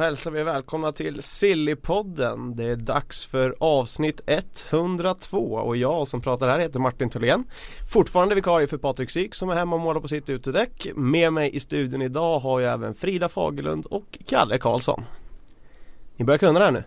Hälsar 0.00 0.30
vi 0.30 0.42
välkomna 0.42 0.92
till 0.92 1.22
Sillypodden. 1.22 2.56
Det 2.56 2.64
är 2.64 2.76
dags 2.76 3.26
för 3.26 3.54
avsnitt 3.58 4.20
102 4.70 5.38
och 5.38 5.76
jag 5.76 6.08
som 6.08 6.20
pratar 6.20 6.48
här 6.48 6.58
heter 6.58 6.78
Martin 6.78 7.10
Thulén. 7.10 7.44
Fortfarande 7.92 8.34
vikarie 8.34 8.66
för 8.66 8.78
Patrik 8.78 9.10
Syk 9.10 9.34
som 9.34 9.50
är 9.50 9.54
hemma 9.54 9.76
och 9.76 9.82
målar 9.82 10.00
på 10.00 10.08
sitt 10.08 10.30
utedäck. 10.30 10.86
Med 10.94 11.32
mig 11.32 11.56
i 11.56 11.60
studion 11.60 12.02
idag 12.02 12.38
har 12.38 12.60
jag 12.60 12.72
även 12.72 12.94
Frida 12.94 13.28
Fagerlund 13.28 13.86
och 13.86 14.18
Kalle 14.26 14.58
Karlsson. 14.58 15.04
Ni 16.16 16.24
börjar 16.24 16.38
kunna 16.38 16.58
det 16.58 16.64
här 16.64 16.72
nu? 16.72 16.84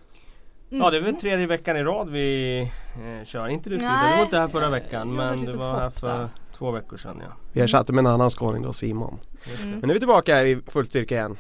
Ja 0.69 0.89
det 0.89 0.97
är 0.97 1.01
väl 1.01 1.15
tredje 1.15 1.47
veckan 1.47 1.77
i 1.77 1.83
rad 1.83 2.09
vi 2.09 2.59
eh, 2.59 3.25
kör. 3.25 3.47
Inte 3.47 3.69
du 3.69 3.79
Frida, 3.79 4.09
du 4.09 4.17
var 4.17 4.23
inte 4.23 4.37
här 4.37 4.47
förra 4.47 4.69
veckan 4.69 5.15
men 5.15 5.45
du 5.45 5.51
var 5.51 5.79
här 5.79 5.89
för 5.89 6.29
två 6.57 6.71
veckor 6.71 6.97
sedan 6.97 7.21
ja. 7.27 7.33
Vi 7.51 7.61
ersatte 7.61 7.93
med 7.93 7.99
en 7.99 8.11
annan 8.11 8.29
skåning 8.29 8.61
då, 8.61 8.73
Simon. 8.73 9.19
Mm. 9.61 9.69
Men 9.69 9.79
nu 9.79 9.89
är 9.89 9.93
vi 9.93 9.99
tillbaka 9.99 10.43
i 10.43 10.61
full 10.67 10.87
styrka 10.87 11.15
igen. 11.15 11.37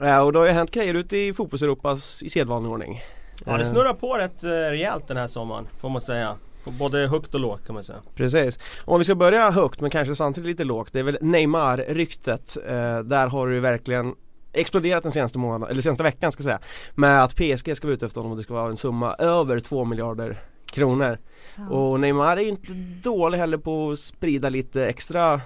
Ja, 0.00 0.22
och 0.22 0.32
då 0.32 0.38
har 0.38 0.46
ju 0.46 0.52
hänt 0.52 0.70
grejer 0.70 0.94
ute 0.94 1.16
i 1.16 1.32
fotbolls-Europas 1.32 2.22
i 2.22 2.30
sedvanlig 2.30 2.72
ordning. 2.72 3.02
Ja 3.46 3.52
det 3.56 3.64
Eh, 3.64 3.70
snurrar 3.70 3.94
på 3.94 4.14
rätt 4.14 4.44
eh, 4.44 4.48
rejält 4.48 5.08
den 5.08 5.16
här 5.16 5.26
sommaren 5.26 5.68
får 5.80 5.88
man 5.88 6.00
säga. 6.00 6.36
Både 6.64 7.06
högt 7.06 7.34
och 7.34 7.40
lågt 7.40 7.66
kan 7.66 7.74
man 7.74 7.84
säga. 7.84 7.98
Precis. 8.14 8.58
Och 8.84 8.92
om 8.92 8.98
vi 8.98 9.04
ska 9.04 9.14
börja 9.14 9.50
högt 9.50 9.80
men 9.80 9.90
kanske 9.90 10.16
samtidigt 10.16 10.46
lite 10.46 10.64
lågt. 10.64 10.92
Det 10.92 10.98
är 10.98 11.02
väl 11.02 11.18
Neymar-ryktet. 11.20 12.56
Eh, 12.66 12.98
där 12.98 13.26
har 13.26 13.48
det 13.48 13.54
ju 13.54 13.60
verkligen 13.60 14.14
exploderat 14.52 15.02
den 15.02 15.12
senaste 15.12 15.38
månaden, 15.38 15.68
eller 15.70 15.82
senaste 15.82 16.02
veckan 16.02 16.32
ska 16.32 16.40
jag 16.40 16.44
säga. 16.44 16.60
Med 16.94 17.24
att 17.24 17.36
PSG 17.36 17.76
ska 17.76 17.86
vara 17.86 17.94
ute 17.94 18.06
efter 18.06 18.20
honom 18.20 18.32
och 18.32 18.36
det 18.36 18.42
ska 18.42 18.54
vara 18.54 18.70
en 18.70 18.76
summa 18.76 19.14
över 19.14 19.60
2 19.60 19.84
miljarder 19.84 20.42
kronor. 20.72 21.18
Ja. 21.56 21.68
Och 21.68 22.00
Neymar 22.00 22.36
är 22.36 22.40
ju 22.40 22.48
inte 22.48 22.72
dålig 23.02 23.38
heller 23.38 23.58
på 23.58 23.90
att 23.90 23.98
sprida 23.98 24.48
lite 24.48 24.86
extra 24.86 25.40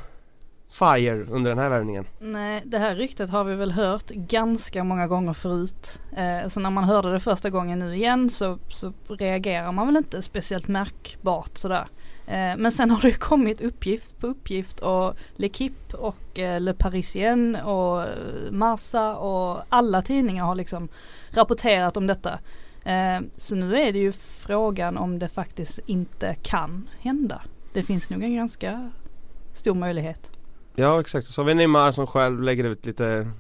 fire 0.71 1.25
under 1.31 1.51
den 1.51 1.59
här 1.59 1.69
värvningen. 1.69 2.07
Nej, 2.19 2.63
det 2.65 2.79
här 2.79 2.95
ryktet 2.95 3.31
har 3.31 3.45
vi 3.45 3.55
väl 3.55 3.73
hört 3.73 4.09
ganska 4.09 4.85
många 4.85 5.07
gånger 5.07 5.33
förut. 5.33 6.01
Eh, 6.17 6.49
så 6.49 6.61
när 6.61 6.71
man 6.71 6.85
hörde 6.85 7.13
det 7.13 7.21
första 7.21 7.51
gången 7.51 7.79
nu 7.79 7.95
igen 7.95 8.31
så, 8.31 8.59
så 8.69 8.93
reagerar 9.09 9.73
man 9.73 9.87
väl 9.87 9.97
inte 9.97 10.23
speciellt 10.23 10.69
märkbart 10.69 11.59
sådär. 11.59 11.87
Eh, 12.27 12.57
men 12.57 12.73
sen 12.73 12.91
har 12.91 13.01
det 13.03 13.09
ju 13.09 13.15
kommit 13.15 13.61
uppgift 13.61 14.19
på 14.19 14.27
uppgift 14.27 14.81
och 14.81 15.15
L'Equipe 15.37 15.95
och 15.95 16.39
eh, 16.39 16.61
Le 16.61 16.75
Parisien 16.75 17.57
och 17.57 18.03
eh, 18.03 18.09
Massa 18.51 18.97
Marsa 18.97 19.17
och 19.17 19.63
alla 19.69 20.03
tidningar 20.03 20.45
har 20.45 20.55
liksom 20.55 20.89
rapporterat 21.31 21.97
om 21.97 22.07
detta. 22.07 22.39
Eh, 22.85 23.21
så 23.37 23.57
nu 23.57 23.77
är 23.77 23.93
det 23.93 23.99
ju 23.99 24.13
frågan 24.13 24.97
om 24.97 25.19
det 25.19 25.29
faktiskt 25.29 25.79
inte 25.87 26.37
kan 26.43 26.89
hända. 27.01 27.43
Det 27.73 27.83
finns 27.83 28.11
nog 28.11 28.23
en 28.23 28.37
ganska 28.37 28.91
stor 29.53 29.75
möjlighet. 29.75 30.36
Ja 30.79 31.01
exakt, 31.01 31.27
så 31.27 31.41
har 31.43 31.47
vi 31.47 31.55
Neymar 31.55 31.91
som 31.91 32.07
själv 32.07 32.43
lägger 32.43 32.65
ut 32.65 32.87
lite 32.87 33.31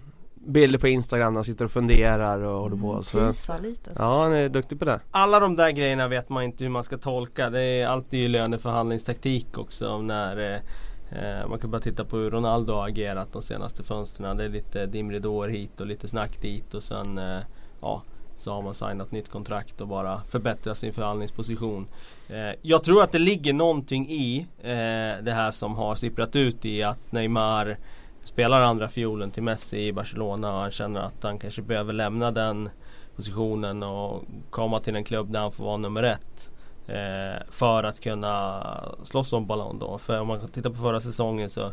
bilder 0.46 0.78
på 0.78 0.88
Instagram 0.88 1.32
när 1.32 1.38
han 1.38 1.44
sitter 1.44 1.64
och 1.64 1.70
funderar 1.70 2.40
och 2.40 2.60
håller 2.60 2.76
på. 2.76 3.02
Så, 3.02 3.18
Teasar 3.18 3.58
lite. 3.58 3.94
Så. 3.94 4.02
ja 4.02 4.22
han 4.22 4.32
är 4.32 4.48
duktig 4.48 4.78
på 4.78 4.84
det. 4.84 5.00
Alla 5.10 5.40
de 5.40 5.56
där 5.56 5.70
grejerna 5.70 6.08
vet 6.08 6.28
man 6.28 6.42
inte 6.42 6.64
hur 6.64 6.70
man 6.70 6.84
ska 6.84 6.98
tolka. 6.98 7.50
Det 7.50 7.62
är 7.62 7.86
alltid 7.86 8.20
ju 8.20 8.28
löneförhandlingstaktik 8.28 9.58
också 9.58 10.02
när 10.02 10.36
eh, 10.36 11.40
eh, 11.40 11.48
man 11.48 11.58
kan 11.58 11.70
bara 11.70 11.80
titta 11.80 12.04
på 12.04 12.16
hur 12.16 12.30
Ronaldo 12.30 12.72
har 12.72 12.88
agerat 12.88 13.32
de 13.32 13.42
senaste 13.42 13.82
fönstren. 13.82 14.36
Det 14.36 14.44
är 14.44 14.48
lite 14.48 14.86
dimridåer 14.86 15.48
hit 15.48 15.80
och 15.80 15.86
lite 15.86 16.08
snack 16.08 16.40
dit 16.40 16.74
och 16.74 16.82
sen 16.82 17.18
eh, 17.18 17.38
ja, 17.80 18.02
så 18.36 18.52
har 18.52 18.62
man 18.62 18.74
signat 18.74 19.12
nytt 19.12 19.28
kontrakt 19.28 19.80
och 19.80 19.88
bara 19.88 20.20
förbättrat 20.28 20.78
sin 20.78 20.92
förhandlingsposition. 20.92 21.86
Eh, 22.28 22.58
jag 22.62 22.84
tror 22.84 23.02
att 23.02 23.12
det 23.12 23.18
ligger 23.18 23.52
någonting 23.52 24.10
i 24.10 24.46
eh, 24.58 25.22
det 25.22 25.32
här 25.32 25.50
som 25.50 25.76
har 25.76 25.94
sipprat 25.94 26.36
ut 26.36 26.64
i 26.64 26.82
att 26.82 27.12
Neymar 27.12 27.78
spelar 28.24 28.60
andra 28.60 28.88
fiolen 28.88 29.30
till 29.30 29.42
Messi 29.42 29.86
i 29.86 29.92
Barcelona 29.92 30.54
och 30.54 30.60
han 30.60 30.70
känner 30.70 31.00
att 31.00 31.22
han 31.22 31.38
kanske 31.38 31.62
behöver 31.62 31.92
lämna 31.92 32.30
den 32.30 32.70
positionen 33.16 33.82
och 33.82 34.24
komma 34.50 34.78
till 34.78 34.96
en 34.96 35.04
klubb 35.04 35.32
där 35.32 35.40
han 35.40 35.52
får 35.52 35.64
vara 35.64 35.76
nummer 35.76 36.02
ett. 36.02 36.50
Eh, 36.86 37.42
för 37.50 37.84
att 37.84 38.00
kunna 38.00 38.62
slåss 39.02 39.32
om 39.32 39.46
Ballon 39.46 39.78
då. 39.78 39.98
För 39.98 40.20
om 40.20 40.28
man 40.28 40.48
tittar 40.48 40.70
på 40.70 40.76
förra 40.76 41.00
säsongen 41.00 41.50
så 41.50 41.72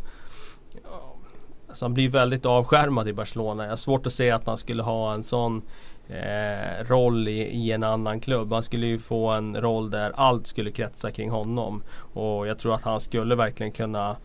Så 1.74 1.76
alltså 1.76 1.86
han 1.86 1.94
blir 1.94 2.10
väldigt 2.10 2.46
avskärmad 2.46 3.08
i 3.08 3.14
Barcelona. 3.14 3.64
Jag 3.64 3.70
har 3.70 3.78
svårt 3.78 4.08
att 4.08 4.14
se 4.14 4.32
att 4.32 4.48
han 4.48 4.58
skulle 4.58 4.84
ha 4.84 5.14
en 5.14 5.24
sån 5.24 5.62
eh, 6.10 6.86
roll 6.86 7.28
i, 7.28 7.42
i 7.42 7.72
en 7.72 7.84
annan 7.84 8.20
klubb. 8.20 8.54
Han 8.54 8.64
skulle 8.64 8.86
ju 8.86 9.00
få 9.00 9.28
en 9.28 9.62
roll 9.62 9.90
där 9.90 10.12
allt 10.16 10.48
skulle 10.48 10.72
kretsa 10.72 11.12
kring 11.12 11.30
honom. 11.30 11.84
Och 12.14 12.48
jag 12.48 12.60
tror 12.60 12.74
att 12.74 12.84
han 12.84 13.00
skulle 13.00 13.36
verkligen 13.36 13.72
kunna 13.72 14.16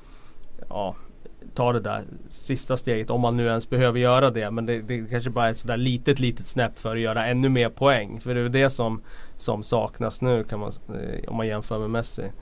ja, 0.68 0.94
ta 1.54 1.72
det 1.72 1.80
där 1.80 2.02
sista 2.28 2.76
steget 2.76 3.10
om 3.10 3.20
man 3.20 3.36
nu 3.36 3.46
ens 3.46 3.70
behöver 3.70 3.98
göra 3.98 4.30
det. 4.30 4.50
Men 4.50 4.66
det, 4.66 4.82
det 4.82 5.10
kanske 5.10 5.30
bara 5.30 5.46
är 5.46 5.50
ett 5.50 5.56
sådär 5.56 5.76
litet 5.76 6.20
litet 6.20 6.46
snäpp 6.46 6.78
för 6.78 6.96
att 6.96 7.02
göra 7.02 7.26
ännu 7.26 7.48
mer 7.48 7.68
poäng. 7.68 8.20
För 8.20 8.34
det 8.34 8.40
är 8.40 8.48
det 8.48 8.70
som, 8.70 9.02
som 9.36 9.62
saknas 9.62 10.20
nu 10.20 10.44
kan 10.44 10.58
man, 10.60 10.72
eh, 10.88 11.28
om 11.28 11.36
man 11.36 11.46
jämför 11.46 11.78
med 11.78 11.90
Messi. 11.90 12.32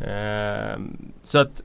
Eh, 0.00 0.78
så 1.22 1.38
att 1.38 1.62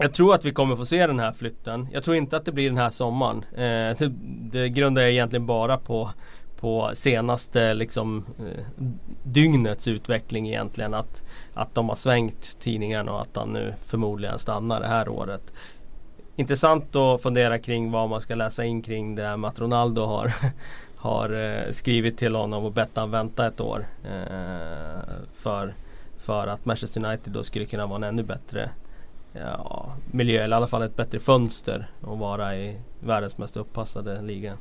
jag 0.00 0.14
tror 0.14 0.34
att 0.34 0.44
vi 0.44 0.50
kommer 0.50 0.76
få 0.76 0.86
se 0.86 1.06
den 1.06 1.20
här 1.20 1.32
flytten. 1.32 1.88
Jag 1.92 2.04
tror 2.04 2.16
inte 2.16 2.36
att 2.36 2.44
det 2.44 2.52
blir 2.52 2.68
den 2.68 2.78
här 2.78 2.90
sommaren. 2.90 3.44
Eh, 3.52 3.98
det, 3.98 4.12
det 4.52 4.68
grundar 4.68 5.02
jag 5.02 5.10
egentligen 5.10 5.46
bara 5.46 5.78
på 5.78 6.10
på 6.60 6.90
senaste 6.94 7.74
liksom 7.74 8.24
eh, 8.38 8.64
dygnets 9.24 9.88
utveckling 9.88 10.48
egentligen 10.48 10.94
att, 10.94 11.22
att 11.54 11.74
de 11.74 11.88
har 11.88 11.96
svängt 11.96 12.60
tidningarna 12.60 13.12
och 13.12 13.20
att 13.20 13.36
han 13.36 13.52
nu 13.52 13.74
förmodligen 13.86 14.38
stannar 14.38 14.80
det 14.80 14.86
här 14.86 15.08
året. 15.08 15.52
Intressant 16.36 16.96
att 16.96 17.22
fundera 17.22 17.58
kring 17.58 17.90
vad 17.90 18.08
man 18.08 18.20
ska 18.20 18.34
läsa 18.34 18.64
in 18.64 18.82
kring 18.82 19.14
det 19.14 19.22
här 19.22 19.36
med 19.36 19.48
att 19.48 19.60
Ronaldo 19.60 20.04
har, 20.04 20.32
har 20.96 21.30
eh, 21.30 21.72
skrivit 21.72 22.18
till 22.18 22.34
honom 22.34 22.64
och 22.64 22.72
bett 22.72 22.90
han 22.94 23.10
vänta 23.10 23.46
ett 23.46 23.60
år. 23.60 23.86
Eh, 24.04 25.02
för, 25.34 25.74
för 26.18 26.46
att 26.46 26.64
Manchester 26.64 27.04
United 27.04 27.32
då 27.32 27.44
skulle 27.44 27.64
kunna 27.64 27.86
vara 27.86 27.96
en 27.96 28.04
ännu 28.04 28.22
bättre 28.22 28.70
ja, 29.32 29.92
miljö 30.06 30.42
eller 30.44 30.56
i 30.56 30.58
alla 30.58 30.66
fall 30.66 30.82
ett 30.82 30.96
bättre 30.96 31.20
fönster 31.20 31.90
att 32.00 32.18
vara 32.18 32.56
i 32.56 32.80
världens 33.00 33.38
mest 33.38 33.56
uppassade 33.56 34.22
liga. 34.22 34.56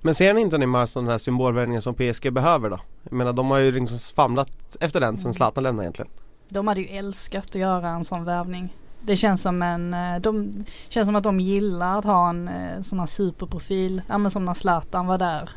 Men 0.00 0.14
ser 0.14 0.34
ni 0.34 0.40
inte 0.40 0.58
Neymar 0.58 0.86
som 0.86 1.04
den 1.04 1.10
här 1.10 1.18
symbolvärvningen 1.18 1.82
som 1.82 1.94
PSG 1.94 2.32
behöver 2.32 2.70
då? 2.70 2.80
Jag 3.02 3.12
menar 3.12 3.32
de 3.32 3.50
har 3.50 3.58
ju 3.58 3.72
liksom 3.72 3.98
famlat 4.16 4.76
efter 4.80 5.00
den 5.00 5.18
sen 5.18 5.34
Zlatan 5.34 5.62
lämnade 5.62 5.84
egentligen. 5.84 6.10
De 6.48 6.68
hade 6.68 6.80
ju 6.80 6.86
älskat 6.86 7.44
att 7.44 7.54
göra 7.54 7.88
en 7.88 8.04
sån 8.04 8.24
värvning. 8.24 8.76
Det 9.00 9.16
känns 9.16 9.42
som 9.42 9.62
en, 9.62 9.94
eh, 9.94 10.20
de 10.20 10.64
känns 10.88 11.06
som 11.06 11.16
att 11.16 11.24
de 11.24 11.40
gillar 11.40 11.98
att 11.98 12.04
ha 12.04 12.30
en 12.30 12.48
eh, 12.48 12.80
sån 12.80 12.98
här 12.98 13.06
superprofil, 13.06 14.02
ja 14.08 14.18
men 14.18 14.30
som 14.30 14.44
när 14.44 14.54
Zlatan 14.54 15.06
var 15.06 15.18
där. 15.18 15.50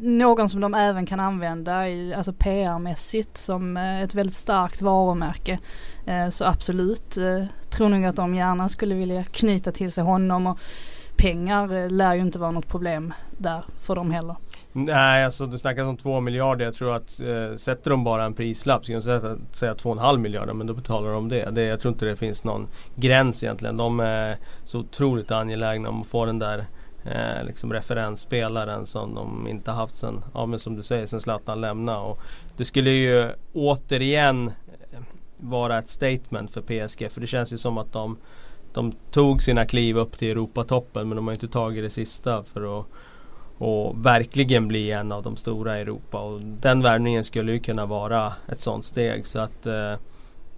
Någon 0.00 0.48
som 0.48 0.60
de 0.60 0.74
även 0.74 1.06
kan 1.06 1.20
använda 1.20 1.88
i, 1.88 2.14
alltså 2.14 2.32
PR-mässigt 2.32 3.36
som 3.36 3.76
eh, 3.76 4.02
ett 4.02 4.14
väldigt 4.14 4.36
starkt 4.36 4.82
varumärke. 4.82 5.58
Eh, 6.06 6.30
så 6.30 6.44
absolut, 6.44 7.16
eh, 7.16 7.44
tror 7.70 7.88
nog 7.88 8.04
att 8.04 8.16
de 8.16 8.34
gärna 8.34 8.68
skulle 8.68 8.94
vilja 8.94 9.24
knyta 9.24 9.72
till 9.72 9.92
sig 9.92 10.04
honom 10.04 10.46
och 10.46 10.58
pengar 11.16 11.88
lär 11.88 12.14
ju 12.14 12.20
inte 12.20 12.38
vara 12.38 12.50
något 12.50 12.68
problem 12.68 13.14
där 13.38 13.64
för 13.80 13.94
dem 13.94 14.10
heller. 14.10 14.36
Nej, 14.72 15.24
alltså 15.24 15.46
det 15.46 15.58
snackas 15.58 15.86
om 15.86 15.96
två 15.96 16.20
miljarder. 16.20 16.64
Jag 16.64 16.74
tror 16.74 16.96
att 16.96 17.20
eh, 17.20 17.56
sätter 17.56 17.90
de 17.90 18.04
bara 18.04 18.24
en 18.24 18.34
prislapp, 18.34 18.84
ska 18.84 18.94
de 18.94 19.02
säga, 19.02 19.36
säga 19.52 19.74
två 19.74 19.90
och 19.90 19.96
en 19.96 20.02
halv 20.02 20.20
miljarder, 20.20 20.54
men 20.54 20.66
då 20.66 20.74
betalar 20.74 21.12
de 21.12 21.28
det. 21.28 21.50
det. 21.50 21.64
Jag 21.64 21.80
tror 21.80 21.92
inte 21.92 22.06
det 22.06 22.16
finns 22.16 22.44
någon 22.44 22.66
gräns 22.96 23.44
egentligen. 23.44 23.76
De 23.76 24.00
är 24.00 24.36
så 24.64 24.78
otroligt 24.78 25.30
angelägna 25.30 25.88
om 25.88 26.00
att 26.00 26.06
få 26.06 26.24
den 26.24 26.38
där 26.38 26.66
eh, 27.04 27.44
liksom 27.44 27.72
referensspelaren 27.72 28.86
som 28.86 29.14
de 29.14 29.48
inte 29.48 29.70
haft 29.70 29.96
sen, 29.96 30.24
ja 30.34 30.46
men 30.46 30.58
som 30.58 30.76
du 30.76 30.82
säger, 30.82 31.06
sen 31.06 31.20
Zlatan 31.20 31.60
lämnade. 31.60 31.98
Och 31.98 32.20
det 32.56 32.64
skulle 32.64 32.90
ju 32.90 33.30
återigen 33.52 34.48
eh, 34.92 35.00
vara 35.36 35.78
ett 35.78 35.88
statement 35.88 36.50
för 36.50 36.60
PSG. 36.60 37.12
För 37.12 37.20
det 37.20 37.26
känns 37.26 37.52
ju 37.52 37.58
som 37.58 37.78
att 37.78 37.92
de, 37.92 38.16
de 38.72 38.92
tog 39.10 39.42
sina 39.42 39.64
kliv 39.64 39.96
upp 39.96 40.18
till 40.18 40.30
Europatoppen 40.30 41.08
men 41.08 41.16
de 41.16 41.26
har 41.26 41.34
inte 41.34 41.48
tagit 41.48 41.84
det 41.84 41.90
sista 41.90 42.44
för 42.44 42.80
att 42.80 42.86
och 43.60 44.06
verkligen 44.06 44.68
bli 44.68 44.90
en 44.90 45.12
av 45.12 45.22
de 45.22 45.36
stora 45.36 45.78
i 45.78 45.80
Europa. 45.80 46.20
Och 46.20 46.40
den 46.40 46.82
värvningen 46.82 47.24
skulle 47.24 47.52
ju 47.52 47.60
kunna 47.60 47.86
vara 47.86 48.32
ett 48.48 48.60
sånt 48.60 48.84
steg. 48.84 49.26
Så 49.26 49.38
att 49.38 49.66
eh, 49.66 49.94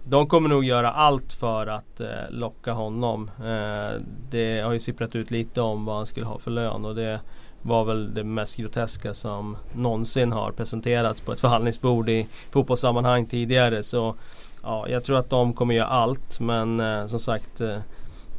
de 0.05 0.27
kommer 0.27 0.49
nog 0.49 0.63
göra 0.63 0.91
allt 0.91 1.33
för 1.33 1.67
att 1.67 1.99
eh, 1.99 2.07
locka 2.29 2.71
honom. 2.71 3.31
Eh, 3.39 4.01
det 4.29 4.61
har 4.61 4.73
ju 4.73 4.79
sipprat 4.79 5.15
ut 5.15 5.31
lite 5.31 5.61
om 5.61 5.85
vad 5.85 5.95
han 5.95 6.05
skulle 6.05 6.25
ha 6.25 6.39
för 6.39 6.51
lön 6.51 6.85
och 6.85 6.95
det 6.95 7.19
var 7.61 7.85
väl 7.85 8.13
det 8.13 8.23
mest 8.23 8.55
groteska 8.57 9.13
som 9.13 9.57
någonsin 9.73 10.31
har 10.31 10.51
presenterats 10.51 11.21
på 11.21 11.31
ett 11.31 11.39
förhandlingsbord 11.41 12.09
i 12.09 12.27
fotbollssammanhang 12.51 13.25
tidigare. 13.25 13.83
Så 13.83 14.15
ja, 14.63 14.87
jag 14.89 15.03
tror 15.03 15.17
att 15.17 15.29
de 15.29 15.53
kommer 15.53 15.75
göra 15.75 15.87
allt 15.87 16.39
men 16.39 16.79
eh, 16.79 17.07
som 17.07 17.19
sagt 17.19 17.61
eh, 17.61 17.77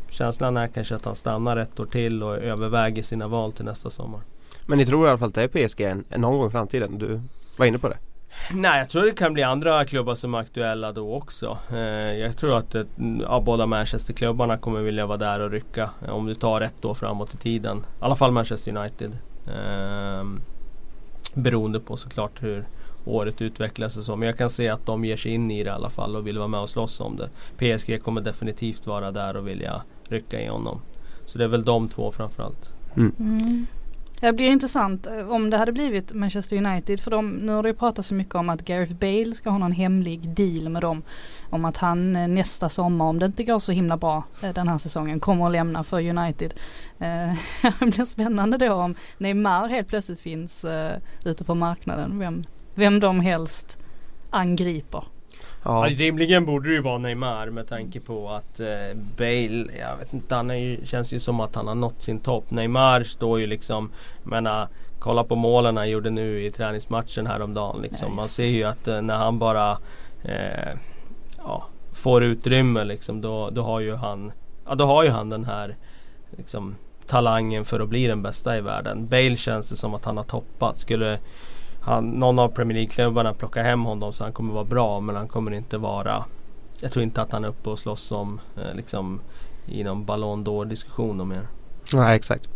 Känslan 0.08 0.56
är 0.56 0.66
kanske 0.66 0.96
att 0.96 1.04
han 1.04 1.16
stannar 1.16 1.56
ett 1.56 1.80
år 1.80 1.86
till 1.86 2.22
och 2.22 2.36
överväger 2.36 3.02
sina 3.02 3.28
val 3.28 3.52
till 3.52 3.64
nästa 3.64 3.90
sommar. 3.90 4.20
Men 4.66 4.78
ni 4.78 4.86
tror 4.86 5.06
i 5.06 5.10
alla 5.10 5.18
fall 5.18 5.28
att 5.28 5.34
det 5.34 5.42
är 5.42 5.68
PSG 5.68 6.02
någon 6.18 6.38
gång 6.38 6.48
i 6.48 6.50
framtiden? 6.50 6.98
Du 6.98 7.20
var 7.56 7.66
inne 7.66 7.78
på 7.78 7.88
det. 7.88 7.96
Nej, 8.52 8.78
jag 8.78 8.88
tror 8.88 9.02
det 9.02 9.12
kan 9.12 9.32
bli 9.32 9.42
andra 9.42 9.84
klubbar 9.84 10.14
som 10.14 10.34
är 10.34 10.38
aktuella 10.38 10.92
då 10.92 11.14
också. 11.14 11.58
Eh, 11.72 11.78
jag 12.18 12.36
tror 12.36 12.56
att 12.58 12.74
eh, 12.74 12.82
ja, 13.20 13.42
båda 13.46 13.66
Manchesterklubbarna 13.66 14.56
kommer 14.56 14.80
vilja 14.80 15.06
vara 15.06 15.18
där 15.18 15.40
och 15.40 15.50
rycka. 15.50 15.90
eh, 16.06 16.10
Om 16.10 16.26
du 16.26 16.34
tar 16.34 16.60
ett 16.60 16.84
år 16.84 16.94
framåt 16.94 17.34
i 17.34 17.36
tiden. 17.36 17.78
I 17.78 18.04
alla 18.04 18.16
fall 18.16 18.32
Manchester 18.32 18.76
United. 18.76 19.18
Eh, 19.46 20.24
beroende 21.34 21.80
på 21.80 21.96
såklart 21.96 22.42
hur 22.42 22.66
året 23.04 23.42
utvecklas 23.42 23.96
och 23.96 24.04
så. 24.04 24.16
Men 24.16 24.26
jag 24.28 24.38
kan 24.38 24.50
se 24.50 24.68
att 24.68 24.86
de 24.86 25.04
ger 25.04 25.16
sig 25.16 25.32
in 25.32 25.50
i 25.50 25.64
det 25.64 25.68
i 25.68 25.72
alla 25.72 25.90
fall 25.90 26.16
och 26.16 26.26
vill 26.26 26.38
vara 26.38 26.48
med 26.48 26.60
och 26.60 26.70
slåss 26.70 27.00
om 27.00 27.16
det. 27.16 27.28
PSG 27.58 28.02
kommer 28.02 28.20
definitivt 28.20 28.86
vara 28.86 29.10
där 29.10 29.36
och 29.36 29.48
vilja 29.48 29.82
rycka 30.08 30.40
i 30.40 30.46
honom. 30.46 30.80
Så 31.26 31.38
det 31.38 31.44
är 31.44 31.48
väl 31.48 31.64
de 31.64 31.88
två 31.88 32.12
framförallt. 32.12 32.72
Mm. 32.96 33.66
Det 34.20 34.32
blir 34.32 34.46
intressant 34.46 35.06
eh, 35.06 35.30
om 35.30 35.50
det 35.50 35.56
hade 35.56 35.72
blivit 35.72 36.12
Manchester 36.12 36.56
United 36.56 37.00
för 37.00 37.10
de, 37.10 37.30
nu 37.30 37.52
har 37.52 37.62
det 37.62 37.68
ju 37.68 37.74
pratats 37.74 38.08
så 38.08 38.14
mycket 38.14 38.34
om 38.34 38.48
att 38.48 38.64
Gareth 38.64 38.94
Bale 38.94 39.34
ska 39.34 39.50
ha 39.50 39.58
någon 39.58 39.72
hemlig 39.72 40.28
deal 40.28 40.68
med 40.68 40.82
dem. 40.82 41.02
Om 41.50 41.64
att 41.64 41.76
han 41.76 42.16
eh, 42.16 42.28
nästa 42.28 42.68
sommar, 42.68 43.04
om 43.04 43.18
det 43.18 43.26
inte 43.26 43.44
går 43.44 43.58
så 43.58 43.72
himla 43.72 43.96
bra 43.96 44.24
eh, 44.42 44.50
den 44.50 44.68
här 44.68 44.78
säsongen, 44.78 45.20
kommer 45.20 45.46
att 45.46 45.52
lämna 45.52 45.84
för 45.84 46.08
United. 46.08 46.54
Eh, 46.98 47.34
det 47.80 47.86
blir 47.86 48.04
spännande 48.04 48.58
då 48.58 48.72
om 48.72 48.94
Neymar 49.18 49.68
helt 49.68 49.88
plötsligt 49.88 50.20
finns 50.20 50.64
eh, 50.64 50.98
ute 51.24 51.44
på 51.44 51.54
marknaden. 51.54 52.18
Vem, 52.18 52.44
vem 52.74 53.00
de 53.00 53.20
helst 53.20 53.78
angriper. 54.30 55.04
Ja. 55.64 55.88
Ja, 55.88 55.96
rimligen 55.96 56.44
borde 56.44 56.68
det 56.68 56.74
ju 56.74 56.80
vara 56.80 56.98
Neymar 56.98 57.50
med 57.50 57.68
tanke 57.68 58.00
på 58.00 58.28
att 58.28 58.60
eh, 58.60 58.96
Bale, 59.16 59.66
jag 59.78 59.96
vet 59.96 60.12
inte, 60.12 60.34
han 60.34 60.60
ju, 60.60 60.86
känns 60.86 61.12
ju 61.12 61.20
som 61.20 61.40
att 61.40 61.54
han 61.54 61.68
har 61.68 61.74
nått 61.74 62.02
sin 62.02 62.20
topp. 62.20 62.50
Neymar 62.50 63.02
står 63.02 63.40
ju 63.40 63.46
liksom, 63.46 63.90
jag 64.22 64.30
menar, 64.30 64.68
kolla 64.98 65.24
på 65.24 65.36
målen 65.36 65.76
han 65.76 65.90
gjorde 65.90 66.10
nu 66.10 66.44
i 66.44 66.50
träningsmatchen 66.50 67.26
häromdagen 67.26 67.82
liksom. 67.82 68.08
Ja, 68.08 68.14
Man 68.14 68.26
ser 68.26 68.44
ju 68.44 68.64
att 68.64 68.88
eh, 68.88 69.02
när 69.02 69.16
han 69.16 69.38
bara 69.38 69.70
eh, 70.22 70.78
ja, 71.38 71.66
får 71.92 72.24
utrymme 72.24 72.84
liksom, 72.84 73.20
då, 73.20 73.50
då 73.50 73.62
har 73.62 73.80
ju 73.80 73.94
han, 73.94 74.32
ja 74.66 74.74
då 74.74 74.84
har 74.84 75.04
ju 75.04 75.10
han 75.10 75.30
den 75.30 75.44
här 75.44 75.76
liksom 76.36 76.76
talangen 77.06 77.64
för 77.64 77.80
att 77.80 77.88
bli 77.88 78.06
den 78.06 78.22
bästa 78.22 78.56
i 78.56 78.60
världen. 78.60 79.08
Bale 79.08 79.36
känns 79.36 79.70
det 79.70 79.76
som 79.76 79.94
att 79.94 80.04
han 80.04 80.16
har 80.16 80.24
toppat. 80.24 80.78
Skulle 80.78 81.18
han, 81.84 82.04
någon 82.04 82.38
av 82.38 82.48
Premier 82.48 82.74
League-klubbarna 82.74 83.34
plockar 83.34 83.62
hem 83.62 83.84
honom 83.84 84.12
så 84.12 84.24
han 84.24 84.32
kommer 84.32 84.54
vara 84.54 84.64
bra 84.64 85.00
men 85.00 85.16
han 85.16 85.28
kommer 85.28 85.50
inte 85.50 85.78
vara 85.78 86.24
Jag 86.80 86.92
tror 86.92 87.02
inte 87.02 87.22
att 87.22 87.32
han 87.32 87.44
är 87.44 87.48
uppe 87.48 87.70
och 87.70 87.78
slåss 87.78 88.12
om 88.12 88.40
eh, 88.56 88.76
liksom 88.76 89.20
i 89.66 89.84
någon 89.84 90.04
Ballon 90.04 90.44
d'Or 90.44 90.64
diskussion 90.64 91.20
om 91.20 91.28
mer. 91.28 91.48
Nej 91.92 92.16
exakt. 92.16 92.48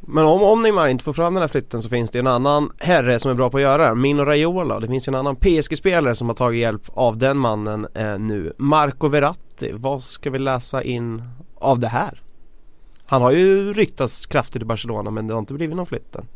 Men 0.00 0.24
om, 0.24 0.42
om 0.42 0.62
Neymar 0.62 0.88
inte 0.88 1.04
får 1.04 1.12
fram 1.12 1.34
den 1.34 1.40
här 1.40 1.48
flytten 1.48 1.82
så 1.82 1.88
finns 1.88 2.10
det 2.10 2.18
en 2.18 2.26
annan 2.26 2.70
herre 2.78 3.18
som 3.18 3.30
är 3.30 3.34
bra 3.34 3.50
på 3.50 3.56
att 3.56 3.62
göra 3.62 3.88
det. 3.88 3.94
Mino 3.94 4.24
Raiola. 4.24 4.80
Det 4.80 4.88
finns 4.88 5.08
ju 5.08 5.10
en 5.10 5.18
annan 5.18 5.36
PSG-spelare 5.36 6.14
som 6.14 6.28
har 6.28 6.34
tagit 6.34 6.60
hjälp 6.60 6.82
av 6.88 7.16
den 7.16 7.38
mannen 7.38 7.86
eh, 7.94 8.18
nu. 8.18 8.52
Marco 8.58 9.08
Verratti. 9.08 9.72
Vad 9.72 10.02
ska 10.02 10.30
vi 10.30 10.38
läsa 10.38 10.82
in 10.82 11.22
av 11.54 11.78
det 11.78 11.88
här? 11.88 12.22
Han 13.06 13.22
har 13.22 13.30
ju 13.30 13.72
ryktats 13.72 14.26
kraftigt 14.26 14.62
i 14.62 14.64
Barcelona 14.64 15.10
men 15.10 15.26
det 15.26 15.34
har 15.34 15.38
inte 15.38 15.54
blivit 15.54 15.76
någon 15.76 15.86
flytten. 15.86 16.26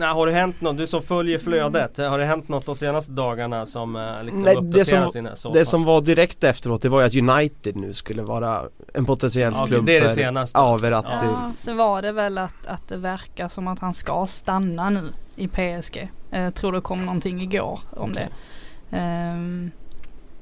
Nej, 0.00 0.08
har 0.08 0.26
det 0.26 0.32
hänt 0.32 0.60
något? 0.60 0.78
Du 0.78 0.86
som 0.86 1.02
följer 1.02 1.38
flödet. 1.38 1.96
Har 1.98 2.18
det 2.18 2.24
hänt 2.24 2.48
något 2.48 2.66
de 2.66 2.76
senaste 2.76 3.12
dagarna 3.12 3.66
som 3.66 3.96
eh, 3.96 4.22
liksom 4.22 4.42
Nej, 4.42 4.56
det 4.62 4.84
som- 4.84 5.10
sina 5.10 5.36
så 5.36 5.52
Det 5.52 5.64
som 5.64 5.84
var 5.84 6.00
direkt 6.00 6.44
efteråt 6.44 6.82
det 6.82 6.88
var 6.88 7.00
ju 7.00 7.06
att 7.06 7.36
United 7.36 7.76
nu 7.76 7.92
skulle 7.92 8.22
vara 8.22 8.62
en 8.94 9.04
potentiell 9.06 9.52
Ja, 9.56 9.66
klubb 9.66 9.86
det 9.86 9.96
är 9.96 10.00
det 10.00 10.08
för 10.08 10.14
senaste. 10.14 10.58
Ja, 10.58 10.76
Verratti. 10.76 11.08
Ja, 11.26 11.52
så 11.56 11.74
var 11.74 12.02
det 12.02 12.12
väl 12.12 12.38
att, 12.38 12.66
att 12.66 12.88
det 12.88 12.96
verkar 12.96 13.48
som 13.48 13.68
att 13.68 13.78
han 13.78 13.94
ska 13.94 14.26
stanna 14.26 14.90
nu 14.90 15.02
i 15.36 15.48
PSG. 15.48 16.10
Eh, 16.30 16.42
Jag 16.42 16.54
tror 16.54 16.72
det 16.72 16.80
kom 16.80 17.04
någonting 17.06 17.40
igår 17.42 17.80
om 17.96 18.10
Okej. 18.10 18.28
det. 18.90 18.96
Ehm, 18.96 19.70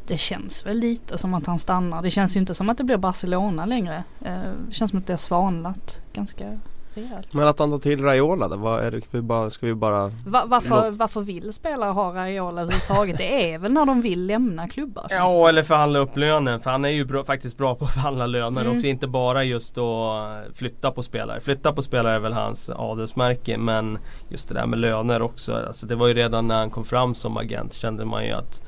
det 0.06 0.16
känns 0.18 0.66
väl 0.66 0.78
lite 0.78 1.18
som 1.18 1.34
att 1.34 1.46
han 1.46 1.58
stannar. 1.58 2.02
Det 2.02 2.10
känns 2.10 2.36
ju 2.36 2.40
inte 2.40 2.54
som 2.54 2.68
att 2.68 2.78
det 2.78 2.84
blir 2.84 2.96
Barcelona 2.96 3.66
längre. 3.66 4.04
Eh, 4.24 4.32
det 4.68 4.74
känns 4.74 4.90
som 4.90 4.98
att 4.98 5.06
det 5.06 5.12
har 5.12 5.18
svanlat 5.18 6.00
ganska 6.12 6.58
rejält. 6.98 7.32
Men 7.32 7.48
att 7.48 7.58
han 7.58 7.70
tar 7.70 7.78
till 7.78 8.02
Raiola 8.02 8.48
då, 8.48 8.56
vad 8.56 8.80
är 8.84 8.90
det 8.90 9.00
för 9.00 9.20
bara, 9.20 9.50
ska 9.50 9.66
vi 9.66 9.74
bara 9.74 10.12
Va, 10.26 10.44
varför, 10.46 10.90
varför 10.90 11.20
vill 11.20 11.52
spelare 11.52 11.90
ha 11.90 12.14
Raiola 12.14 12.62
överhuvudtaget? 12.62 13.18
Det 13.18 13.52
är 13.54 13.58
väl 13.58 13.72
när 13.72 13.86
de 13.86 14.00
vill 14.02 14.26
lämna 14.26 14.68
klubbar. 14.68 15.06
Ja 15.10 15.48
eller 15.48 15.62
förhandla 15.62 15.98
upp 15.98 16.16
lönen 16.16 16.60
för 16.60 16.70
han 16.70 16.84
är 16.84 16.88
ju 16.88 17.04
bra, 17.04 17.24
faktiskt 17.24 17.56
bra 17.58 17.74
på 17.74 17.84
att 17.84 17.92
förhandla 17.94 18.26
löner 18.26 18.60
Mm. 18.60 18.76
också. 18.76 18.86
Inte 18.86 19.06
bara 19.08 19.44
just 19.44 19.78
att 19.78 20.28
flytta 20.54 20.90
på 20.90 21.02
spelare. 21.02 21.40
Flytta 21.40 21.72
på 21.72 21.82
spelare 21.82 22.14
är 22.14 22.20
väl 22.20 22.32
hans 22.32 22.70
adelsmärke 22.70 23.58
men 23.58 23.98
just 24.28 24.48
det 24.48 24.54
där 24.54 24.66
med 24.66 24.78
löner 24.78 25.22
också. 25.22 25.52
Alltså 25.66 25.86
det 25.86 25.94
var 25.96 26.08
ju 26.08 26.14
redan 26.14 26.48
när 26.48 26.56
han 26.58 26.70
kom 26.70 26.84
fram 26.84 27.14
som 27.14 27.36
agent 27.36 27.72
kände 27.74 28.04
man 28.04 28.24
ju 28.24 28.32
att 28.32 28.60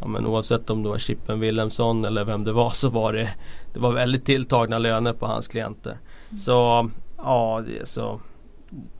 ja, 0.00 0.06
men 0.06 0.26
oavsett 0.26 0.70
om 0.70 0.82
det 0.82 0.88
var 0.88 0.98
Chippen 0.98 1.40
Wilhelmsson 1.40 2.04
eller 2.04 2.24
vem 2.24 2.44
det 2.44 2.52
var 2.52 2.70
så 2.70 2.88
var 2.90 3.12
det 3.12 3.28
Det 3.74 3.80
var 3.80 3.92
väldigt 3.92 4.24
tilltagna 4.24 4.78
löner 4.78 5.12
på 5.12 5.26
hans 5.26 5.48
klienter. 5.48 5.98
Så 6.38 6.90
ja, 7.18 7.62
det, 7.66 7.88
så 7.88 8.20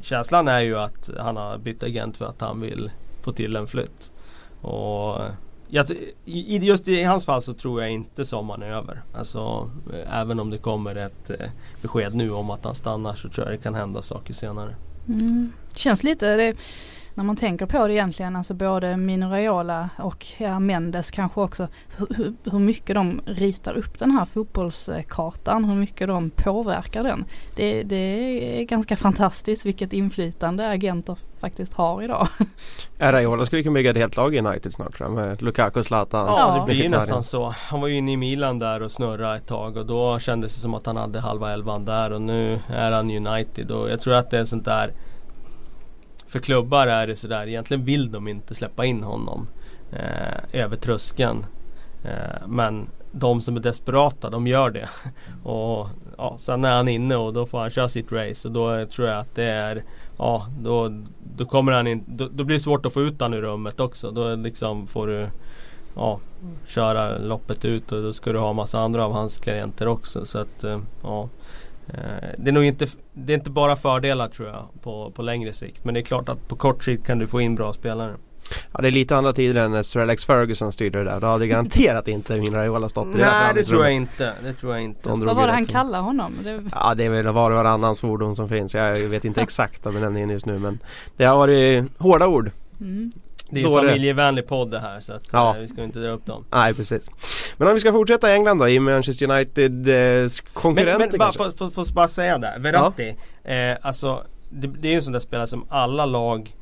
Känslan 0.01 0.49
är 0.49 0.61
ju 0.61 0.79
att 0.79 1.11
han 1.19 1.37
har 1.37 1.59
bytt 1.59 1.83
agent 1.83 2.17
för 2.17 2.25
att 2.27 2.41
han 2.41 2.61
vill 2.61 2.91
få 3.23 3.33
till 3.33 3.57
en 3.57 3.67
flytt. 3.67 4.11
Och 4.61 5.21
jag, 5.69 5.91
i, 6.25 6.57
i- 6.57 6.67
just 6.67 6.89
i 6.89 7.03
hans 7.03 7.25
fall 7.27 7.43
så 7.43 7.53
tror 7.55 7.83
jag 7.83 7.91
inte 7.91 8.27
sommaren 8.27 8.63
är 8.63 8.71
över. 8.71 9.03
Alltså 9.15 9.71
eh, 9.95 10.21
även 10.21 10.41
om 10.41 10.51
det 10.51 10.59
kommer 10.59 10.95
ett 10.97 11.31
eh, 11.31 11.47
besked 11.83 12.15
nu 12.15 12.31
om 12.31 12.51
att 12.51 12.65
han 12.65 12.75
stannar 12.75 13.15
så 13.15 13.29
tror 13.29 13.47
jag 13.47 13.55
det 13.59 13.63
kan 13.63 13.75
hända 13.75 14.03
saker 14.03 14.35
senare. 14.35 14.77
Mm. 15.09 15.53
Känns 15.75 16.03
lite, 16.03 16.37
det, 16.37 16.55
när 17.17 17.25
man 17.25 17.37
tänker 17.37 17.67
på 17.67 17.87
det 17.87 17.95
egentligen, 17.95 18.37
alltså 18.37 18.55
både 18.55 18.97
Mino 18.97 19.27
Raiola 19.27 19.91
och 19.99 20.27
ja, 20.39 20.59
Mendes 20.59 21.11
kanske 21.11 21.41
också, 21.41 21.69
hur, 21.97 22.35
hur- 22.45 22.59
mycket 22.59 22.95
de 22.95 23.21
ritar 23.27 23.77
upp 23.77 23.99
den 23.99 24.11
här 24.11 24.25
fotbollskartan, 24.25 25.65
hur 25.65 25.75
mycket 25.75 26.09
de 26.09 26.31
påverkar 26.31 27.05
den. 27.05 27.25
Det, 27.57 27.83
det 27.83 27.97
är 28.61 28.65
ganska 28.65 28.97
fantastiskt 28.97 29.67
vilket 29.67 29.93
inflytande 29.93 30.69
agenter 30.69 31.19
faktiskt 31.41 31.75
har 31.75 32.03
idag. 32.03 32.29
Ja, 32.99 33.13
Raiola 33.13 33.47
skulle 33.47 33.63
kunna 33.63 33.75
bygga 33.75 33.91
ett 33.91 33.97
helt 33.97 34.17
lag 34.17 34.35
i 34.35 34.39
United 34.39 34.73
snart 34.73 34.97
tror 34.97 35.09
jag 35.11 35.27
med 35.27 35.43
Lukaku, 35.43 35.83
Zlatan. 35.83 36.27
Ja, 36.27 36.59
det 36.59 36.65
blir 36.73 36.83
ju 36.83 36.89
nästan 36.89 37.25
så. 37.25 37.55
Han 37.71 37.81
var 37.81 37.89
ju 37.89 37.97
inne 37.97 38.13
i 38.13 38.17
Milan 38.17 38.59
där 38.59 38.83
och 38.83 38.93
snurrade 38.93 39.37
ett 39.37 39.47
tag 39.47 39.77
och 39.77 39.87
då 39.87 40.19
kändes 40.19 40.55
det 40.55 40.61
som 40.61 40.75
att 40.75 40.87
han 40.87 40.97
hade 40.97 41.21
halva 41.21 41.53
elvan 41.53 41.85
där 41.85 42.13
och 42.13 42.23
nu 42.23 42.61
är 42.69 42.93
han 42.93 43.11
United 43.27 43.71
och 43.71 43.91
jag 43.91 44.01
tror 44.01 44.15
att 44.15 44.31
det 44.31 44.39
är 44.39 44.45
sånt 44.45 44.65
där 44.65 44.93
För 46.27 46.39
klubbar 46.39 46.87
är 46.87 47.07
det 47.07 47.17
sådär, 47.17 47.47
egentligen 47.49 47.85
vill 47.85 48.13
de 48.13 48.29
inte 48.29 48.55
släppa 48.55 48.85
in 48.85 49.03
honom 49.03 49.49
eh, 49.93 50.61
över 50.63 50.77
tröskeln. 50.77 51.47
Eh, 52.05 52.47
men 52.47 52.89
de 53.13 53.41
som 53.41 53.57
är 53.57 53.61
desperata, 53.61 54.31
de 54.31 54.47
gör 54.47 54.71
det. 54.71 54.89
Och 55.49 55.89
ja, 56.19 56.37
sen 56.39 56.65
är 56.65 56.77
han 56.77 56.89
inne 56.89 57.17
och 57.17 57.33
då 57.33 57.47
får 57.47 57.59
han 57.59 57.71
köra 57.71 57.89
sitt 57.89 58.13
race 58.13 58.49
och 58.49 58.55
då 58.55 58.87
tror 58.87 59.09
jag 59.09 59.19
att 59.19 59.35
det 59.35 59.45
är 59.45 59.85
Ja, 60.19 60.47
då, 60.61 60.93
då 61.37 61.45
kommer 61.45 61.73
han 61.73 61.87
in, 61.87 62.05
då, 62.07 62.29
då 62.33 62.45
blir 62.45 62.57
det 62.57 62.61
svårt 62.63 62.87
att 62.87 62.93
få 62.93 63.03
ut 63.03 63.21
han 63.21 63.35
ur 63.35 63.43
rummet 63.43 63.81
också. 63.81 64.11
Då 64.11 64.35
liksom 64.35 64.87
får 64.87 65.07
du 65.07 65.29
ja, 65.95 66.21
köra 66.67 67.19
loppet 67.19 67.65
ut 67.65 67.93
och 67.93 68.03
då 68.03 68.13
ska 68.13 68.33
du 68.33 68.39
ha 68.39 68.53
massa 68.53 68.81
andra 68.81 69.05
av 69.05 69.13
hans 69.13 69.39
klienter 69.39 69.89
också. 69.89 70.25
Så 70.25 70.39
att 70.39 70.65
eh, 70.65 70.81
ja 71.03 71.29
Det 72.39 72.51
är 72.51 72.53
nog 72.53 72.65
inte, 72.65 72.87
det 73.13 73.33
är 73.33 73.37
inte 73.37 73.51
bara 73.51 73.77
fördelar 73.77 74.29
tror 74.29 74.49
jag 74.49 74.69
på, 74.83 75.11
på 75.11 75.23
längre 75.23 75.53
sikt. 75.53 75.85
Men 75.85 75.95
det 75.95 76.01
är 76.01 76.03
klart 76.03 76.29
att 76.29 76.49
på 76.49 76.57
kort 76.57 76.85
sikt 76.85 77.07
kan 77.07 77.19
du 77.19 77.27
få 77.27 77.41
in 77.41 77.55
bra 77.55 77.73
spelare. 77.73 78.15
Ja 78.73 78.81
det 78.81 78.89
är 78.89 78.93
lite 78.93 79.17
andra 79.17 79.33
tider 79.33 79.65
än 79.65 79.71
när 79.71 79.83
Sir 79.83 80.01
Alex 80.01 80.25
Ferguson 80.25 80.73
styrde 80.73 80.99
det 80.99 81.05
där. 81.05 81.21
Då 81.21 81.27
hade 81.27 81.47
garanterat 81.47 82.09
inte 82.09 82.37
min 82.37 82.55
Raiola 82.55 82.89
stått 82.89 83.07
i 83.07 83.11
det 83.11 83.19
Nej 83.19 83.55
det 83.55 83.65
tror 83.65 83.85
jag 83.85 83.93
inte. 83.93 84.33
Det 84.45 84.53
tror 84.53 84.73
jag 84.73 84.83
inte. 84.83 85.09
Vad 85.09 85.37
var 85.37 85.47
det 85.47 85.53
han 85.53 85.67
kallade 85.67 86.05
honom? 86.05 86.33
Det, 86.45 86.63
Ja 86.73 86.95
det 86.95 87.05
är 87.05 87.11
väl 87.11 87.27
var 87.27 87.51
och 87.51 87.57
varannan 87.57 87.97
svordom 87.97 88.35
som 88.35 88.49
finns. 88.49 88.75
Jag 88.75 88.95
vet 88.95 89.25
inte 89.25 89.41
exakta 89.43 89.93
benämningen 89.93 90.31
just 90.31 90.47
nu 90.47 90.59
men 90.59 90.79
Det 91.17 91.25
har 91.25 91.37
varit 91.37 91.85
hårda 91.99 92.27
ord. 92.27 92.51
mm. 92.81 93.13
Det 93.51 93.63
är 93.63 93.67
en 93.67 93.73
familjevänlig 93.73 94.47
podd 94.47 94.71
det 94.71 94.79
här 94.79 95.01
så 95.01 95.13
att 95.13 95.29
Ja. 95.33 95.55
eh, 95.55 95.61
vi 95.61 95.69
ska 95.69 95.83
inte 95.83 95.99
dra 95.99 96.11
upp 96.11 96.27
dem. 96.27 96.45
Nej 96.53 96.75
precis. 96.75 97.11
Men 97.57 97.69
om 97.69 97.75
vi 97.75 97.81
ska 97.81 97.93
fortsätta 97.93 98.31
i 98.31 98.35
England 98.35 98.59
då 98.59 98.69
i 98.69 98.81
Manchester 98.81 99.33
United 99.33 99.89
eh, 99.89 100.29
konkurrenter 100.53 100.99
Men, 100.99 101.09
men 101.11 101.19
bara, 101.19 101.33
får, 101.33 101.51
får, 101.51 101.71
får 101.85 101.95
bara 101.95 102.09
säga 102.09 102.39
det, 102.39 102.57
Verratti. 102.59 103.17
Eh, 103.45 103.77
alltså 103.83 104.23
det, 104.51 104.67
det 104.67 104.89
är 104.89 104.91
ju 104.93 104.97
en 104.97 105.03
sån 105.03 105.13
där 105.13 105.21
spelare 105.21 105.47
som 105.47 105.67
alla 105.69 106.07
lag 106.07 106.55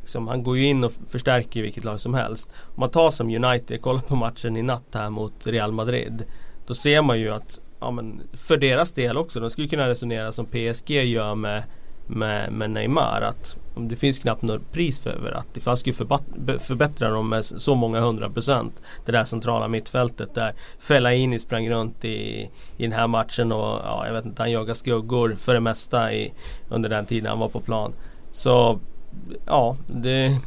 liksom, 0.00 0.28
han 0.28 0.42
går 0.42 0.56
ju 0.58 0.64
in 0.66 0.84
och 0.84 0.92
förstärker 1.08 1.62
vilket 1.62 1.84
lag 1.84 2.00
som 2.00 2.14
helst. 2.14 2.50
Om 2.74 2.80
man 2.80 2.90
tar 2.90 3.10
som 3.10 3.44
United, 3.44 3.82
kolla 3.82 4.00
på 4.00 4.16
matchen 4.16 4.56
i 4.56 4.62
natt 4.62 4.88
här 4.94 5.10
mot 5.10 5.46
Real 5.46 5.72
Madrid. 5.72 6.24
Då 6.66 6.74
ser 6.74 7.02
man 7.02 7.20
ju 7.20 7.30
att 7.30 7.60
ja, 7.80 7.90
men 7.90 8.22
för 8.32 8.56
deras 8.56 8.92
del 8.92 9.16
också, 9.16 9.40
de 9.40 9.50
skulle 9.50 9.68
kunna 9.68 9.88
resonera 9.88 10.32
som 10.32 10.46
PSG 10.46 10.90
gör 10.90 11.34
med, 11.34 11.62
med, 12.06 12.52
med 12.52 12.70
Neymar. 12.70 13.22
Att 13.22 13.56
det 13.74 13.96
finns 13.96 14.18
knappt 14.18 14.42
något 14.42 14.72
pris 14.72 14.98
för 14.98 15.18
Verratti. 15.18 15.60
För 15.60 15.70
han 15.70 15.76
skulle 15.76 15.96
förbättra 16.58 17.10
dem 17.10 17.28
med 17.28 17.44
så 17.44 17.74
många 17.74 18.00
hundra 18.00 18.30
procent. 18.30 18.82
Det 19.04 19.12
där 19.12 19.24
centrala 19.24 19.68
mittfältet 19.68 20.34
där 20.34 20.54
Fellaini 20.78 21.38
sprang 21.38 21.70
runt 21.70 22.04
i, 22.04 22.50
i 22.76 22.82
den 22.82 22.92
här 22.92 23.06
matchen 23.06 23.52
och 23.52 23.80
ja, 23.84 24.06
jag 24.06 24.12
vet 24.12 24.24
inte, 24.24 24.42
han 24.42 24.52
jagade 24.52 24.74
skuggor 24.74 25.36
för 25.40 25.54
det 25.54 25.60
mesta 25.60 26.12
i, 26.12 26.32
under 26.68 26.88
den 26.88 27.06
tiden 27.06 27.30
han 27.30 27.38
var 27.38 27.48
på 27.48 27.60
plan. 27.60 27.92
Så 28.32 28.80
ja, 29.46 29.76
det 29.86 30.38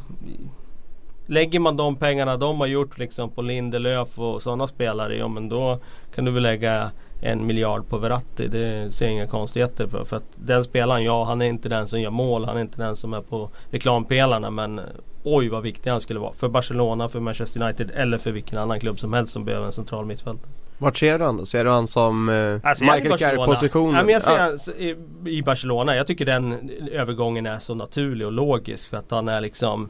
Lägger 1.28 1.60
man 1.60 1.76
de 1.76 1.96
pengarna 1.96 2.36
de 2.36 2.60
har 2.60 2.66
gjort 2.66 2.98
liksom 2.98 3.30
på 3.30 3.42
Lindelöf 3.42 4.18
och 4.18 4.42
sådana 4.42 4.66
spelare, 4.66 5.16
ja 5.16 5.28
men 5.28 5.48
då 5.48 5.78
kan 6.14 6.24
du 6.24 6.30
väl 6.30 6.42
lägga 6.42 6.90
en 7.20 7.46
miljard 7.46 7.88
på 7.88 7.98
Verratti. 7.98 8.48
Det 8.48 8.94
ser 8.94 9.04
jag 9.06 9.12
inga 9.12 9.26
konstigheter 9.26 9.86
för. 9.86 10.04
För 10.04 10.16
att 10.16 10.24
den 10.34 10.64
spelaren, 10.64 11.04
ja 11.04 11.24
han 11.24 11.42
är 11.42 11.46
inte 11.46 11.68
den 11.68 11.88
som 11.88 12.00
gör 12.00 12.10
mål. 12.10 12.44
Han 12.44 12.56
är 12.56 12.60
inte 12.60 12.82
den 12.82 12.96
som 12.96 13.14
är 13.14 13.20
på 13.20 13.50
reklampelarna. 13.70 14.50
Men 14.50 14.80
oj 15.22 15.48
vad 15.48 15.62
viktig 15.62 15.90
han 15.90 16.00
skulle 16.00 16.20
vara. 16.20 16.32
För 16.32 16.48
Barcelona, 16.48 17.08
för 17.08 17.20
Manchester 17.20 17.62
United 17.62 17.90
eller 17.94 18.18
för 18.18 18.30
vilken 18.30 18.58
annan 18.58 18.80
klubb 18.80 18.98
som 18.98 19.12
helst 19.12 19.32
som 19.32 19.44
behöver 19.44 19.66
en 19.66 19.72
central 19.72 20.06
mittfältare. 20.06 20.50
Vart 20.78 20.96
ser 20.96 21.18
du 21.18 21.24
han 21.24 21.36
då? 21.36 21.46
Ser 21.46 21.64
du 21.64 21.70
han 21.70 21.88
som 21.88 22.28
eh, 22.28 22.60
Alltså, 22.62 22.84
Michael. 22.84 23.18
Carey-positionen? 23.18 23.94
Ja, 23.96 24.02
men 24.02 24.12
jag 24.12 24.22
ser 24.22 24.32
Ah, 24.32 24.78
i, 24.78 24.96
i 25.38 25.42
Barcelona. 25.42 25.96
Jag 25.96 26.06
tycker 26.06 26.24
den 26.24 26.70
övergången 26.92 27.46
är 27.46 27.58
så 27.58 27.74
naturlig 27.74 28.26
och 28.26 28.32
logisk 28.32 28.88
för 28.88 28.96
att 28.96 29.10
han 29.10 29.28
är 29.28 29.40
liksom 29.40 29.88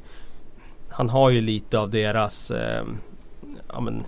Han 0.88 1.08
har 1.08 1.30
ju 1.30 1.40
lite 1.40 1.78
av 1.78 1.90
deras 1.90 2.50
eh, 2.50 2.84
ja, 3.68 3.80
men, 3.80 4.02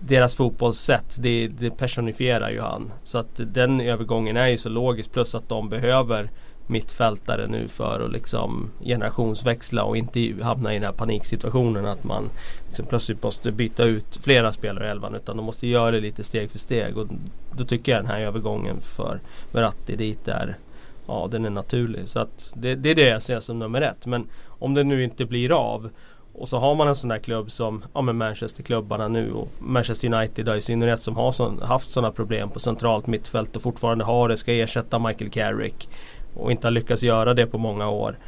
deras 0.00 0.34
fotbollssätt. 0.34 1.16
Det, 1.18 1.48
det 1.48 1.70
personifierar 1.70 2.50
ju 2.50 2.60
han. 2.60 2.92
Så 3.04 3.18
att 3.18 3.40
den 3.54 3.80
övergången 3.80 4.36
är 4.36 4.46
ju 4.46 4.58
så 4.58 4.68
logisk 4.68 5.12
plus 5.12 5.34
att 5.34 5.48
de 5.48 5.68
behöver 5.68 6.30
mittfältare 6.66 7.46
nu 7.46 7.68
för 7.68 8.00
att 8.06 8.12
liksom 8.12 8.70
generationsväxla 8.84 9.84
och 9.84 9.96
inte 9.96 10.34
hamna 10.42 10.72
i 10.72 10.78
den 10.78 10.86
här 10.86 10.92
paniksituationen 10.92 11.86
att 11.86 12.04
man 12.04 12.30
liksom 12.66 12.86
plötsligt 12.86 13.22
måste 13.22 13.52
byta 13.52 13.84
ut 13.84 14.18
flera 14.22 14.52
spelare 14.52 14.86
i 14.86 14.90
elvan 14.90 15.14
utan 15.14 15.36
de 15.36 15.46
måste 15.46 15.66
göra 15.66 15.90
det 15.90 16.00
lite 16.00 16.24
steg 16.24 16.50
för 16.50 16.58
steg 16.58 16.98
och 16.98 17.06
då 17.52 17.64
tycker 17.64 17.92
jag 17.92 18.02
den 18.02 18.10
här 18.10 18.20
övergången 18.20 18.80
för 18.80 19.20
Verratti 19.52 19.96
dit 19.96 20.28
är 20.28 20.58
Ja 21.06 21.28
den 21.30 21.44
är 21.44 21.50
naturlig 21.50 22.08
så 22.08 22.18
att 22.18 22.52
det, 22.56 22.74
det 22.74 22.90
är 22.90 22.94
det 22.94 23.08
jag 23.08 23.22
ser 23.22 23.40
som 23.40 23.58
nummer 23.58 23.80
ett 23.80 24.06
men 24.06 24.26
om 24.46 24.74
det 24.74 24.84
nu 24.84 25.04
inte 25.04 25.26
blir 25.26 25.52
av 25.52 25.90
och 26.38 26.48
så 26.48 26.58
har 26.58 26.74
man 26.74 26.88
en 26.88 26.96
sån 26.96 27.08
där 27.08 27.18
klubb 27.18 27.50
som 27.50 27.84
ja, 27.94 28.02
men 28.02 28.16
Manchesterklubbarna 28.16 29.08
nu 29.08 29.32
och 29.32 29.48
Manchester 29.58 30.14
United 30.14 30.48
i 30.56 30.60
synnerhet 30.60 31.02
som 31.02 31.16
har 31.16 31.32
sån, 31.32 31.62
haft 31.62 31.90
sådana 31.90 32.12
problem 32.12 32.50
på 32.50 32.58
centralt 32.58 33.06
mittfält 33.06 33.56
och 33.56 33.62
fortfarande 33.62 34.04
har 34.04 34.28
det, 34.28 34.36
ska 34.36 34.52
ersätta 34.52 34.98
Michael 34.98 35.30
Carrick 35.30 35.88
och 36.34 36.50
inte 36.50 36.66
har 36.66 36.72
lyckats 36.72 37.02
göra 37.02 37.34
det 37.34 37.46
på 37.46 37.58
många 37.58 37.88
år. 37.88 38.18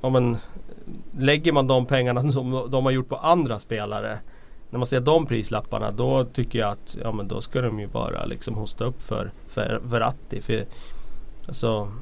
Ja, 0.00 0.10
men, 0.10 0.36
lägger 1.18 1.52
man 1.52 1.66
de 1.66 1.86
pengarna 1.86 2.20
som 2.30 2.68
de 2.70 2.84
har 2.84 2.92
gjort 2.92 3.08
på 3.08 3.16
andra 3.16 3.58
spelare 3.58 4.18
när 4.70 4.78
man 4.78 4.86
ser 4.86 5.00
de 5.00 5.26
prislapparna 5.26 5.90
då 5.90 6.24
tycker 6.24 6.58
jag 6.58 6.70
att 6.70 6.96
ja, 7.02 7.12
men 7.12 7.28
då 7.28 7.40
ska 7.40 7.60
de 7.60 7.80
ju 7.80 7.86
bara 7.86 8.24
liksom 8.24 8.54
hosta 8.54 8.84
upp 8.84 9.02
för, 9.02 9.32
för 9.48 9.80
Verratti. 9.84 10.40
För, 10.40 10.64
alltså, 11.46 11.92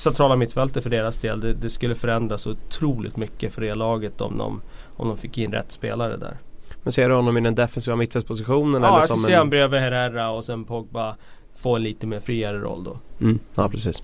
centrala 0.00 0.36
mittfältet 0.36 0.82
för 0.82 0.90
deras 0.90 1.16
del 1.16 1.40
det, 1.40 1.52
det 1.52 1.70
skulle 1.70 1.94
förändras 1.94 2.46
otroligt 2.46 3.16
mycket 3.16 3.54
för 3.54 3.60
det 3.60 3.74
laget 3.74 4.20
om 4.20 4.38
de, 4.38 4.60
om 4.96 5.08
de 5.08 5.16
fick 5.16 5.38
in 5.38 5.52
rätt 5.52 5.72
spelare 5.72 6.16
där. 6.16 6.36
Men 6.82 6.92
ser 6.92 7.08
du 7.08 7.14
honom 7.14 7.36
i 7.36 7.40
den 7.40 7.54
defensiva 7.54 7.96
mittfältspositionen? 7.96 8.82
Ja, 8.82 8.88
eller 8.88 8.98
jag 8.98 9.08
som 9.08 9.18
ser 9.18 9.32
en... 9.32 9.38
han 9.38 9.50
bredvid 9.50 9.80
Herrera 9.80 10.30
och 10.30 10.44
sen 10.44 10.64
Pogba 10.64 11.16
få 11.56 11.76
en 11.76 11.82
lite 11.82 12.06
mer 12.06 12.20
friare 12.20 12.58
roll 12.58 12.84
då. 12.84 12.98
Mm, 13.20 13.38
ja 13.54 13.68
precis. 13.68 14.02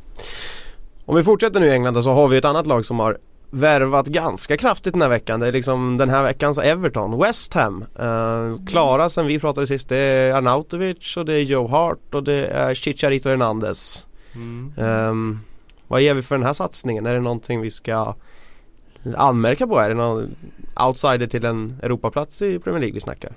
Om 1.05 1.17
vi 1.17 1.23
fortsätter 1.23 1.61
nu 1.61 1.67
i 1.67 1.71
England 1.71 2.03
så 2.03 2.13
har 2.13 2.29
vi 2.29 2.37
ett 2.37 2.45
annat 2.45 2.67
lag 2.67 2.85
som 2.85 2.99
har 2.99 3.19
värvat 3.51 4.07
ganska 4.07 4.57
kraftigt 4.57 4.93
den 4.93 5.03
här 5.03 5.09
veckan. 5.09 5.41
Det 5.41 5.49
är 5.49 5.53
liksom 5.53 5.97
den 5.97 6.11
här 6.11 6.23
veckans 6.23 6.59
Everton, 6.59 7.19
West 7.19 7.55
Ham. 7.55 7.85
Uh, 8.01 8.67
klara 8.67 9.09
sen 9.09 9.27
vi 9.27 9.39
pratade 9.39 9.67
sist. 9.67 9.89
Det 9.89 9.97
är 9.97 10.35
Arnautovic 10.35 11.17
och 11.17 11.27
det 11.27 11.35
är 11.35 11.43
Joe 11.43 11.69
Hart 11.69 12.15
och 12.15 12.23
det 12.23 12.47
är 12.47 12.75
Chicharito 12.75 13.29
Hernandez. 13.29 14.07
Um, 14.77 15.41
vad 15.89 16.01
ger 16.01 16.15
vi 16.15 16.23
för 16.23 16.35
den 16.35 16.47
här 16.47 16.53
satsningen? 16.53 17.07
Är 17.07 17.15
det 17.15 17.21
någonting 17.21 17.61
vi 17.61 17.71
ska 17.71 18.15
anmärka 19.17 19.67
på? 19.67 19.79
Är 19.79 19.89
det 19.89 19.95
någon 19.95 20.37
outsider 20.87 21.27
till 21.27 21.45
en 21.45 21.81
Europaplats 21.83 22.43
i 22.43 22.59
Premier 22.59 22.81
League 22.81 22.95
vi 22.95 23.01
snackar? 23.01 23.33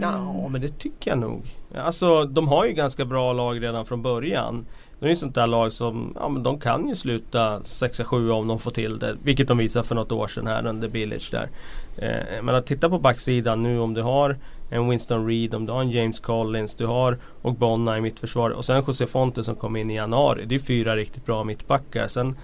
Ja 0.00 0.48
men 0.48 0.60
det 0.60 0.78
tycker 0.78 1.10
jag 1.10 1.18
nog. 1.18 1.42
Alltså 1.74 2.24
de 2.24 2.48
har 2.48 2.64
ju 2.64 2.72
ganska 2.72 3.04
bra 3.04 3.32
lag 3.32 3.62
redan 3.62 3.86
från 3.86 4.02
början. 4.02 4.62
De 4.98 5.06
är 5.06 5.10
ju 5.10 5.16
sånt 5.16 5.34
där 5.34 5.46
lag 5.46 5.72
som, 5.72 6.16
ja 6.20 6.28
men 6.28 6.42
de 6.42 6.60
kan 6.60 6.88
ju 6.88 6.96
sluta 6.96 7.60
6-7 7.60 8.30
om 8.30 8.48
de 8.48 8.58
får 8.58 8.70
till 8.70 8.98
det. 8.98 9.16
Vilket 9.22 9.48
de 9.48 9.58
visade 9.58 9.86
för 9.88 9.94
något 9.94 10.12
år 10.12 10.28
sedan 10.28 10.46
här 10.46 10.66
under 10.66 10.88
Billage 10.88 11.30
där. 11.30 11.50
Eh, 11.96 12.42
men 12.42 12.54
att 12.54 12.66
titta 12.66 12.90
på 12.90 12.98
backsidan 12.98 13.62
nu 13.62 13.78
om 13.78 13.94
du 13.94 14.02
har 14.02 14.38
en 14.70 14.88
Winston 14.88 15.26
Reed, 15.26 15.54
om 15.54 15.66
du 15.66 15.72
har 15.72 15.80
en 15.80 15.90
James 15.90 16.20
Collins, 16.20 16.74
du 16.74 16.86
har 16.86 17.18
och 17.42 17.54
Bonna 17.54 17.98
i 17.98 18.00
mittförsvaret 18.00 18.56
och 18.56 18.64
sen 18.64 18.84
José 18.86 19.06
Fonte 19.06 19.44
som 19.44 19.54
kom 19.54 19.76
in 19.76 19.90
i 19.90 19.94
januari. 19.94 20.44
Det 20.46 20.54
är 20.54 20.58
fyra 20.58 20.96
riktigt 20.96 21.26
bra 21.26 21.44
mittbackar. 21.44 22.06
Sen 22.06 22.36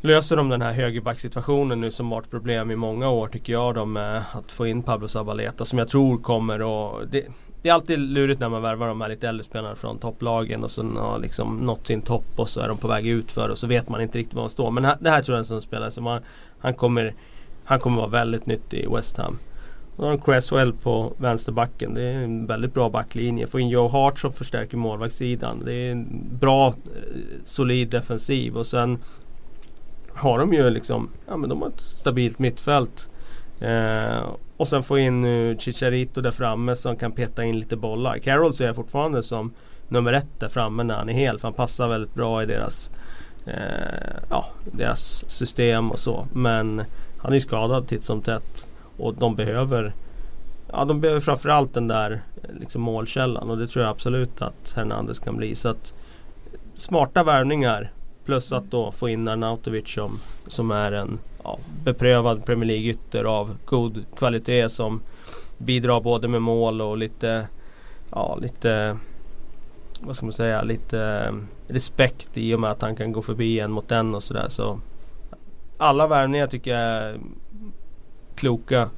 löser 0.00 0.36
de 0.36 0.48
den 0.48 0.62
här 0.62 0.72
högerbacksituationen 0.72 1.80
nu 1.80 1.90
som 1.90 2.10
varit 2.10 2.30
problem 2.30 2.70
i 2.70 2.76
många 2.76 3.10
år 3.10 3.28
tycker 3.28 3.52
jag 3.52 3.74
då 3.74 3.84
med 3.84 4.22
att 4.32 4.52
få 4.52 4.66
in 4.66 4.82
Pablo 4.82 5.08
Zabaleta 5.08 5.64
som 5.64 5.78
jag 5.78 5.88
tror 5.88 6.18
kommer 6.18 6.62
och 6.62 7.08
det, 7.08 7.26
det 7.62 7.68
är 7.68 7.72
alltid 7.72 7.98
lurigt 7.98 8.40
när 8.40 8.48
man 8.48 8.62
värvar 8.62 8.88
de 8.88 9.00
här 9.00 9.08
lite 9.08 9.28
äldre 9.28 9.44
spelarna 9.44 9.74
från 9.74 9.98
topplagen 9.98 10.64
och 10.64 10.70
sen 10.70 10.96
har 10.96 11.18
liksom 11.18 11.56
nått 11.56 11.86
sin 11.86 12.02
topp 12.02 12.26
och 12.36 12.48
så 12.48 12.60
är 12.60 12.68
de 12.68 12.78
på 12.78 12.88
väg 12.88 13.06
ut 13.06 13.30
för 13.30 13.48
och 13.48 13.58
så 13.58 13.66
vet 13.66 13.88
man 13.88 14.00
inte 14.00 14.18
riktigt 14.18 14.34
var 14.34 14.42
de 14.42 14.50
står. 14.50 14.70
Men 14.70 14.84
här, 14.84 14.96
det 15.00 15.10
här 15.10 15.22
tror 15.22 15.34
jag 15.34 15.38
är 15.38 15.42
en 15.42 15.46
sån 15.46 15.62
spelare 15.62 15.90
som 15.90 16.06
han, 16.06 16.22
han 16.58 16.74
kommer 16.74 17.14
Han 17.64 17.80
kommer 17.80 17.96
vara 17.96 18.10
väldigt 18.10 18.46
nyttig 18.46 18.78
i 18.78 18.86
West 18.94 19.18
Ham. 19.18 19.38
Då 19.98 20.04
har 20.04 20.10
de 20.10 20.20
Cresswell 20.20 20.72
på 20.72 21.12
vänsterbacken. 21.16 21.94
Det 21.94 22.02
är 22.02 22.14
en 22.24 22.46
väldigt 22.46 22.74
bra 22.74 22.90
backlinje. 22.90 23.46
Få 23.46 23.60
in 23.60 23.68
Joe 23.68 23.88
Hart 23.88 24.18
som 24.18 24.32
förstärker 24.32 24.76
målvaktssidan. 24.76 25.62
Det 25.64 25.74
är 25.74 25.92
en 25.92 26.28
bra 26.40 26.66
eh, 26.66 26.72
solid 27.44 27.90
defensiv 27.90 28.56
och 28.56 28.66
sen 28.66 28.98
har 30.12 30.38
de 30.38 30.52
ju 30.52 30.70
liksom, 30.70 31.10
ja 31.28 31.36
men 31.36 31.50
de 31.50 31.62
har 31.62 31.68
ett 31.68 31.80
stabilt 31.80 32.38
mittfält. 32.38 33.08
Eh, 33.60 34.28
och 34.56 34.68
sen 34.68 34.82
få 34.82 34.98
in 34.98 35.20
nu 35.20 35.56
Chicharito 35.58 36.20
där 36.20 36.30
framme 36.30 36.76
som 36.76 36.96
kan 36.96 37.12
peta 37.12 37.44
in 37.44 37.58
lite 37.58 37.76
bollar. 37.76 38.18
Carroll 38.18 38.52
ser 38.52 38.66
jag 38.66 38.76
fortfarande 38.76 39.22
som 39.22 39.52
nummer 39.88 40.12
ett 40.12 40.40
där 40.40 40.48
framme 40.48 40.82
när 40.82 40.94
han 40.94 41.08
är 41.08 41.12
hel. 41.12 41.38
För 41.38 41.48
han 41.48 41.54
passar 41.54 41.88
väldigt 41.88 42.14
bra 42.14 42.42
i 42.42 42.46
deras, 42.46 42.90
eh, 43.46 43.52
ja, 44.30 44.46
deras 44.72 45.24
system 45.30 45.90
och 45.90 45.98
så. 45.98 46.26
Men 46.32 46.82
han 47.18 47.30
är 47.30 47.34
ju 47.34 47.40
skadad 47.40 47.88
titt 47.88 48.04
som 48.04 48.22
tätt. 48.22 48.67
Och 48.98 49.14
de 49.14 49.36
behöver 49.36 49.94
Ja 50.72 50.84
de 50.84 51.00
behöver 51.00 51.20
framförallt 51.20 51.74
den 51.74 51.88
där 51.88 52.22
eh, 52.42 52.54
liksom 52.60 52.82
målkällan 52.82 53.50
och 53.50 53.58
det 53.58 53.66
tror 53.66 53.84
jag 53.84 53.90
absolut 53.90 54.42
att 54.42 54.72
Hernandez 54.76 55.18
kan 55.18 55.36
bli. 55.36 55.54
Så 55.54 55.68
att 55.68 55.94
eh, 56.52 56.58
Smarta 56.74 57.24
värvningar 57.24 57.92
Plus 58.24 58.52
att 58.52 58.70
då 58.70 58.92
få 58.92 59.08
in 59.08 59.28
Arnautovic 59.28 59.88
som, 59.88 60.18
som 60.46 60.70
är 60.70 60.92
en 60.92 61.18
ja, 61.44 61.58
beprövad 61.84 62.44
Premier 62.44 62.66
League-ytter 62.66 63.24
av 63.24 63.56
god 63.64 64.04
kvalitet 64.16 64.68
som 64.68 65.00
bidrar 65.58 66.00
både 66.00 66.28
med 66.28 66.42
mål 66.42 66.80
och 66.80 66.98
lite 66.98 67.48
Ja 68.10 68.38
lite 68.40 68.98
Vad 70.00 70.16
ska 70.16 70.26
man 70.26 70.32
säga 70.32 70.62
lite 70.62 71.00
eh, 71.00 71.34
respekt 71.72 72.38
i 72.38 72.54
och 72.54 72.60
med 72.60 72.70
att 72.70 72.82
han 72.82 72.96
kan 72.96 73.12
gå 73.12 73.22
förbi 73.22 73.60
en 73.60 73.72
mot 73.72 73.92
en 73.92 74.14
och 74.14 74.22
sådär 74.22 74.48
så 74.48 74.80
Alla 75.78 76.06
värvningar 76.06 76.46
tycker 76.46 76.70
jag 76.70 76.80
är 76.80 77.18
kloka 78.38 78.90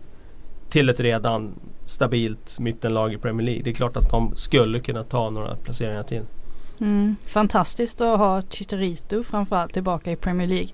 Till 0.69 0.89
ett 0.89 1.01
redan 1.01 1.55
stabilt 1.85 2.59
mittenlag 2.59 3.13
i 3.13 3.19
Premier 3.19 3.47
League. 3.47 3.63
Det 3.63 3.71
är 3.71 3.75
klart 3.75 3.97
att 3.97 4.11
de 4.11 4.37
skulle 4.37 4.81
kunna 4.81 5.05
ta 5.05 5.31
några 5.31 5.57
placeringar 5.57 6.03
till. 6.03 6.23
Mm, 6.81 7.17
fantastiskt 7.27 8.01
att 8.01 8.19
ha 8.19 8.43
Chicharito 8.43 9.23
framförallt 9.23 9.73
tillbaka 9.73 10.13
i 10.13 10.17
Premier 10.17 10.49
League. 10.49 10.71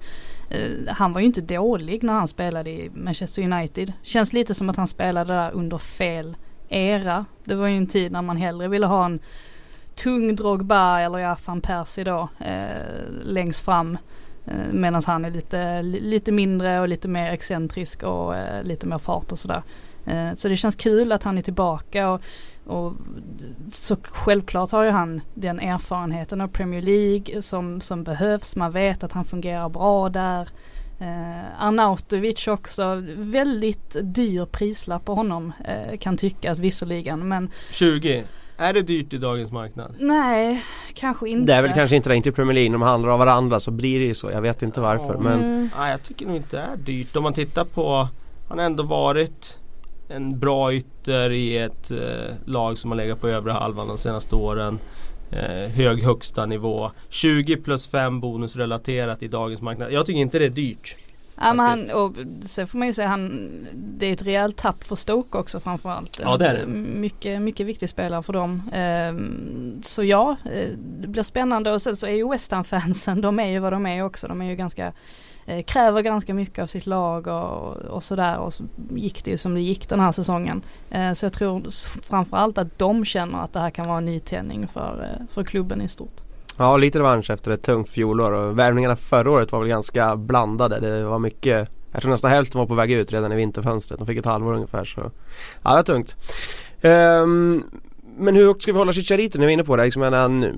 Uh, 0.55 0.89
han 0.89 1.13
var 1.13 1.21
ju 1.21 1.27
inte 1.27 1.41
dålig 1.41 2.03
när 2.03 2.13
han 2.13 2.29
spelade 2.29 2.71
i 2.71 2.91
Manchester 2.95 3.43
United. 3.43 3.93
Känns 4.03 4.33
lite 4.33 4.55
som 4.55 4.71
att 4.71 4.77
han 4.77 4.89
spelade 4.89 5.33
där 5.35 5.51
under 5.51 5.79
fel 5.79 6.37
era. 6.69 7.25
Det 7.45 7.55
var 7.55 7.67
ju 7.67 7.77
en 7.77 7.87
tid 7.87 8.13
när 8.13 8.23
man 8.23 8.37
hellre 8.37 8.69
ville 8.69 8.87
ha 8.87 9.05
en 9.05 9.21
tung 9.95 10.37
Drogba 10.37 11.01
eller 11.01 11.19
ja, 11.19 11.37
van 11.47 11.61
Persie 11.61 12.05
då 12.05 12.29
eh, 12.39 13.11
längst 13.25 13.65
fram. 13.65 13.99
Eh, 14.47 14.73
Medan 14.73 15.03
han 15.07 15.25
är 15.25 15.31
lite, 15.31 15.83
lite 15.83 16.33
mindre 16.33 16.81
och 16.81 16.89
lite 16.89 17.09
mer 17.09 17.33
excentrisk 17.33 18.03
och 18.03 18.37
eh, 18.37 18.63
lite 18.63 18.87
mer 18.87 18.99
fart 18.99 19.33
och 19.33 19.39
sådär. 19.39 19.63
Eh, 20.07 20.35
så 20.35 20.49
det 20.49 20.57
känns 20.57 20.77
kul 20.77 21.13
att 21.13 21.23
han 21.23 21.39
är 21.39 21.43
tillbaka 21.43 22.11
och, 22.11 22.21
och 22.67 22.93
så 23.73 23.97
självklart 24.03 24.71
har 24.71 24.85
ju 24.85 24.91
han 24.91 25.21
den 25.35 25.61
erfarenheten 25.61 26.41
av 26.41 26.49
Premier 26.49 26.83
League 26.83 27.43
som, 27.43 27.81
som 27.81 28.05
behövs. 28.05 28.57
Man 28.57 28.71
vet 28.71 29.05
att 29.05 29.13
han 29.13 29.25
fungerar 29.25 29.69
bra 29.69 30.09
där. 30.09 30.49
Eh, 31.01 31.63
Arnautovic 31.65 32.49
också, 32.49 33.03
väldigt 33.17 33.97
dyr 34.03 34.45
prislapp 34.45 35.05
på 35.05 35.15
honom 35.15 35.53
eh, 35.65 35.99
kan 35.99 36.17
tyckas 36.17 36.59
visserligen 36.59 37.29
men 37.29 37.51
20. 37.71 38.25
Är 38.57 38.73
det 38.73 38.83
dyrt 38.83 39.13
i 39.13 39.19
dagens 39.19 39.53
marknad? 39.53 39.95
nej, 39.99 40.63
kanske 40.95 41.29
inte. 41.29 41.53
Det 41.53 41.59
är 41.59 41.63
väl 41.63 41.73
kanske 41.73 41.97
inte 41.97 42.09
det, 42.09 42.17
inte 42.17 42.29
i 42.29 42.33
Premier 42.33 42.55
League, 42.55 42.73
de 42.73 42.83
handlar 42.83 43.11
av 43.11 43.19
varandra 43.19 43.61
så 43.61 43.71
blir 43.71 44.01
det 44.01 44.07
ju 44.07 44.15
så. 44.15 44.31
Jag 44.31 44.41
vet 44.41 44.63
inte 44.63 44.81
varför 44.81 45.15
Ja. 45.15 45.21
men 45.21 45.39
Mm. 45.41 45.71
Nej 45.79 45.91
jag 45.91 46.03
tycker 46.03 46.27
nog 46.27 46.37
inte 46.37 46.57
det 46.57 46.63
är 46.63 46.77
dyrt. 46.77 47.17
Om 47.17 47.23
man 47.23 47.33
tittar 47.35 47.65
på 47.65 48.09
Han 48.49 48.59
har 48.59 48.65
ändå 48.67 48.83
varit 48.83 49.59
en 50.09 50.39
bra 50.39 50.73
ytter 50.75 51.31
i 51.33 51.59
ett 51.59 51.91
eh, 51.91 51.99
lag 52.45 52.79
som 52.79 52.91
har 52.91 52.97
legat 52.97 53.21
på 53.21 53.29
övre 53.29 53.53
halvan 53.53 53.89
de 53.89 53.99
senaste 53.99 54.35
åren. 54.37 54.79
Eh, 55.31 55.71
hög 55.71 56.03
högsta 56.03 56.47
nivå. 56.47 56.91
20 57.09 57.57
plus 57.57 57.87
5 57.89 58.21
bonusrelaterat 58.21 59.23
i 59.23 59.29
dagens 59.29 59.63
marknad. 59.63 59.93
Jag 59.93 60.07
tycker 60.07 60.21
inte 60.21 60.39
det 60.39 60.45
är 60.45 60.51
dyrt. 60.51 60.97
Ja 61.41 61.55
men 61.55 61.67
han, 61.67 61.91
och 61.91 62.13
sen 62.45 62.67
får 62.67 62.79
man 62.79 62.87
ju 62.87 62.93
säga 62.95 63.09
han, 63.09 63.49
det 63.75 64.07
är 64.07 64.13
ett 64.13 64.23
rejält 64.23 64.57
tapp 64.57 64.85
för 64.85 64.97
Stoke 64.97 65.39
också 65.39 65.61
framförallt. 65.61 66.21
Ja, 66.23 66.37
det 66.37 66.47
är 66.47 66.55
det. 66.55 66.61
En 66.61 67.01
Mycket, 67.01 67.43
mycket 67.43 67.67
viktig 67.67 67.89
spelare 67.89 68.23
för 68.23 68.33
dem. 68.33 68.63
Ehm, 68.73 69.83
så 69.83 70.05
ja, 70.05 70.37
eh, 70.45 70.69
det 70.77 71.09
blir 71.09 71.23
spännande 71.23 71.73
och 71.73 71.83
sen 71.83 71.97
så 71.97 72.07
är 72.07 72.11
ju 72.11 72.31
West 72.31 72.53
Ham-fansen, 72.53 73.21
de 73.21 73.39
är 73.41 73.49
ju 73.49 73.59
vad 73.59 73.73
de 73.73 73.87
är 73.87 74.03
också. 74.03 74.29
De 74.29 74.43
är 74.43 74.51
ju 74.51 74.57
ganska, 74.57 74.93
eh, 75.47 75.63
kräver 75.63 76.03
ganska 76.03 76.35
mycket 76.35 76.63
av 76.63 76.67
sitt 76.67 76.87
lag 76.87 77.27
och, 77.27 77.77
och 77.77 78.03
sådär 78.03 78.39
och 78.39 78.55
så 78.55 78.65
gick 78.95 79.25
det 79.25 79.31
ju 79.31 79.37
som 79.37 79.55
det 79.55 79.61
gick 79.61 79.89
den 79.89 80.01
här 80.01 80.13
säsongen. 80.13 80.63
Eh, 80.91 81.13
så 81.13 81.27
jag 81.27 81.33
tror 81.33 81.63
framförallt 82.03 82.59
att 82.59 82.79
de 82.79 83.05
känner 83.05 83.39
att 83.39 83.53
det 83.53 83.61
här 83.61 83.71
kan 83.71 83.89
vara 83.89 83.99
en 83.99 84.05
nytändning 84.05 84.69
för, 84.69 85.19
för 85.31 85.45
klubben 85.45 85.83
i 85.83 85.89
stort. 85.89 86.26
Ja 86.59 86.77
lite 86.77 86.99
revansch 86.99 87.31
efter 87.31 87.51
ett 87.51 87.63
tungt 87.63 87.91
fjolår 87.91 88.33
och 88.33 88.59
värvningarna 88.59 88.97
förra 88.97 89.31
året 89.31 89.53
var 89.53 89.59
väl 89.59 89.69
ganska 89.69 90.17
blandade. 90.17 90.81
Det 90.81 91.05
var 91.05 91.19
mycket 91.19 91.69
Jag 91.93 92.03
tror 92.03 92.11
nästan 92.11 92.31
hälften 92.31 92.59
var 92.59 92.67
på 92.67 92.75
väg 92.75 92.93
ut 92.93 93.13
redan 93.13 93.33
i 93.33 93.37
vinterfönstret. 93.37 93.99
De 93.99 94.07
fick 94.07 94.19
ett 94.19 94.27
halvår 94.27 94.55
ungefär 94.55 94.85
så 94.85 95.01
Ja 95.63 95.71
det 95.71 95.77
var 95.77 95.83
tungt. 95.83 96.17
Ehm, 96.81 97.63
men 98.19 98.37
hur 98.37 98.55
ska 98.59 98.73
vi 98.73 98.79
hålla 98.79 98.93
Chicharito? 98.93 99.39
Nu 99.39 99.45
är 99.45 99.47
vi 99.47 99.53
inne 99.53 99.65
på 99.65 99.77
det. 99.77 99.85
Liksom, 99.85 100.03
han, 100.03 100.55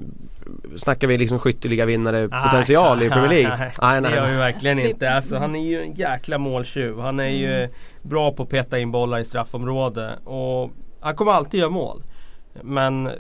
snackar 0.77 1.09
vi 1.09 1.19
liksom 1.19 1.39
skytteliga 1.39 1.87
vinnare 1.87 2.29
potential 2.29 3.03
i 3.03 3.11
Premier 3.11 3.29
League? 3.29 3.71
Nej, 3.81 4.01
nej, 4.01 4.11
det 4.11 4.17
gör 4.17 4.25
vi 4.25 4.29
nej. 4.29 4.39
verkligen 4.39 4.79
inte. 4.79 5.11
Alltså, 5.11 5.37
han 5.37 5.57
är 5.57 5.65
ju 5.65 5.83
en 5.83 5.95
jäkla 5.95 6.39
måltjuv. 6.39 6.99
Han 6.99 7.21
är 7.21 7.29
ju 7.29 7.69
bra 8.03 8.33
på 8.33 8.43
att 8.43 8.49
peta 8.49 8.79
in 8.79 8.91
bollar 8.91 9.19
i 9.19 9.25
straffområde. 9.25 10.11
Och 10.25 10.71
han 11.01 11.17
kommer 11.17 11.33
alltid 11.33 11.61
göra 11.61 11.71
mål. 11.71 12.03
Men 12.63 13.11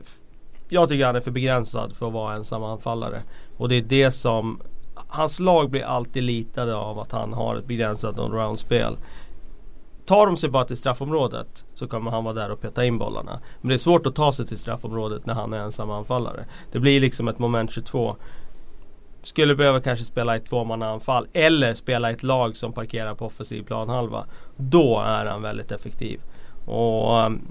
jag 0.68 0.88
tycker 0.88 1.06
han 1.06 1.16
är 1.16 1.20
för 1.20 1.30
begränsad 1.30 1.96
för 1.96 2.06
att 2.06 2.12
vara 2.12 2.36
ensam 2.36 2.64
anfallare. 2.64 3.22
Och 3.56 3.68
det 3.68 3.74
är 3.74 3.82
det 3.82 4.10
som 4.10 4.60
Hans 5.08 5.40
lag 5.40 5.70
blir 5.70 5.82
alltid 5.82 6.22
litade 6.22 6.76
av 6.76 6.98
att 6.98 7.12
han 7.12 7.32
har 7.32 7.56
ett 7.56 7.66
begränsat 7.66 8.18
allround-spel. 8.18 8.98
Tar 10.06 10.26
de 10.26 10.36
sig 10.36 10.50
bara 10.50 10.64
till 10.64 10.76
straffområdet 10.76 11.64
så 11.74 11.86
kommer 11.88 12.10
han 12.10 12.24
vara 12.24 12.34
där 12.34 12.50
och 12.50 12.60
peta 12.60 12.84
in 12.84 12.98
bollarna. 12.98 13.40
Men 13.60 13.68
det 13.68 13.74
är 13.74 13.78
svårt 13.78 14.06
att 14.06 14.14
ta 14.14 14.32
sig 14.32 14.46
till 14.46 14.58
straffområdet 14.58 15.26
när 15.26 15.34
han 15.34 15.52
är 15.52 15.58
ensam 15.58 15.90
anfallare. 15.90 16.44
Det 16.72 16.78
blir 16.78 17.00
liksom 17.00 17.28
ett 17.28 17.38
moment 17.38 17.70
22. 17.70 18.16
Skulle 19.22 19.54
behöva 19.54 19.80
kanske 19.80 20.04
spela 20.04 20.36
ett 20.36 20.46
tvåmannaanfall 20.46 21.26
eller 21.32 21.74
spela 21.74 22.10
i 22.10 22.14
ett 22.14 22.22
lag 22.22 22.56
som 22.56 22.72
parkerar 22.72 23.14
på 23.14 23.26
offensiv 23.26 23.62
planhalva. 23.62 24.24
Då 24.56 25.00
är 25.06 25.26
han 25.26 25.42
väldigt 25.42 25.72
effektiv. 25.72 26.20
Och 26.66 27.26
um, 27.26 27.42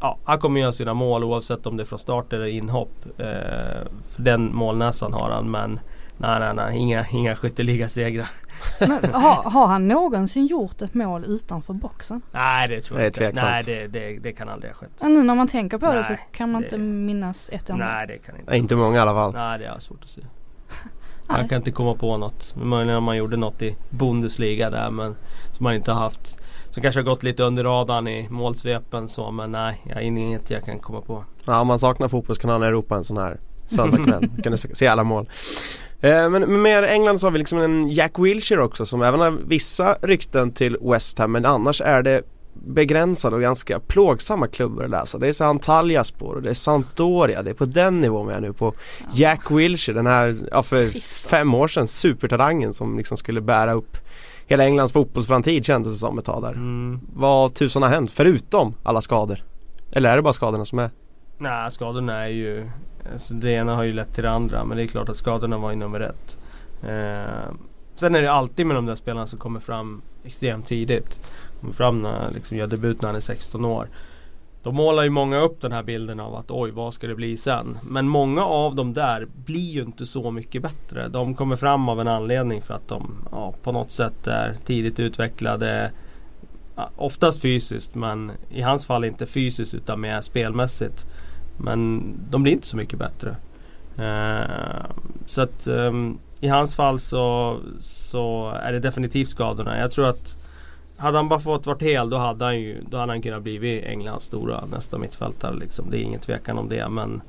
ja, 0.00 0.18
Han 0.24 0.38
kommer 0.38 0.60
göra 0.60 0.72
sina 0.72 0.94
mål 0.94 1.24
oavsett 1.24 1.66
om 1.66 1.76
det 1.76 1.82
är 1.82 1.84
från 1.84 1.98
start 1.98 2.32
eller 2.32 2.46
inhopp. 2.46 3.04
Eh, 3.18 3.26
för 4.10 4.22
den 4.22 4.54
målnäsan 4.56 5.12
har 5.12 5.30
han 5.30 5.50
men 5.50 5.80
Nej 6.22 6.40
nej 6.40 6.54
nej, 6.54 6.78
inga, 6.78 7.04
inga 7.12 7.36
skytteligasegrar. 7.36 8.30
Men 8.80 9.14
har, 9.14 9.50
har 9.50 9.66
han 9.66 9.88
någonsin 9.88 10.46
gjort 10.46 10.82
ett 10.82 10.94
mål 10.94 11.24
utanför 11.24 11.72
boxen? 11.74 12.22
Nej 12.32 12.68
det 12.68 12.80
tror 12.80 13.00
jag 13.00 13.08
inte. 13.08 13.18
tveksamt. 13.18 13.48
Nej 13.50 13.62
det, 13.66 13.86
det, 13.86 14.18
det 14.18 14.32
kan 14.32 14.48
aldrig 14.48 14.70
ha 14.72 14.76
skett. 14.76 14.90
Ja, 15.00 15.08
nu 15.08 15.22
när 15.22 15.34
man 15.34 15.48
tänker 15.48 15.78
på 15.78 15.92
det 15.92 16.04
så 16.04 16.12
Nej, 16.12 16.28
kan 16.32 16.52
man 16.52 16.60
det- 16.62 16.66
inte 16.66 16.78
minnas 16.78 17.48
ett 17.52 17.70
enda. 17.70 17.84
Nej 17.86 18.06
det 18.06 18.18
kan 18.18 18.36
inte. 18.36 18.50
Nej, 18.50 18.58
inte 18.58 18.76
många 18.76 18.96
i 18.96 19.00
alla 19.00 19.12
fall. 19.14 19.32
Nej 19.32 19.58
det 19.58 19.64
är 19.66 19.78
svårt 19.78 20.04
att 20.04 20.10
se. 20.10 20.20
Nej. 21.28 21.40
Jag 21.40 21.48
kan 21.48 21.56
inte 21.56 21.70
komma 21.70 21.94
på 21.94 22.16
något. 22.16 22.54
Möjligen 22.56 22.98
om 22.98 23.04
man 23.04 23.16
gjorde 23.16 23.36
något 23.36 23.62
i 23.62 23.76
Bundesliga 23.90 24.70
där 24.70 24.90
men 24.90 25.16
som 25.52 25.64
man 25.64 25.74
inte 25.74 25.92
har 25.92 26.00
haft. 26.00 26.38
Som 26.70 26.82
kanske 26.82 27.00
har 27.00 27.04
gått 27.04 27.22
lite 27.22 27.42
under 27.42 27.64
radarn 27.64 28.08
i 28.08 28.26
målsvepen 28.30 29.08
så 29.08 29.30
men 29.30 29.50
nej, 29.50 29.80
jag 29.88 29.96
är 29.96 30.02
inget 30.02 30.50
jag 30.50 30.64
kan 30.64 30.78
komma 30.78 31.00
på. 31.00 31.24
Ja, 31.44 31.60
om 31.60 31.66
man 31.66 31.78
saknar 31.78 32.08
fotbollskanalen 32.08 32.62
i 32.62 32.66
Europa 32.66 32.96
en 32.96 33.04
sån 33.04 33.16
här 33.16 33.38
söndagkväll. 33.66 34.30
kan 34.42 34.52
du 34.52 34.58
se 34.58 34.86
alla 34.86 35.04
mål. 35.04 35.28
Eh, 36.00 36.30
men 36.30 36.42
men 36.42 36.62
med 36.62 36.84
England 36.84 37.18
så 37.18 37.26
har 37.26 37.32
vi 37.32 37.38
liksom 37.38 37.58
en 37.58 37.88
Jack 37.90 38.18
Wilshere 38.18 38.62
också 38.62 38.86
som 38.86 39.02
även 39.02 39.20
har 39.20 39.30
vissa 39.30 39.96
rykten 40.02 40.52
till 40.52 40.76
West 40.80 41.18
Ham 41.18 41.32
men 41.32 41.44
annars 41.44 41.80
är 41.80 42.02
det 42.02 42.22
begränsade 42.54 43.36
och 43.36 43.42
ganska 43.42 43.80
plågsamma 43.80 44.46
klubbar 44.46 44.84
att 44.84 44.90
läsa. 44.90 45.18
Det 45.18 45.28
är 45.28 45.32
så 45.32 45.44
Antalyaspor 45.44 46.34
och 46.34 46.42
det 46.42 46.50
är 46.50 46.54
Sampdoria. 46.54 47.42
Det 47.42 47.50
är 47.50 47.54
på 47.54 47.64
den 47.64 48.00
nivån 48.00 48.26
vi 48.26 48.34
är 48.34 48.40
nu 48.40 48.52
på 48.52 48.74
Jack 49.14 49.50
Wilshere. 49.50 49.96
Den 49.96 50.06
här, 50.06 50.36
ja 50.50 50.62
för 50.62 50.82
Trist. 50.82 51.30
fem 51.30 51.54
år 51.54 51.68
sedan, 51.68 51.86
supertalangen 51.86 52.72
som 52.72 52.96
liksom 52.96 53.16
skulle 53.16 53.40
bära 53.40 53.72
upp 53.72 53.96
hela 54.50 54.64
Englands 54.64 54.92
fotbollsframtid 54.92 55.66
kändes 55.66 55.92
det 55.92 55.98
som 55.98 56.18
ett 56.18 56.24
tag 56.24 56.42
där. 56.42 56.52
Mm. 56.52 57.00
Vad 57.14 57.54
tusan 57.54 57.82
har 57.82 57.88
hänt 57.88 58.10
förutom 58.10 58.74
alla 58.82 59.00
skador? 59.00 59.44
Eller 59.92 60.10
är 60.10 60.16
det 60.16 60.22
bara 60.22 60.32
skadorna 60.32 60.64
som 60.64 60.78
är? 60.78 60.90
Nej 61.38 61.70
skadorna 61.70 62.12
är 62.12 62.28
ju 62.28 62.70
alltså 63.12 63.34
Det 63.34 63.50
ena 63.50 63.74
har 63.74 63.82
ju 63.82 63.92
lett 63.92 64.14
till 64.14 64.22
det 64.24 64.30
andra 64.30 64.64
men 64.64 64.76
det 64.76 64.82
är 64.82 64.86
klart 64.86 65.08
att 65.08 65.16
skadorna 65.16 65.58
var 65.58 65.70
ju 65.70 65.76
nummer 65.76 66.00
ett. 66.00 66.38
Eh, 66.82 67.54
sen 67.94 68.14
är 68.14 68.22
det 68.22 68.32
alltid 68.32 68.66
med 68.66 68.76
de 68.76 68.86
där 68.86 68.94
spelarna 68.94 69.26
som 69.26 69.38
kommer 69.38 69.60
fram 69.60 70.02
extremt 70.24 70.66
tidigt. 70.66 71.20
Kommer 71.60 71.74
fram 71.74 72.02
när 72.02 72.30
liksom 72.30 72.56
gör 72.56 72.66
debut 72.66 73.02
när 73.02 73.08
han 73.08 73.16
är 73.16 73.20
16 73.20 73.64
år. 73.64 73.88
Då 74.62 74.72
målar 74.72 75.02
ju 75.02 75.10
många 75.10 75.40
upp 75.40 75.60
den 75.60 75.72
här 75.72 75.82
bilden 75.82 76.20
av 76.20 76.34
att 76.34 76.50
oj 76.50 76.70
vad 76.70 76.94
ska 76.94 77.06
det 77.06 77.14
bli 77.14 77.36
sen. 77.36 77.78
Men 77.82 78.08
många 78.08 78.44
av 78.44 78.74
dem 78.74 78.94
där 78.94 79.26
blir 79.44 79.70
ju 79.70 79.82
inte 79.82 80.06
så 80.06 80.30
mycket 80.30 80.62
bättre. 80.62 81.08
De 81.08 81.34
kommer 81.34 81.56
fram 81.56 81.88
av 81.88 82.00
en 82.00 82.08
anledning 82.08 82.62
för 82.62 82.74
att 82.74 82.88
de 82.88 83.28
ja, 83.32 83.54
på 83.62 83.72
något 83.72 83.90
sätt 83.90 84.26
är 84.26 84.56
tidigt 84.64 85.00
utvecklade. 85.00 85.90
Oftast 86.96 87.42
fysiskt 87.42 87.94
men 87.94 88.32
i 88.50 88.62
hans 88.62 88.86
fall 88.86 89.04
inte 89.04 89.26
fysiskt 89.26 89.74
utan 89.74 90.00
mer 90.00 90.20
spelmässigt. 90.20 91.06
Men 91.56 92.12
de 92.30 92.42
blir 92.42 92.52
inte 92.52 92.66
så 92.66 92.76
mycket 92.76 92.98
bättre. 92.98 93.36
Uh, 93.98 94.86
så 95.26 95.42
att 95.42 95.66
um, 95.66 96.18
i 96.40 96.48
hans 96.48 96.76
fall 96.76 96.98
så, 96.98 97.58
så 97.80 98.50
är 98.62 98.72
det 98.72 98.80
definitivt 98.80 99.28
skadorna. 99.28 99.78
Jag 99.78 99.90
tror 99.90 100.08
att 100.08 100.36
hade 101.00 101.16
han 101.16 101.28
bara 101.28 101.40
fått 101.40 101.66
varit 101.66 101.82
hel 101.82 102.10
då 102.10 102.16
hade 102.16 102.44
han 102.44 102.60
ju 102.60 102.84
då 102.90 102.96
hade 102.96 103.12
han 103.12 103.22
kunnat 103.22 103.42
bli 103.42 103.84
Englands 103.86 104.26
stora 104.26 104.64
nästa 104.66 104.98
mittfältare. 104.98 105.56
Liksom. 105.56 105.90
Det 105.90 105.98
är 105.98 106.02
ingen 106.02 106.20
tvekan 106.20 106.58
om 106.58 106.68
det. 106.68 106.88
Men 106.88 107.22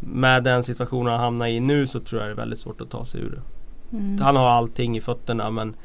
med 0.00 0.44
den 0.44 0.62
situationen 0.62 1.12
han 1.12 1.20
hamnar 1.20 1.46
i 1.46 1.60
nu 1.60 1.86
så 1.86 2.00
tror 2.00 2.20
jag 2.20 2.28
det 2.28 2.32
är 2.32 2.36
väldigt 2.36 2.58
svårt 2.58 2.80
att 2.80 2.90
ta 2.90 3.04
sig 3.04 3.20
ur 3.20 3.30
det. 3.30 3.96
Mm. 3.96 4.20
Han 4.20 4.36
har 4.36 4.48
allting 4.48 4.96
i 4.96 5.00
fötterna 5.00 5.50
men 5.50 5.76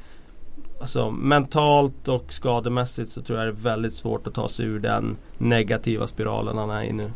Alltså 0.81 1.11
mentalt 1.11 2.07
och 2.07 2.33
skademässigt 2.33 3.11
så 3.11 3.21
tror 3.21 3.39
jag 3.39 3.47
det 3.47 3.51
är 3.51 3.63
väldigt 3.63 3.93
svårt 3.93 4.27
att 4.27 4.33
ta 4.33 4.49
sig 4.49 4.65
ur 4.65 4.79
den 4.79 5.17
negativa 5.37 6.07
spiralen 6.07 6.57
han 6.57 6.69
är 6.69 6.83
i 6.83 6.93
nu. 6.93 7.11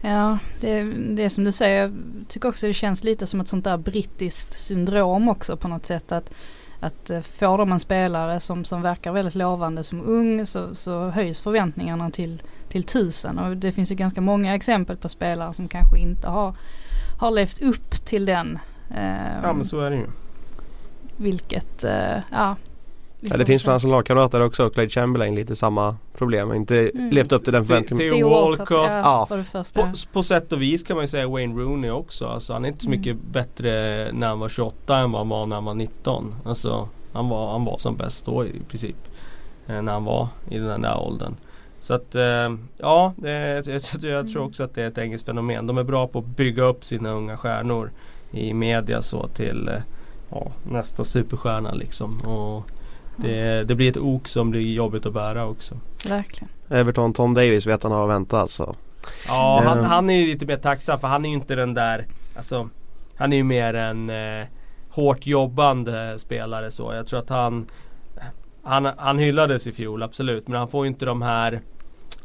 Ja, 0.00 0.38
det, 0.60 0.82
det 1.14 1.22
är 1.22 1.28
som 1.28 1.44
du 1.44 1.52
säger. 1.52 1.82
Jag 1.82 1.94
tycker 2.28 2.48
också 2.48 2.66
det 2.66 2.74
känns 2.74 3.04
lite 3.04 3.26
som 3.26 3.40
ett 3.40 3.48
sånt 3.48 3.64
där 3.64 3.76
brittiskt 3.76 4.58
syndrom 4.58 5.28
också 5.28 5.56
på 5.56 5.68
något 5.68 5.86
sätt. 5.86 6.12
Att, 6.12 6.30
att 6.80 7.10
eh, 7.10 7.20
får 7.20 7.58
de 7.58 7.72
en 7.72 7.80
spelare 7.80 8.40
som, 8.40 8.64
som 8.64 8.82
verkar 8.82 9.12
väldigt 9.12 9.34
lovande 9.34 9.84
som 9.84 10.00
ung 10.00 10.46
så, 10.46 10.74
så 10.74 11.08
höjs 11.08 11.40
förväntningarna 11.40 12.10
till, 12.10 12.42
till 12.68 12.84
tusen. 12.84 13.38
Och 13.38 13.56
det 13.56 13.72
finns 13.72 13.90
ju 13.90 13.94
ganska 13.94 14.20
många 14.20 14.54
exempel 14.54 14.96
på 14.96 15.08
spelare 15.08 15.54
som 15.54 15.68
kanske 15.68 15.98
inte 15.98 16.28
har, 16.28 16.54
har 17.18 17.30
levt 17.30 17.62
upp 17.62 17.90
till 17.90 18.24
den. 18.24 18.58
Eh, 18.90 19.38
Ja 19.42 19.52
men 19.52 19.64
så 19.64 19.80
är 19.80 19.90
det 19.90 19.96
ju. 19.96 20.06
Vilket, 21.16 21.84
eh, 21.84 22.18
ja. 22.30 22.56
Ja, 23.30 23.36
det 23.36 23.46
finns 23.46 23.62
för 23.62 23.70
hans 23.70 23.84
lagkamrater 23.84 24.40
också, 24.40 24.70
Clyde 24.70 24.90
Chamberlain, 24.90 25.34
lite 25.34 25.56
samma 25.56 25.96
problem. 26.16 26.54
Inte 26.54 26.76
Mm. 26.94 27.10
levt 27.10 27.32
upp 27.32 27.44
till 27.44 27.52
den 27.52 27.64
förväntningen. 27.66 28.14
Theo 28.14 28.28
Walcott. 28.28 28.86
Ja. 28.88 29.28
På, 29.74 29.92
på 30.12 30.22
sätt 30.22 30.52
och 30.52 30.62
vis 30.62 30.82
kan 30.82 30.96
man 30.96 31.04
ju 31.04 31.08
säga 31.08 31.28
Wayne 31.28 31.54
Rooney 31.62 31.90
också. 31.90 32.26
Alltså, 32.26 32.52
han 32.52 32.64
är 32.64 32.68
inte 32.68 32.84
så 32.84 32.88
Mm. 32.88 32.98
mycket 33.00 33.16
bättre 33.32 33.70
när 34.12 34.26
han 34.26 34.38
var 34.38 34.48
28 34.48 34.96
än 34.98 35.12
vad 35.12 35.20
han 35.20 35.28
var 35.28 35.46
när 35.46 35.56
han 35.56 35.64
var 35.64 35.74
19. 35.74 36.34
Alltså, 36.44 36.88
han, 37.12 37.28
var, 37.28 37.52
han 37.52 37.64
var 37.64 37.78
som 37.78 37.96
bäst 37.96 38.26
då 38.26 38.44
i 38.46 38.60
princip. 38.68 38.96
Eh, 39.66 39.82
när 39.82 39.92
han 39.92 40.04
var 40.04 40.28
i 40.48 40.58
den 40.58 40.82
där 40.82 40.98
åldern. 41.00 41.34
Så 41.80 41.94
att 41.94 42.14
eh, 42.14 42.54
ja, 42.78 43.12
det, 43.16 43.30
jag, 43.66 43.66
jag, 44.00 44.10
jag 44.10 44.30
tror 44.30 44.44
också 44.44 44.62
att 44.64 44.74
det 44.74 44.82
är 44.82 44.88
ett 44.88 44.98
engelskt 44.98 45.26
fenomen. 45.26 45.66
De 45.66 45.78
är 45.78 45.82
bra 45.84 46.06
på 46.06 46.18
att 46.18 46.26
bygga 46.26 46.62
upp 46.64 46.84
sina 46.84 47.10
unga 47.10 47.36
stjärnor 47.36 47.90
i 48.30 48.54
media 48.54 49.02
så 49.02 49.26
till 49.28 49.68
eh, 49.68 49.74
ja, 50.30 50.46
nästa 50.70 51.04
superstjärna 51.04 51.72
liksom. 51.72 52.20
Och 52.20 52.66
det, 53.16 53.64
det 53.68 53.74
blir 53.74 53.88
ett 53.88 53.96
ok 53.96 54.28
som 54.28 54.50
blir 54.50 54.72
jobbigt 54.72 55.06
att 55.06 55.12
bära 55.12 55.46
också. 55.46 55.74
Verkligen. 56.08 56.48
Everton, 56.68 57.12
Tom 57.12 57.34
Davis 57.34 57.66
vet 57.66 57.82
han 57.82 57.92
har 57.92 58.02
att 58.04 58.10
vänta 58.14 58.40
alltså. 58.40 58.74
Ja, 59.26 59.62
han, 59.64 59.78
Eh. 59.78 59.84
han 59.84 60.10
är 60.10 60.14
ju 60.16 60.26
lite 60.26 60.46
mer 60.46 60.56
tacksam 60.56 61.00
för 61.00 61.08
han 61.08 61.24
är 61.24 61.28
ju 61.28 61.34
inte 61.34 61.54
den 61.54 61.74
där 61.74 62.06
Alltså 62.36 62.68
Han 63.16 63.32
är 63.32 63.36
ju 63.36 63.44
mer 63.44 63.74
en 63.74 64.10
eh, 64.10 64.46
hårt 64.90 65.26
jobbande 65.26 66.18
spelare 66.18 66.70
så. 66.70 66.92
Jag 66.94 67.06
tror 67.06 67.18
att 67.18 67.28
han 67.30 67.66
han, 68.62 68.88
han 68.96 69.18
hyllades 69.18 69.66
i 69.66 69.72
fjol, 69.72 70.02
absolut. 70.02 70.48
Men 70.48 70.58
han 70.58 70.68
får 70.68 70.84
ju 70.84 70.88
inte 70.88 71.04
de 71.04 71.22
här 71.22 71.52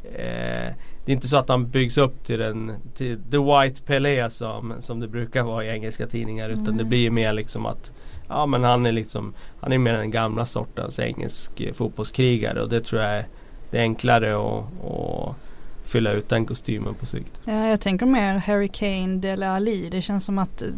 eh, 0.04 0.74
Det 1.04 1.12
är 1.12 1.14
inte 1.14 1.28
så 1.28 1.36
att 1.36 1.48
han 1.48 1.68
byggs 1.70 1.98
upp 1.98 2.24
till 2.24 2.38
den 2.38 2.72
till 2.94 3.18
The 3.30 3.38
White 3.38 3.82
Pelé 3.82 4.30
som, 4.30 4.74
som 4.80 5.00
det 5.00 5.08
brukar 5.08 5.42
vara 5.42 5.64
i 5.64 5.68
engelska 5.68 6.06
tidningar. 6.06 6.48
Utan 6.48 6.64
Mm. 6.66 6.76
det 6.78 6.84
blir 6.84 6.98
ju 6.98 7.10
mer 7.10 7.32
liksom 7.32 7.66
att 7.66 7.92
Ja 8.32 8.46
men 8.46 8.64
han 8.64 8.86
är 8.86 8.92
liksom 8.92 9.34
Han 9.60 9.72
är 9.72 9.78
mer 9.78 9.94
den 9.94 10.10
gamla 10.10 10.46
sortens 10.46 10.98
engelsk 10.98 11.60
eh, 11.60 11.72
fotbollskrigare 11.72 12.62
och 12.62 12.68
det 12.68 12.80
tror 12.80 13.02
jag 13.02 13.10
är 13.10 13.26
Det 13.70 13.78
är 13.78 13.82
enklare 13.82 14.36
att, 14.36 14.64
att 14.84 15.36
fylla 15.84 16.12
ut 16.12 16.28
den 16.28 16.46
kostymen 16.46 16.94
på 16.94 17.06
sikt. 17.06 17.40
Ja, 17.44 17.66
jag 17.66 17.80
tänker 17.80 18.06
mer 18.06 18.36
Harry 18.36 18.68
Kane, 18.68 19.16
Dele 19.16 19.48
Alli. 19.48 19.88
Det 19.90 20.02
känns 20.02 20.24
som 20.24 20.38
att 20.38 20.62
eh, 20.62 20.68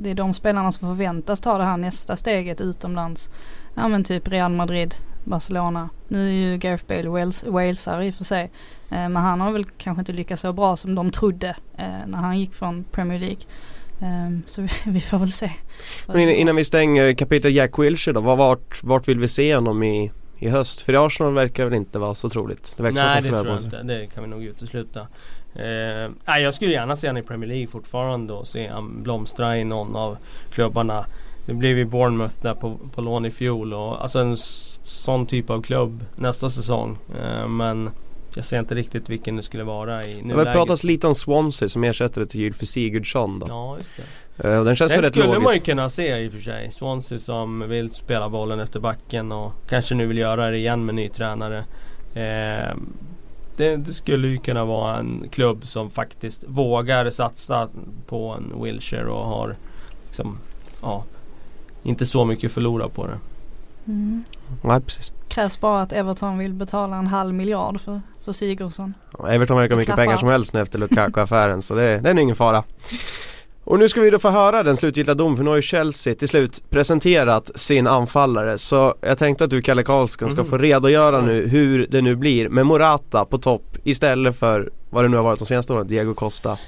det 0.00 0.10
är 0.10 0.14
de 0.14 0.34
spelarna 0.34 0.72
som 0.72 0.88
förväntas 0.88 1.40
ta 1.40 1.58
det 1.58 1.64
här 1.64 1.76
nästa 1.76 2.16
steget 2.16 2.60
utomlands. 2.60 3.30
Ja 3.74 3.88
men 3.88 4.04
typ 4.04 4.28
Real 4.28 4.52
Madrid, 4.52 4.94
Barcelona. 5.24 5.88
Nu 6.08 6.28
är 6.28 6.32
ju 6.32 6.58
Gareth 6.58 6.84
Bale 6.86 7.08
Wales, 7.08 7.44
walesare 7.44 8.06
i 8.06 8.10
och 8.10 8.14
för 8.14 8.24
sig. 8.24 8.50
Eh, 8.90 9.08
men 9.08 9.16
han 9.16 9.40
har 9.40 9.52
väl 9.52 9.64
kanske 9.64 10.00
inte 10.00 10.12
lyckats 10.12 10.42
så 10.42 10.52
bra 10.52 10.76
som 10.76 10.94
de 10.94 11.10
trodde 11.10 11.56
när 12.06 12.18
han 12.18 12.38
gick 12.38 12.54
från 12.54 12.84
Premier 12.84 13.18
League. 13.18 13.40
Eh, 14.00 14.38
så 14.46 14.66
vi, 14.86 15.00
får 15.00 15.18
väl 15.18 15.32
se. 15.32 15.50
Men 16.06 16.18
innan, 16.28 16.56
vi 16.56 16.64
stänger 16.64 17.14
kapitel 17.14 17.54
Jack 17.54 17.78
Wilshere 17.78 18.14
då, 18.14 18.20
vad- 18.20 18.38
vart, 18.38 18.82
vart 18.82 19.08
vill 19.08 19.18
vi 19.18 19.28
se 19.28 19.54
honom 19.54 19.82
i, 19.82 20.10
i 20.38 20.48
höst? 20.48 20.80
För 20.80 20.92
i 20.92 20.96
Arsenal 20.96 21.34
verkar 21.34 21.64
väl 21.64 21.74
inte 21.74 21.98
vara 21.98 22.14
så 22.14 22.28
troligt. 22.28 22.74
Det 22.76 22.82
verkar 22.82 23.04
Nej 23.04 23.22
det 23.22 23.28
tror 23.28 23.46
jag 23.46 23.60
inte. 23.60 23.82
Det 23.82 24.06
kan 24.14 24.24
vi 24.24 24.30
nog 24.30 24.44
utesluta. 24.44 25.00
Eh, 25.54 26.10
nej, 26.24 26.42
jag 26.42 26.54
skulle 26.54 26.72
gärna 26.72 26.96
se 26.96 27.06
honom 27.06 27.22
i 27.22 27.26
Premier 27.26 27.48
League 27.48 27.66
fortfarande 27.66 28.32
och 28.32 28.46
se 28.46 28.70
honom 28.70 29.02
blomstra 29.02 29.58
i 29.58 29.64
någon 29.64 29.96
av 29.96 30.16
klubbarna. 30.50 31.06
Det 31.46 31.54
blev 31.54 31.78
ju 31.78 31.84
Bournemouth 31.84 32.34
där 32.42 32.54
på, 32.54 32.78
på 32.94 33.00
lån 33.00 33.24
i 33.26 33.30
fjol 33.30 33.74
och 33.74 34.02
alltså 34.02 34.18
en 34.18 34.36
sån 34.82 35.26
typ 35.26 35.50
av 35.50 35.62
klubb 35.62 36.04
nästa 36.16 36.50
säsong. 36.50 36.98
Eh, 37.22 37.48
men 37.48 37.90
jag 38.34 38.44
ser 38.44 38.58
inte 38.58 38.74
riktigt 38.74 39.08
vilken 39.08 39.36
det 39.36 39.42
skulle 39.42 39.64
vara 39.64 40.04
i 40.04 40.14
Det 40.14 40.22
nuläget. 40.22 40.46
har 40.46 40.52
pratats 40.54 40.84
lite 40.84 41.06
om 41.06 41.14
Swansea 41.14 41.68
som 41.68 41.84
ersättare 41.84 42.26
till 42.26 42.40
Gylfi 42.40 42.66
Sigurdsson 42.66 43.38
då. 43.38 43.46
Ja, 43.48 43.76
just 43.78 43.92
det. 44.36 44.48
Eh, 44.48 44.58
och 44.58 44.64
den 44.64 44.76
känns 44.76 44.92
väl 44.92 45.00
Det 45.02 45.06
rätt 45.06 45.14
skulle 45.14 45.26
man 45.28 45.36
ju 45.36 45.42
logisk. 45.44 45.64
kunna 45.64 45.90
se 45.90 46.18
i 46.18 46.28
och 46.28 46.32
för 46.32 46.40
sig. 46.40 46.70
Swansea 46.72 47.18
som 47.18 47.68
vill 47.68 47.90
spela 47.90 48.28
bollen 48.28 48.60
efter 48.60 48.80
backen 48.80 49.32
och 49.32 49.52
kanske 49.68 49.94
nu 49.94 50.06
vill 50.06 50.18
göra 50.18 50.50
det 50.50 50.58
igen 50.58 50.84
med 50.84 50.94
ny 50.94 51.08
tränare. 51.08 51.58
Eh, 52.14 52.74
det, 53.56 53.76
det 53.76 53.92
skulle 53.92 54.28
ju 54.28 54.38
kunna 54.38 54.64
vara 54.64 54.96
en 54.98 55.28
klubb 55.32 55.66
som 55.66 55.90
faktiskt 55.90 56.44
vågar 56.46 57.10
satsa 57.10 57.68
på 58.06 58.28
en 58.38 58.62
Wilshire 58.62 59.04
och 59.06 59.26
har 59.26 59.56
liksom, 60.06 60.38
ja, 60.82 61.04
inte 61.82 62.06
så 62.06 62.24
mycket 62.24 62.52
förlora 62.52 62.88
på 62.88 63.06
det. 63.06 63.18
Mm. 63.86 64.24
Nej 64.62 64.80
precis. 64.80 65.12
Krävs 65.28 65.60
bara 65.60 65.82
att 65.82 65.92
Everton 65.92 66.38
vill 66.38 66.52
betala 66.54 66.96
en 66.96 67.06
halv 67.06 67.34
miljard 67.34 67.80
för, 67.80 68.00
för 68.24 68.32
Sigurdsson. 68.32 68.94
Ja, 69.18 69.28
Everton 69.28 69.56
verkar 69.56 69.74
ha 69.74 69.78
mycket 69.78 69.86
klaffar 69.94 70.04
pengar 70.04 70.16
som 70.16 70.28
helst 70.28 70.54
nu 70.54 70.60
efter 70.60 70.78
Lukaku-affären 70.78 71.62
så 71.62 71.74
det, 71.74 71.98
det 72.00 72.10
är 72.10 72.18
ingen 72.18 72.36
fara. 72.36 72.62
Och 73.64 73.78
nu 73.78 73.88
ska 73.88 74.00
vi 74.00 74.10
då 74.10 74.18
få 74.18 74.28
höra 74.30 74.62
den 74.62 74.76
slutgiltiga 74.76 75.14
domen 75.14 75.36
för 75.36 75.44
nu 75.44 75.50
har 75.50 75.56
ju 75.56 75.62
Chelsea 75.62 76.14
till 76.14 76.28
slut 76.28 76.62
presenterat 76.70 77.50
sin 77.54 77.86
anfallare. 77.86 78.58
Så 78.58 78.94
jag 79.00 79.18
tänkte 79.18 79.44
att 79.44 79.50
du 79.50 79.62
Kalle 79.62 79.82
Karlsson 79.82 80.30
ska 80.30 80.40
Mhm. 80.40 80.50
få 80.50 80.58
redogöra 80.58 81.20
nu 81.20 81.46
hur 81.48 81.86
det 81.86 82.00
nu 82.02 82.16
blir 82.16 82.48
med 82.48 82.66
Morata 82.66 83.24
på 83.24 83.38
topp 83.38 83.76
istället 83.84 84.38
för 84.38 84.70
vad 84.90 85.04
det 85.04 85.08
nu 85.08 85.16
har 85.16 85.24
varit 85.24 85.38
de 85.38 85.44
senaste 85.46 85.72
åren, 85.72 85.86
Diego 85.86 86.14
Costa. 86.14 86.58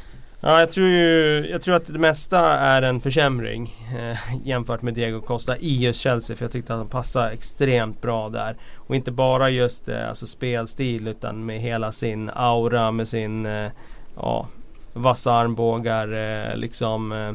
Ja, 0.41 0.61
jag 0.61 0.73
tror 0.73 0.89
ju, 0.89 1.47
jag 1.51 1.63
tror 1.63 1.75
att 1.75 1.87
det 1.87 1.99
mesta 1.99 2.41
är 2.59 2.83
en 2.83 3.01
försämring 3.01 3.75
eh, 3.99 4.19
jämfört 4.45 4.83
med 4.83 4.95
Diego 4.95 5.21
Costa 5.21 5.57
i 5.57 5.77
just 5.85 6.01
Chelsea. 6.01 6.37
För 6.37 6.45
jag 6.45 6.53
tyckte 6.53 6.73
att 6.73 6.79
han 6.79 6.89
passade 6.89 7.31
extremt 7.31 8.03
bra 8.03 8.29
där. 8.29 8.57
Och 8.77 8.97
inte 8.97 9.11
bara 9.11 9.51
just 9.51 9.89
eh, 9.89 10.09
alltså 10.09 10.27
spelstil 10.27 11.09
utan 11.09 11.47
med 11.47 11.61
hela 11.61 11.93
sin 11.93 12.31
aura, 12.35 12.93
med 12.93 13.09
sin 13.09 13.47
eh, 13.47 13.71
ja, 14.17 14.49
vassa 14.93 15.33
armbågar, 15.33 16.13
eh, 16.13 16.57
liksom 16.57 17.13
eh, 17.13 17.29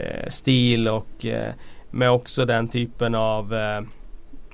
eh 0.00 0.28
stil 0.28 0.88
och 0.88 1.26
eh, 1.26 1.52
med 1.90 2.10
också 2.10 2.44
den 2.44 2.68
typen 2.68 3.14
av 3.14 3.54
eh, 3.54 3.80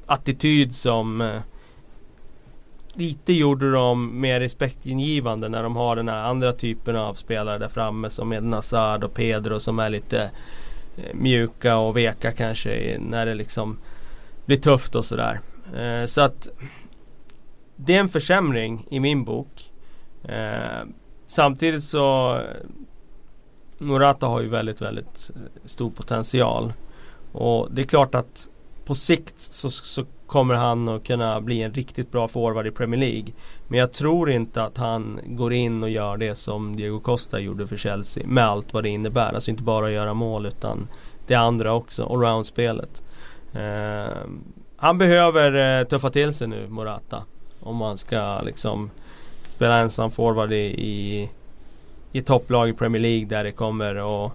attityd 0.06 0.74
som 0.74 1.20
eh, 1.20 1.40
lite 3.00 3.32
gjorde 3.32 3.72
de 3.72 4.20
mer 4.20 4.40
respektingivande 4.40 5.48
när 5.48 5.62
de 5.62 5.76
har 5.76 5.96
den 5.96 6.08
här 6.08 6.24
andra 6.24 6.52
typen 6.52 6.96
av 6.96 7.14
spelare 7.14 7.58
där 7.58 7.68
framme 7.68 8.10
som 8.10 8.32
Eden 8.32 8.52
Hazard 8.52 9.04
och 9.04 9.14
Pedro 9.14 9.60
som 9.60 9.78
är 9.78 9.90
lite 9.90 10.30
eh, 10.96 11.14
mjuka 11.14 11.76
och 11.76 11.96
veka 11.96 12.32
kanske 12.32 12.98
när 13.00 13.26
det 13.26 13.34
liksom 13.34 13.78
blir 14.46 14.56
tufft 14.56 14.94
och 14.94 15.04
sådär. 15.04 15.40
Eh, 15.76 16.06
så 16.06 16.20
att 16.20 16.48
det 17.76 17.96
är 17.96 18.00
en 18.00 18.08
försämring 18.08 18.86
i 18.90 19.00
min 19.00 19.24
bok. 19.24 19.70
Eh, 20.24 20.86
samtidigt 21.26 21.84
så 21.84 22.38
Morata 23.78 24.26
har 24.26 24.40
ju 24.40 24.48
väldigt, 24.48 24.82
väldigt 24.82 25.30
stor 25.64 25.90
potential. 25.90 26.72
Och 27.32 27.68
det 27.70 27.82
är 27.82 27.86
klart 27.86 28.14
att 28.14 28.48
på 28.90 28.94
sikt 28.94 29.38
så, 29.38 29.70
så 29.70 30.04
kommer 30.26 30.54
han 30.54 30.88
att 30.88 31.04
kunna 31.04 31.40
bli 31.40 31.62
en 31.62 31.74
riktigt 31.74 32.12
bra 32.12 32.28
forward 32.28 32.66
i 32.66 32.70
Premier 32.70 33.00
League. 33.00 33.32
Men 33.68 33.78
jag 33.78 33.92
tror 33.92 34.30
inte 34.30 34.62
att 34.62 34.78
han 34.78 35.20
går 35.24 35.52
in 35.52 35.82
och 35.82 35.90
gör 35.90 36.16
det 36.16 36.34
som 36.34 36.76
Diego 36.76 37.00
Costa 37.00 37.40
gjorde 37.40 37.66
för 37.66 37.76
Chelsea. 37.76 38.26
Med 38.26 38.44
allt 38.44 38.72
vad 38.74 38.82
det 38.82 38.88
innebär. 38.88 39.32
Alltså 39.32 39.50
inte 39.50 39.62
bara 39.62 39.86
att 39.86 39.92
göra 39.92 40.14
mål 40.14 40.46
utan 40.46 40.88
det 41.26 41.34
andra 41.34 41.72
också. 41.72 42.04
Allround-spelet. 42.04 43.02
Eh, 43.52 44.16
han 44.76 44.98
behöver 44.98 45.80
eh, 45.80 45.86
tuffa 45.86 46.10
till 46.10 46.34
sig 46.34 46.48
nu, 46.48 46.68
Morata. 46.68 47.24
Om 47.60 47.80
han 47.80 47.98
ska 47.98 48.42
liksom 48.42 48.90
spela 49.48 49.78
ensam 49.78 50.10
forward 50.10 50.52
i, 50.52 50.86
i, 50.86 51.30
i 52.12 52.22
topplag 52.22 52.68
i 52.68 52.72
Premier 52.72 53.02
League 53.02 53.26
där 53.26 53.44
det 53.44 53.52
kommer 53.52 53.96
och 53.96 54.32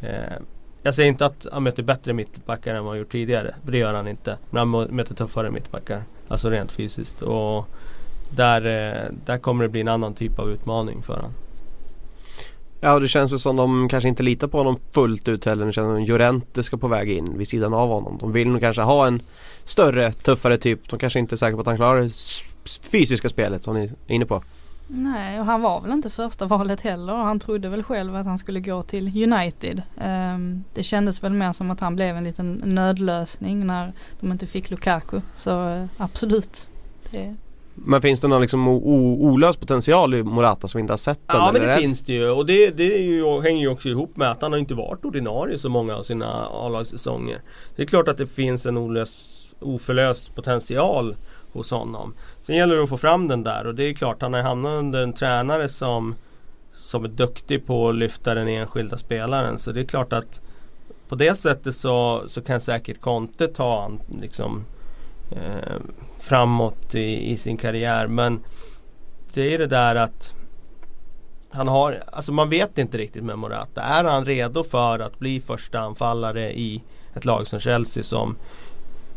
eh, 0.00 0.42
jag 0.82 0.94
säger 0.94 1.08
inte 1.08 1.26
att 1.26 1.46
han 1.52 1.62
möter 1.62 1.82
bättre 1.82 2.12
mittbackar 2.12 2.74
än 2.74 2.84
vad 2.84 2.92
han 2.92 2.98
gjort 2.98 3.12
tidigare. 3.12 3.54
För 3.64 3.72
det 3.72 3.78
gör 3.78 3.94
han 3.94 4.08
inte. 4.08 4.38
Men 4.50 4.58
han 4.58 4.86
möter 4.96 5.14
tuffare 5.14 5.50
mittbackar. 5.50 6.02
Alltså 6.28 6.50
rent 6.50 6.72
fysiskt. 6.72 7.22
Och 7.22 7.68
där, 8.30 8.66
eh, 8.66 9.12
där 9.24 9.38
kommer 9.38 9.64
det 9.64 9.68
bli 9.68 9.80
en 9.80 9.88
annan 9.88 10.14
typ 10.14 10.38
av 10.38 10.50
utmaning 10.50 11.02
för 11.02 11.14
honom. 11.14 11.32
Ja 12.80 12.94
och 12.94 13.00
det 13.00 13.08
känns 13.08 13.32
väl 13.32 13.38
som 13.38 13.56
de 13.56 13.88
kanske 13.88 14.08
inte 14.08 14.22
litar 14.22 14.48
på 14.48 14.58
honom 14.58 14.78
fullt 14.92 15.28
ut 15.28 15.44
heller. 15.44 15.66
Det 15.66 15.72
känns 15.72 16.08
som 16.12 16.42
att 16.58 16.64
ska 16.64 16.76
på 16.76 16.88
väg 16.88 17.10
in 17.10 17.38
vid 17.38 17.48
sidan 17.48 17.74
av 17.74 17.88
honom. 17.88 18.18
De 18.20 18.32
vill 18.32 18.48
nog 18.48 18.60
kanske 18.60 18.82
ha 18.82 19.06
en 19.06 19.22
större, 19.64 20.12
tuffare 20.12 20.58
typ. 20.58 20.88
De 20.88 20.98
kanske 20.98 21.18
inte 21.18 21.34
är 21.34 21.36
säkra 21.36 21.54
på 21.54 21.60
att 21.60 21.66
han 21.66 21.76
klarar 21.76 22.00
det 22.00 22.10
fysiska 22.90 23.28
spelet 23.28 23.64
som 23.64 23.74
ni 23.74 23.84
är 24.06 24.14
inne 24.14 24.26
på. 24.26 24.42
Nej, 24.86 25.40
och 25.40 25.46
han 25.46 25.62
var 25.62 25.80
väl 25.80 25.92
inte 25.92 26.10
första 26.10 26.46
valet 26.46 26.80
heller. 26.80 27.12
Han 27.12 27.40
trodde 27.40 27.68
väl 27.68 27.82
själv 27.82 28.16
att 28.16 28.26
han 28.26 28.38
skulle 28.38 28.60
gå 28.60 28.82
till 28.82 29.32
United. 29.32 29.82
Ehm, 30.00 30.64
det 30.74 30.82
kändes 30.82 31.22
väl 31.22 31.32
mer 31.32 31.52
som 31.52 31.70
att 31.70 31.80
han 31.80 31.94
blev 31.94 32.16
en 32.16 32.24
liten 32.24 32.52
nödlösning 32.52 33.66
när 33.66 33.92
de 34.20 34.32
inte 34.32 34.46
fick 34.46 34.70
Lukaku. 34.70 35.20
Så 35.36 35.68
eh, 35.68 35.84
absolut. 35.96 36.68
Det, 37.10 37.36
Men 37.74 38.02
finns 38.02 38.20
det 38.20 38.28
någon 38.28 38.40
liksom 38.40 38.68
olöst 38.68 39.60
potential 39.60 40.14
i 40.14 40.22
Morata 40.22 40.68
som 40.68 40.78
vi 40.78 40.80
inte 40.80 40.92
har 40.92 40.98
sett 40.98 41.18
än, 41.18 41.36
Ja 41.36 41.50
men 41.52 41.62
det 41.62 41.72
är 41.72 41.78
finns 41.78 42.02
det 42.02 42.12
ju 42.12 42.30
och 42.30 42.46
det, 42.46 42.70
det 42.70 42.84
ju, 42.84 43.40
hänger 43.40 43.60
ju 43.60 43.68
också 43.68 43.88
ihop 43.88 44.16
med 44.16 44.30
att 44.30 44.42
han 44.42 44.52
har 44.52 44.58
inte 44.58 44.74
varit 44.74 45.04
ordinarie 45.04 45.58
så 45.58 45.68
många 45.68 45.96
av 45.96 46.02
sina 46.02 46.26
A-lagssäsonger. 46.52 47.40
Det 47.76 47.82
är 47.82 47.86
klart 47.86 48.08
att 48.08 48.18
det 48.18 48.26
finns 48.26 48.66
en 48.66 48.76
olös, 48.76 49.48
oförlöst 49.60 50.34
potential 50.34 51.16
hos 51.52 51.70
honom. 51.70 52.14
Sen 52.42 52.56
gäller 52.56 52.76
det 52.76 52.82
att 52.82 52.88
få 52.88 52.98
fram 52.98 53.28
den 53.28 53.42
där 53.42 53.66
och 53.66 53.74
det 53.74 53.84
är 53.84 53.94
klart 53.94 54.22
han 54.22 54.34
har 54.34 54.42
hamnat 54.42 54.78
under 54.78 55.02
en 55.02 55.12
tränare 55.12 55.68
som 55.68 56.14
som 56.72 57.04
är 57.04 57.08
duktig 57.08 57.66
på 57.66 57.88
att 57.88 57.94
lyfta 57.94 58.34
den 58.34 58.48
enskilda 58.48 58.96
spelaren. 58.96 59.58
Så 59.58 59.72
det 59.72 59.80
är 59.80 59.84
klart 59.84 60.12
att 60.12 60.40
på 61.08 61.14
det 61.14 61.34
sättet 61.34 61.76
så, 61.76 62.24
så 62.26 62.40
kan 62.42 62.60
säkert 62.60 63.00
Conte 63.00 63.48
ta 63.48 63.82
han 63.82 64.00
liksom 64.20 64.64
eh, 65.30 65.80
framåt 66.18 66.94
i, 66.94 67.32
i 67.32 67.36
sin 67.36 67.56
karriär. 67.56 68.06
Men 68.06 68.40
det 69.34 69.54
är 69.54 69.58
det 69.58 69.66
där 69.66 69.96
att 69.96 70.34
han 71.50 71.68
har, 71.68 72.02
alltså 72.12 72.32
man 72.32 72.48
vet 72.50 72.78
inte 72.78 72.98
riktigt 72.98 73.24
med 73.24 73.38
Morata. 73.38 73.82
Är 73.82 74.04
han 74.04 74.24
redo 74.24 74.64
för 74.64 74.98
att 74.98 75.18
bli 75.18 75.40
första 75.40 75.80
anfallare 75.80 76.52
i 76.52 76.82
ett 77.14 77.24
lag 77.24 77.46
som 77.46 77.60
Chelsea 77.60 78.02
som 78.02 78.36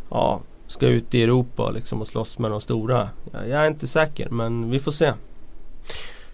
ja, 0.10 0.42
ska 0.68 0.88
ut 0.88 1.16
i 1.16 1.24
Europa 1.24 1.70
liksom 1.70 2.02
och 2.02 2.08
slåss 2.08 2.40
med 2.40 2.52
de 2.52 2.62
stora? 2.62 3.10
Jag, 3.32 3.50
jag 3.50 3.64
är 3.64 3.68
inte 3.68 3.88
säker 3.88 4.30
men 4.30 4.70
vi 4.70 4.80
får 4.80 4.92
se. 4.92 5.12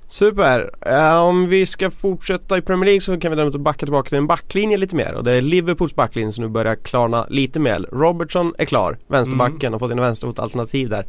Super! 0.08 0.72
Eh, 0.82 1.22
om 1.24 1.48
vi 1.48 1.66
ska 1.66 1.92
fortsätta 1.92 2.58
i 2.58 2.62
Premier 2.62 2.86
League 2.86 3.02
så 3.02 3.20
kan 3.20 3.32
vi 3.32 3.36
däremot 3.36 3.56
backa 3.56 3.86
tillbaka 3.86 4.10
till 4.10 4.18
en 4.18 4.28
backlinje 4.28 4.78
lite 4.78 4.96
mer 4.96 5.14
och 5.14 5.24
det 5.24 5.32
är 5.32 5.42
Liverpools 5.42 5.96
backlinje 5.96 6.34
som 6.34 6.44
nu 6.44 6.50
börjar 6.50 6.76
klarna 6.76 7.26
lite 7.30 7.60
mer. 7.60 7.80
Robertson 7.92 8.54
är 8.58 8.66
klar, 8.66 8.98
vänsterbacken, 9.08 9.58
Mm. 9.62 9.74
har 9.74 9.80
fått 9.80 9.92
in 9.92 9.98
en 10.00 10.04
vänsterfotalternativ 10.06 10.90
där. 10.90 11.06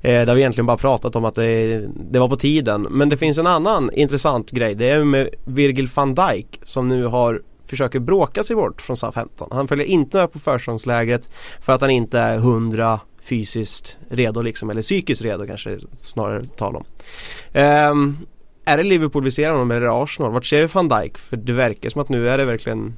Eh, 0.00 0.26
där 0.26 0.34
vi 0.34 0.40
egentligen 0.40 0.66
bara 0.66 0.76
pratat 0.76 1.16
om 1.16 1.24
att 1.24 1.34
det, 1.34 1.78
det 2.10 2.18
var 2.18 2.28
på 2.28 2.36
tiden. 2.36 2.82
Men 2.90 3.08
det 3.08 3.16
finns 3.16 3.38
en 3.38 3.46
annan 3.46 3.90
intressant 3.92 4.50
grej. 4.50 4.74
Det 4.74 4.88
är 4.88 5.04
med 5.04 5.28
Virgil 5.44 5.88
van 5.94 6.14
Dijk 6.14 6.60
som 6.64 6.88
nu 6.88 7.04
har 7.04 7.42
försöker 7.66 7.98
bråka 7.98 8.44
sig 8.44 8.56
bort 8.56 8.82
från 8.82 8.96
Southampton. 8.96 9.48
Han 9.52 9.68
följer 9.68 9.86
inte 9.86 10.18
med 10.18 10.32
på 10.32 10.38
försäsongslägret 10.38 11.32
för 11.60 11.72
att 11.72 11.80
han 11.80 11.90
inte 11.90 12.18
är 12.18 12.38
hundra 12.38 13.00
fysiskt 13.22 13.96
redo 14.10 14.42
liksom, 14.42 14.70
eller 14.70 14.82
psykiskt 14.82 15.22
redo 15.22 15.46
kanske 15.46 15.78
snarare 15.94 16.44
tal 16.44 16.76
om. 16.76 16.84
Um, 17.54 18.26
är 18.64 18.76
det 18.76 18.82
Liverpool 18.82 19.24
vi 19.24 19.30
ser 19.30 19.50
honom 19.50 19.70
eller 19.70 19.80
är 19.80 19.86
det 19.86 20.02
Arsenal? 20.02 20.32
Vart 20.32 20.46
ser 20.46 20.60
vi 20.60 20.66
van 20.66 20.88
Dijk? 20.88 21.18
För 21.18 21.36
det 21.36 21.52
verkar 21.52 21.90
som 21.90 22.00
att 22.00 22.08
nu 22.08 22.28
är 22.28 22.38
det 22.38 22.44
verkligen 22.44 22.94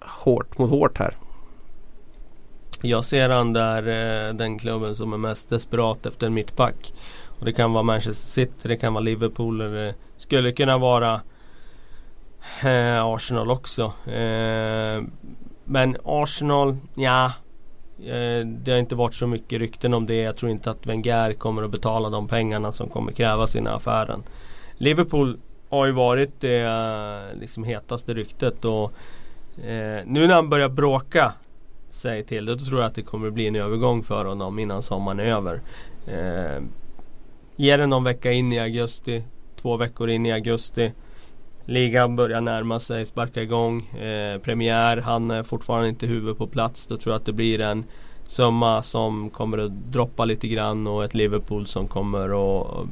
hårt 0.00 0.58
mot 0.58 0.70
hårt 0.70 0.98
här. 0.98 1.16
Jag 2.82 3.04
ser 3.04 3.28
han 3.28 3.52
där 3.52 3.82
eh, 4.28 4.34
den 4.34 4.58
klubben 4.58 4.94
som 4.94 5.12
är 5.12 5.16
mest 5.16 5.50
desperat 5.50 6.06
efter 6.06 6.26
en 6.26 6.34
mittback. 6.34 6.92
Och 7.38 7.44
det 7.44 7.52
kan 7.52 7.72
vara 7.72 7.82
Manchester 7.82 8.28
City, 8.28 8.68
det 8.68 8.76
kan 8.76 8.94
vara 8.94 9.04
Liverpool 9.04 9.60
eller 9.60 9.84
det 9.84 9.94
skulle 10.16 10.52
kunna 10.52 10.78
vara 10.78 11.20
Eh, 12.64 13.04
Arsenal 13.04 13.50
också. 13.50 13.92
Eh, 14.06 15.02
men 15.64 15.96
Arsenal, 16.04 16.76
ja 16.94 17.32
eh, 17.98 18.46
Det 18.46 18.70
har 18.70 18.78
inte 18.78 18.94
varit 18.94 19.14
så 19.14 19.26
mycket 19.26 19.58
rykten 19.58 19.94
om 19.94 20.06
det. 20.06 20.14
Jag 20.22 20.36
tror 20.36 20.50
inte 20.50 20.70
att 20.70 20.86
Wenger 20.86 21.32
kommer 21.32 21.62
att 21.62 21.70
betala 21.70 22.10
de 22.10 22.28
pengarna 22.28 22.72
som 22.72 22.88
kommer 22.88 23.12
krävas 23.12 23.54
i 23.54 23.58
den 23.58 23.66
här 23.66 23.76
affären. 23.76 24.22
Liverpool 24.76 25.38
har 25.70 25.86
ju 25.86 25.92
varit 25.92 26.40
det 26.40 26.60
eh, 26.60 27.40
liksom 27.40 27.64
hetaste 27.64 28.14
ryktet 28.14 28.64
och 28.64 28.92
eh, 29.64 30.02
nu 30.06 30.26
när 30.26 30.34
han 30.34 30.48
börjar 30.50 30.68
bråka 30.68 31.32
sig 31.90 32.24
till 32.24 32.44
det. 32.46 32.54
Då 32.54 32.64
tror 32.64 32.80
jag 32.80 32.86
att 32.86 32.94
det 32.94 33.02
kommer 33.02 33.30
bli 33.30 33.46
en 33.46 33.56
övergång 33.56 34.02
för 34.02 34.24
honom 34.24 34.58
innan 34.58 34.82
sommaren 34.82 35.20
är 35.20 35.24
över. 35.24 35.60
Eh, 36.06 36.62
Ge 37.56 37.76
det 37.76 37.86
någon 37.86 38.04
vecka 38.04 38.32
in 38.32 38.52
i 38.52 38.58
augusti. 38.58 39.24
Två 39.62 39.76
veckor 39.76 40.08
in 40.10 40.26
i 40.26 40.32
augusti. 40.32 40.92
Ligan 41.68 42.16
börjar 42.16 42.40
närma 42.40 42.80
sig, 42.80 43.06
sparka 43.06 43.42
igång. 43.42 43.86
Eh, 43.86 44.38
premiär, 44.38 44.96
han 44.96 45.30
är 45.30 45.42
fortfarande 45.42 45.88
inte 45.88 46.06
huvud 46.06 46.38
på 46.38 46.46
plats. 46.46 46.86
Då 46.86 46.96
tror 46.96 47.12
jag 47.12 47.20
att 47.20 47.26
det 47.26 47.32
blir 47.32 47.60
en 47.60 47.84
summa 48.22 48.82
som 48.82 49.30
kommer 49.30 49.58
att 49.58 49.72
droppa 49.72 50.24
lite 50.24 50.48
grann 50.48 50.86
och 50.86 51.04
ett 51.04 51.14
Liverpool 51.14 51.66
som 51.66 51.88
kommer 51.88 52.28
att 52.28 52.86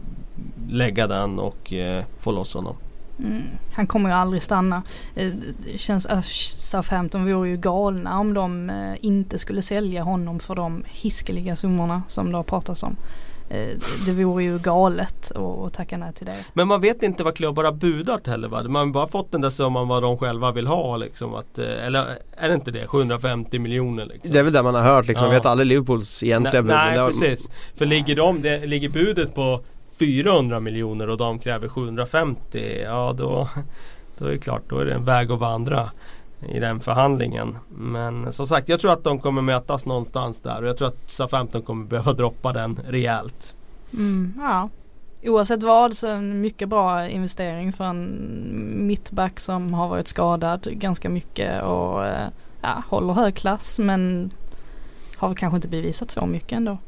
lägga 0.68 1.06
den 1.06 1.38
och 1.38 1.72
eh, 1.72 2.04
få 2.20 2.32
loss 2.32 2.54
honom. 2.54 2.76
Mm. 3.18 3.42
Han 3.72 3.86
kommer 3.86 4.08
ju 4.08 4.14
aldrig 4.14 4.42
stanna. 4.42 4.82
Eh, 5.14 5.32
det 5.66 5.78
känns, 5.78 6.06
äh, 6.06 6.20
Southampton 6.20 7.24
vore 7.24 7.48
ju 7.48 7.56
galna 7.56 8.18
om 8.18 8.34
de 8.34 8.70
eh, 8.70 8.94
inte 9.00 9.38
skulle 9.38 9.62
sälja 9.62 10.02
honom 10.02 10.40
för 10.40 10.54
de 10.54 10.84
hiskeliga 10.86 11.56
summorna 11.56 12.02
som 12.08 12.30
det 12.30 12.36
har 12.36 12.44
pratats 12.44 12.82
om. 12.82 12.96
Eh, 13.48 13.68
det 14.06 14.12
vore 14.12 14.44
ju 14.44 14.58
galet 14.58 15.32
att 15.36 15.74
tacka 15.74 15.98
nej 15.98 16.12
till 16.12 16.26
det. 16.26 16.36
Men 16.52 16.68
man 16.68 16.80
vet 16.80 17.02
inte 17.02 17.24
vad 17.24 17.36
klubbar 17.36 17.64
har 17.64 17.72
budat 17.72 18.26
heller 18.26 18.48
va? 18.48 18.62
Man 18.62 18.86
har 18.86 18.92
bara 18.92 19.06
fått 19.06 19.32
den 19.32 19.40
där 19.40 19.50
summan 19.50 19.88
vad 19.88 20.02
de 20.02 20.18
själva 20.18 20.52
vill 20.52 20.66
ha 20.66 20.96
liksom. 20.96 21.34
Att, 21.34 21.58
eller 21.58 22.18
är 22.36 22.48
det 22.48 22.54
inte 22.54 22.70
det? 22.70 22.86
750 22.86 23.58
miljoner 23.58 24.06
liksom. 24.06 24.32
Det 24.32 24.38
är 24.38 24.42
väl 24.42 24.52
det 24.52 24.62
man 24.62 24.74
har 24.74 24.82
hört 24.82 25.06
liksom. 25.06 25.26
Ja. 25.26 25.32
Vet 25.32 25.46
aldrig 25.46 25.66
Liverpools 25.66 26.22
egentliga 26.22 26.62
bud. 26.62 26.72
Nej, 26.72 26.96
nej 26.96 27.06
precis. 27.06 27.50
För 27.74 27.86
ligger, 27.86 28.16
de, 28.16 28.42
det, 28.42 28.66
ligger 28.66 28.88
budet 28.88 29.34
på 29.34 29.60
400 29.98 30.60
miljoner 30.60 31.10
och 31.10 31.16
de 31.16 31.38
kräver 31.38 31.68
750 31.68 32.82
ja 32.82 33.14
då, 33.18 33.48
då 34.18 34.24
är 34.24 34.30
det 34.30 34.38
klart, 34.38 34.62
då 34.68 34.78
är 34.78 34.84
det 34.84 34.94
en 34.94 35.04
väg 35.04 35.32
att 35.32 35.38
vandra 35.38 35.90
i 36.48 36.60
den 36.60 36.80
förhandlingen. 36.80 37.58
Men 37.68 38.32
som 38.32 38.46
sagt, 38.46 38.68
jag 38.68 38.80
tror 38.80 38.92
att 38.92 39.04
de 39.04 39.18
kommer 39.18 39.42
mötas 39.42 39.86
någonstans 39.86 40.40
där 40.40 40.62
och 40.62 40.68
jag 40.68 40.78
tror 40.78 40.88
att 40.88 41.10
SA-15 41.10 41.62
kommer 41.62 41.86
behöva 41.86 42.12
droppa 42.12 42.52
den 42.52 42.78
rejält. 42.88 43.54
Mm, 43.92 44.34
ja. 44.38 44.68
Oavsett 45.24 45.62
vad 45.62 45.96
så 45.96 46.08
en 46.08 46.40
mycket 46.40 46.68
bra 46.68 47.08
investering 47.08 47.72
för 47.72 47.84
en 47.84 48.86
mittback 48.86 49.40
som 49.40 49.74
har 49.74 49.88
varit 49.88 50.08
skadad 50.08 50.68
ganska 50.70 51.08
mycket 51.08 51.62
och 51.62 52.06
eh, 52.06 52.28
ja, 52.62 52.82
håller 52.88 53.12
hög 53.12 53.34
klass 53.34 53.78
men 53.78 54.30
har 55.16 55.34
kanske 55.34 55.56
inte 55.56 55.68
bevisat 55.68 56.10
så 56.10 56.26
mycket 56.26 56.52
ändå. 56.52 56.78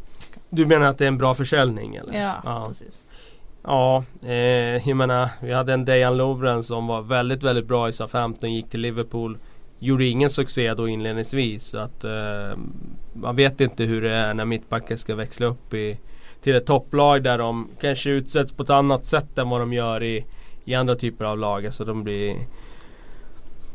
Du 0.51 0.67
menar 0.67 0.87
att 0.87 0.99
det 0.99 1.05
är 1.05 1.09
en 1.09 1.19
bra 1.19 1.35
försäljning? 1.35 1.97
Eller? 1.97 2.21
Ja. 2.21 2.37
ja 2.45 2.67
precis. 2.69 3.03
Ja, 3.71 4.05
eh, 4.23 4.89
jag 4.89 4.97
menar 4.97 5.29
vi 5.41 5.53
hade 5.53 5.73
en 5.73 5.85
Dejan 5.85 6.17
Lovren 6.17 6.63
som 6.63 6.87
var 6.87 7.03
väldigt, 7.03 7.43
väldigt 7.43 7.67
bra 7.67 7.89
i 7.89 7.93
SA-15, 7.93 8.47
gick 8.47 8.71
till 8.71 8.81
Liverpool. 8.81 9.39
Gjorde 9.79 10.05
ingen 10.05 10.31
succé 10.31 10.75
då 10.75 10.89
inledningsvis. 10.89 11.65
Så 11.65 11.79
att 11.79 12.05
eh, 12.05 12.59
man 13.13 13.37
vet 13.37 13.61
inte 13.61 13.85
hur 13.85 14.03
det 14.03 14.11
är 14.11 14.35
när 14.35 14.45
mittbackar 14.45 14.97
ska 14.97 15.15
växla 15.15 15.47
upp 15.47 15.75
i, 15.75 15.99
till 16.43 16.55
ett 16.55 16.67
topplag 16.67 17.23
där 17.23 17.39
de 17.39 17.69
kanske 17.81 18.11
utsätts 18.11 18.53
på 18.53 18.63
ett 18.63 18.71
annat 18.71 19.07
sätt 19.07 19.39
än 19.39 19.49
vad 19.49 19.61
de 19.61 19.73
gör 19.73 20.03
i, 20.03 20.25
i 20.65 20.75
andra 20.75 20.95
typer 20.95 21.25
av 21.25 21.39
lag. 21.39 21.67
Alltså 21.67 21.85
de 21.85 22.05
blir 22.05 22.37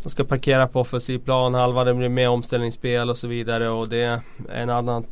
de 0.03 0.09
ska 0.09 0.23
parkera 0.23 0.67
på 0.67 0.79
offensiv 0.79 1.19
plan 1.19 1.53
halva, 1.53 1.83
det 1.83 1.93
blir 1.93 2.09
mer 2.09 2.29
omställningsspel 2.29 3.09
och 3.09 3.17
så 3.17 3.27
vidare 3.27 3.69
och 3.69 3.89
det 3.89 4.01
är 4.01 4.21
en 4.49 4.69
annan, 4.69 5.05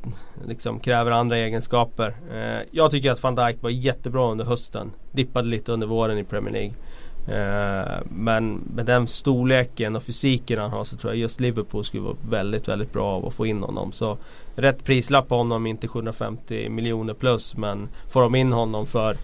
liksom 0.47 0.79
kräver 0.79 1.11
andra 1.11 1.37
egenskaper. 1.37 2.15
Eh, 2.33 2.67
jag 2.71 2.91
tycker 2.91 3.11
att 3.11 3.23
van 3.23 3.35
Dijk 3.35 3.61
var 3.61 3.69
jättebra 3.69 4.31
under 4.31 4.45
hösten. 4.45 4.91
Dippade 5.11 5.47
lite 5.47 5.71
under 5.71 5.87
våren 5.87 6.17
i 6.17 6.23
Premier 6.23 6.53
League. 6.53 6.73
Eh, 7.27 8.01
men 8.09 8.53
med 8.53 8.85
den 8.85 9.07
storleken 9.07 9.95
och 9.95 10.03
fysiken 10.03 10.59
han 10.59 10.71
har 10.71 10.83
så 10.83 10.97
tror 10.97 11.13
jag 11.13 11.19
just 11.19 11.39
Liverpool 11.39 11.85
skulle 11.85 12.03
vara 12.03 12.17
väldigt, 12.29 12.67
väldigt 12.67 12.93
bra 12.93 13.05
av 13.05 13.27
att 13.27 13.33
få 13.33 13.45
in 13.45 13.63
honom. 13.63 13.91
Så 13.91 14.17
rätt 14.55 14.83
prislapp 14.83 15.27
på 15.27 15.35
honom, 15.35 15.67
inte 15.67 15.87
750 15.87 16.69
miljoner 16.69 17.13
plus 17.13 17.57
men 17.57 17.89
får 18.09 18.21
de 18.21 18.35
in 18.35 18.51
honom 18.51 18.85
för 18.85 19.17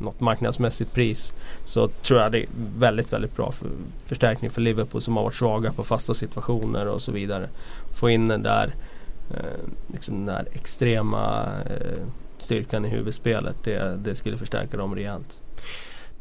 något 0.00 0.20
marknadsmässigt 0.20 0.92
pris 0.92 1.32
så 1.64 1.88
tror 1.88 2.20
jag 2.20 2.32
det 2.32 2.38
är 2.38 2.46
väldigt, 2.78 3.12
väldigt 3.12 3.36
bra 3.36 3.52
för 3.52 3.68
förstärkning 4.06 4.50
för 4.50 4.60
Liverpool 4.60 5.00
som 5.00 5.16
har 5.16 5.24
varit 5.24 5.34
svaga 5.34 5.72
på 5.72 5.84
fasta 5.84 6.14
situationer 6.14 6.88
och 6.88 7.02
så 7.02 7.12
vidare. 7.12 7.48
Få 7.94 8.10
in 8.10 8.28
den 8.28 8.42
där, 8.42 8.74
eh, 9.30 9.70
liksom 9.92 10.14
den 10.14 10.26
där 10.26 10.48
extrema 10.52 11.44
eh, 11.70 12.06
styrkan 12.38 12.84
i 12.84 12.88
huvudspelet. 12.88 13.56
Det, 13.64 13.98
det 14.04 14.14
skulle 14.14 14.38
förstärka 14.38 14.76
dem 14.76 14.94
rejält. 14.94 15.40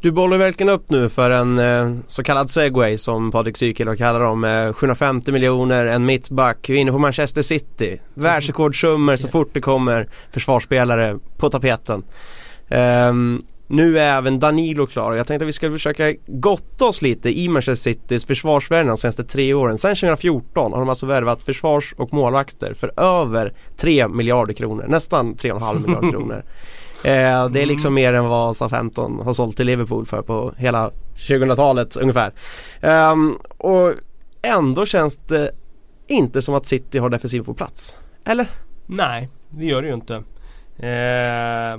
Du 0.06 0.12
bollar 0.12 0.38
verkligen 0.38 0.70
upp 0.70 0.90
nu 0.90 1.10
för 1.10 1.32
en 1.32 1.60
eh, 1.60 1.98
så 2.08 2.24
kallad 2.24 2.50
segway 2.50 2.98
som 2.98 3.32
Patrik 3.32 3.58
Sykel 3.58 3.98
kallar 3.98 4.20
dem. 4.20 4.44
Eh, 4.44 4.74
750 4.74 5.32
miljoner, 5.32 5.86
en 5.86 6.06
mittback, 6.06 6.70
vi 6.70 6.78
är 6.78 6.82
inne 6.82 6.92
på 6.92 6.98
Manchester 6.98 7.42
City. 7.42 8.02
Världsrekordsummor 8.14 9.16
så 9.16 9.28
fort 9.28 9.50
det 9.54 9.62
kommer 9.62 10.08
försvarsspelare 10.32 11.20
på 11.38 11.50
tapeten. 11.50 12.04
Um, 12.70 13.42
nu 13.68 14.00
är 14.00 14.18
även 14.18 14.40
Danilo 14.40 14.88
klar 14.88 15.12
och 15.12 15.18
jag 15.18 15.28
tänkte 15.28 15.44
att 15.46 15.48
vi 15.48 15.54
ska 15.54 15.72
försöka 15.72 16.14
gotta 16.28 16.86
oss 16.86 17.02
lite 17.02 17.40
i 17.40 17.50
Manchester 17.50 17.92
Citys 17.92 18.26
försvarsvärvningar 18.26 18.92
de 18.92 18.98
senaste 18.98 19.24
tre 19.24 19.54
åren. 19.54 19.78
Sen 19.78 19.96
2014 19.96 20.72
har 20.72 20.80
de 20.80 20.90
alltså 20.90 21.06
värvat 21.06 21.44
försvars 21.44 21.94
och 21.98 22.14
målvakter 22.14 22.74
för 22.74 23.00
över 23.00 23.54
3 23.78 24.08
miljarder 24.08 24.54
kronor. 24.54 24.86
Nästan 24.88 25.36
3,5 25.36 25.88
miljarder 25.88 26.12
kronor. 26.12 26.44
Eh, 27.04 27.50
det 27.50 27.62
är 27.62 27.66
liksom 27.66 27.94
mer 27.94 28.14
än 28.14 28.26
vad 28.26 28.58
SA-15 28.58 29.24
har 29.24 29.34
sålt 29.34 29.58
till 29.58 29.66
Liverpool 29.66 30.06
för 30.06 30.22
på 30.22 30.54
hela 30.58 30.92
2000-talet 31.16 31.96
ungefär. 31.96 32.32
Eh, 32.82 33.16
och 33.58 33.94
ändå 34.42 34.86
känns 34.86 35.18
det 35.18 35.52
inte 36.08 36.42
som 36.42 36.56
att 36.56 36.66
City 36.66 36.98
har 36.98 37.10
defensiv 37.10 37.42
på 37.42 37.54
plats. 37.54 37.98
Eller? 38.26 38.48
Nej, 38.86 39.30
det 39.50 39.66
gör 39.66 39.82
det 39.82 39.88
ju 39.88 39.94
inte. 39.94 40.16
Eh, 40.78 41.78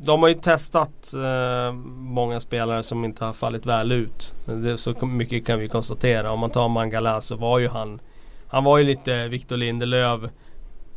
de 0.00 0.22
har 0.22 0.28
ju 0.28 0.34
testat 0.34 1.14
eh, 1.14 1.72
många 1.96 2.40
spelare 2.40 2.82
som 2.82 3.04
inte 3.04 3.24
har 3.24 3.32
fallit 3.32 3.66
väl 3.66 3.92
ut. 3.92 4.34
Det, 4.44 4.78
så 4.78 5.06
mycket 5.06 5.46
kan 5.46 5.58
vi 5.58 5.68
konstatera. 5.68 6.32
Om 6.32 6.40
man 6.40 6.50
tar 6.50 6.68
Mangala 6.68 7.20
så 7.20 7.36
var 7.36 7.58
ju 7.58 7.68
han 7.68 8.00
Han 8.46 8.64
var 8.64 8.78
ju 8.78 8.84
lite 8.84 9.28
Victor 9.28 9.56
Lindelöf 9.56 10.20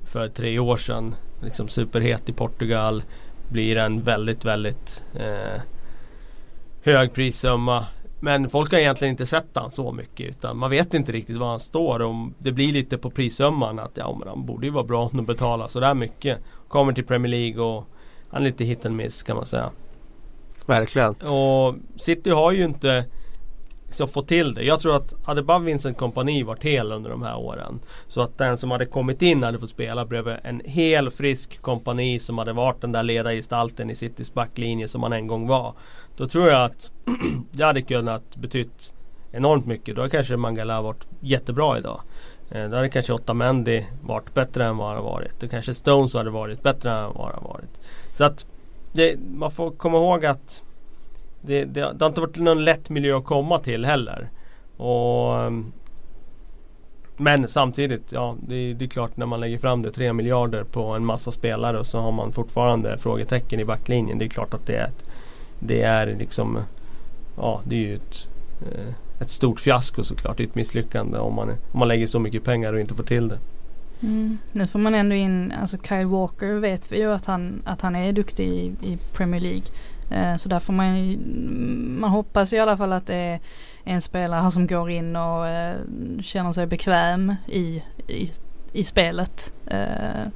för 0.05 0.27
tre 0.27 0.59
år 0.59 0.77
sedan. 0.77 1.15
Liksom 1.41 1.67
superhet 1.67 2.29
i 2.29 2.33
Portugal. 2.33 3.03
Blir 3.49 3.77
en 3.77 4.01
väldigt, 4.01 4.45
väldigt 4.45 5.03
eh, 5.15 5.61
hög 6.83 7.13
prissumma. 7.13 7.85
Men 8.19 8.49
folk 8.49 8.71
har 8.71 8.79
egentligen 8.79 9.11
inte 9.11 9.25
sett 9.25 9.49
han 9.53 9.71
så 9.71 9.91
mycket 9.91 10.29
utan 10.29 10.57
man 10.57 10.69
vet 10.69 10.93
inte 10.93 11.11
riktigt 11.11 11.37
var 11.37 11.47
han 11.47 11.59
står. 11.59 12.01
Och 12.01 12.15
det 12.39 12.51
blir 12.51 12.73
lite 12.73 12.97
på 12.97 13.09
prissumman 13.09 13.79
att 13.79 13.97
ja 13.97 14.15
men 14.19 14.27
han 14.27 14.45
borde 14.45 14.65
ju 14.65 14.71
vara 14.71 14.83
bra 14.83 15.03
om 15.03 15.17
de 15.17 15.25
betalar 15.25 15.67
sådär 15.67 15.93
mycket. 15.93 16.39
Kommer 16.67 16.93
till 16.93 17.05
Premier 17.05 17.31
League 17.31 17.63
och 17.63 17.87
han 18.31 18.41
är 18.41 18.45
lite 18.45 18.63
hit 18.63 18.85
and 18.85 18.95
miss 18.95 19.23
kan 19.23 19.35
man 19.35 19.45
säga. 19.45 19.71
Verkligen. 20.65 21.15
Och 21.15 21.75
City 21.95 22.29
har 22.29 22.51
ju 22.51 22.63
inte 22.63 23.05
så 23.89 24.07
fått 24.07 24.27
till 24.27 24.53
det. 24.53 24.63
Jag 24.63 24.79
tror 24.79 24.95
att 24.95 25.13
hade 25.23 25.43
bara 25.43 25.59
Vincent 25.59 25.97
Kompani 25.97 26.43
varit 26.43 26.63
hel 26.63 26.91
under 26.91 27.09
de 27.09 27.21
här 27.21 27.37
åren. 27.37 27.79
Så 28.07 28.21
att 28.21 28.37
den 28.37 28.57
som 28.57 28.71
hade 28.71 28.85
kommit 28.85 29.21
in 29.21 29.43
hade 29.43 29.59
fått 29.59 29.69
spela 29.69 30.05
bredvid 30.05 30.35
en 30.43 30.61
hel 30.65 31.11
frisk 31.11 31.61
kompani 31.61 32.19
som 32.19 32.37
hade 32.37 32.53
varit 32.53 32.81
den 32.81 32.91
där 32.91 33.03
ledargestalten 33.03 33.89
i 33.89 33.95
Citys 33.95 34.33
backlinje 34.33 34.87
som 34.87 35.03
han 35.03 35.13
en 35.13 35.27
gång 35.27 35.47
var. 35.47 35.73
Då 36.17 36.27
tror 36.27 36.49
jag 36.49 36.63
att 36.63 36.91
det 37.51 37.63
hade 37.63 37.81
kunnat 37.81 38.35
betytt 38.35 38.93
enormt 39.31 39.65
mycket. 39.65 39.95
Då 39.95 40.01
hade 40.01 40.11
kanske 40.11 40.37
Mangala 40.37 40.81
varit 40.81 41.07
jättebra 41.19 41.77
idag. 41.77 42.01
Eh, 42.51 42.69
då 42.69 42.75
hade 42.75 42.89
kanske 42.89 43.13
Otamendi 43.13 43.85
varit 44.01 44.33
bättre 44.33 44.65
än 44.65 44.77
vad 44.77 44.87
han 44.87 44.97
har 44.97 45.03
varit. 45.03 45.39
Då 45.39 45.47
kanske 45.47 45.73
Stones 45.73 46.13
hade 46.13 46.29
varit 46.29 46.63
bättre 46.63 46.91
än 46.91 47.13
vad 47.13 47.25
han 47.25 47.43
har 47.43 47.49
varit. 47.49 47.79
Så 48.11 48.23
att 48.23 48.45
det, 48.93 49.19
man 49.33 49.51
får 49.51 49.71
komma 49.71 49.97
ihåg 49.97 50.25
att 50.25 50.63
det, 51.41 51.65
det, 51.65 51.81
det 51.81 52.03
har 52.05 52.07
inte 52.07 52.21
varit 52.21 52.37
någon 52.37 52.65
lätt 52.65 52.89
miljö 52.89 53.17
att 53.17 53.25
komma 53.25 53.57
till 53.57 53.85
heller. 53.85 54.29
Och 54.77 55.39
ehm, 55.39 55.71
men 57.17 57.47
samtidigt, 57.47 58.11
ja 58.11 58.35
det, 58.47 58.73
det 58.73 58.85
är 58.85 58.89
klart 58.89 59.17
när 59.17 59.25
man 59.25 59.39
lägger 59.39 59.57
fram 59.57 59.81
det 59.81 59.91
3 59.91 60.13
miljarder 60.13 60.63
på 60.63 60.83
en 60.83 61.05
massa 61.05 61.31
spelare 61.31 61.79
och 61.79 61.85
så 61.85 61.99
har 61.99 62.11
man 62.11 62.31
fortfarande 62.31 62.97
frågetecken 62.97 63.59
i 63.59 63.65
backlinjen. 63.65 64.17
Det 64.17 64.25
är 64.25 64.29
klart 64.29 64.53
att 64.53 64.65
det 64.65 64.75
är 64.75 64.85
ett, 64.85 65.03
Det 65.59 65.81
är 65.81 66.07
liksom 66.07 66.59
Ja 67.37 67.61
det 67.63 67.75
är 67.75 67.79
ju 67.79 67.95
ett, 67.95 68.27
eh, 68.61 68.93
ett 69.21 69.29
stort 69.29 69.59
fiasko 69.59 70.03
såklart. 70.03 70.37
Det 70.37 70.43
är 70.43 70.47
ett 70.47 70.55
misslyckande 70.55 71.17
om 71.17 71.33
man, 71.33 71.49
om 71.49 71.79
man 71.79 71.87
lägger 71.87 72.07
så 72.07 72.19
mycket 72.19 72.43
pengar 72.43 72.73
och 72.73 72.79
inte 72.79 72.95
får 72.95 73.03
till 73.03 73.27
det. 73.27 73.39
Mm. 74.01 74.37
Nu 74.51 74.67
får 74.67 74.79
man 74.79 74.95
ändå 74.95 75.15
in, 75.15 75.51
alltså 75.51 75.77
Kyle 75.77 76.05
Walker 76.05 76.53
vet 76.53 76.91
vi 76.91 76.97
ju 76.97 77.13
att 77.13 77.25
han, 77.25 77.61
att 77.65 77.81
han 77.81 77.95
är 77.95 78.11
duktig 78.13 78.47
i, 78.47 78.65
i 78.83 78.97
Premier 79.13 79.41
League. 79.41 79.63
Eh, 80.11 80.37
så 80.37 80.49
där 80.49 80.59
får 80.59 80.73
man 80.73 80.97
ju- 81.05 81.13
mm, 81.15 81.97
man 82.01 82.09
hoppas 82.09 82.53
i 82.53 82.59
alla 82.59 82.77
fall 82.77 82.93
att 82.93 83.07
det 83.07 83.15
är 83.15 83.39
en 83.83 84.01
spelare 84.01 84.51
som 84.51 84.67
går 84.67 84.89
in 84.91 85.15
och 85.15 85.47
eh, 85.47 85.75
känner 86.21 86.51
sig 86.53 86.67
bekväm 86.67 87.35
i, 87.47 87.83
i, 88.07 88.31
i 88.73 88.83
spelet. 88.83 89.53
Eh, 89.67 90.27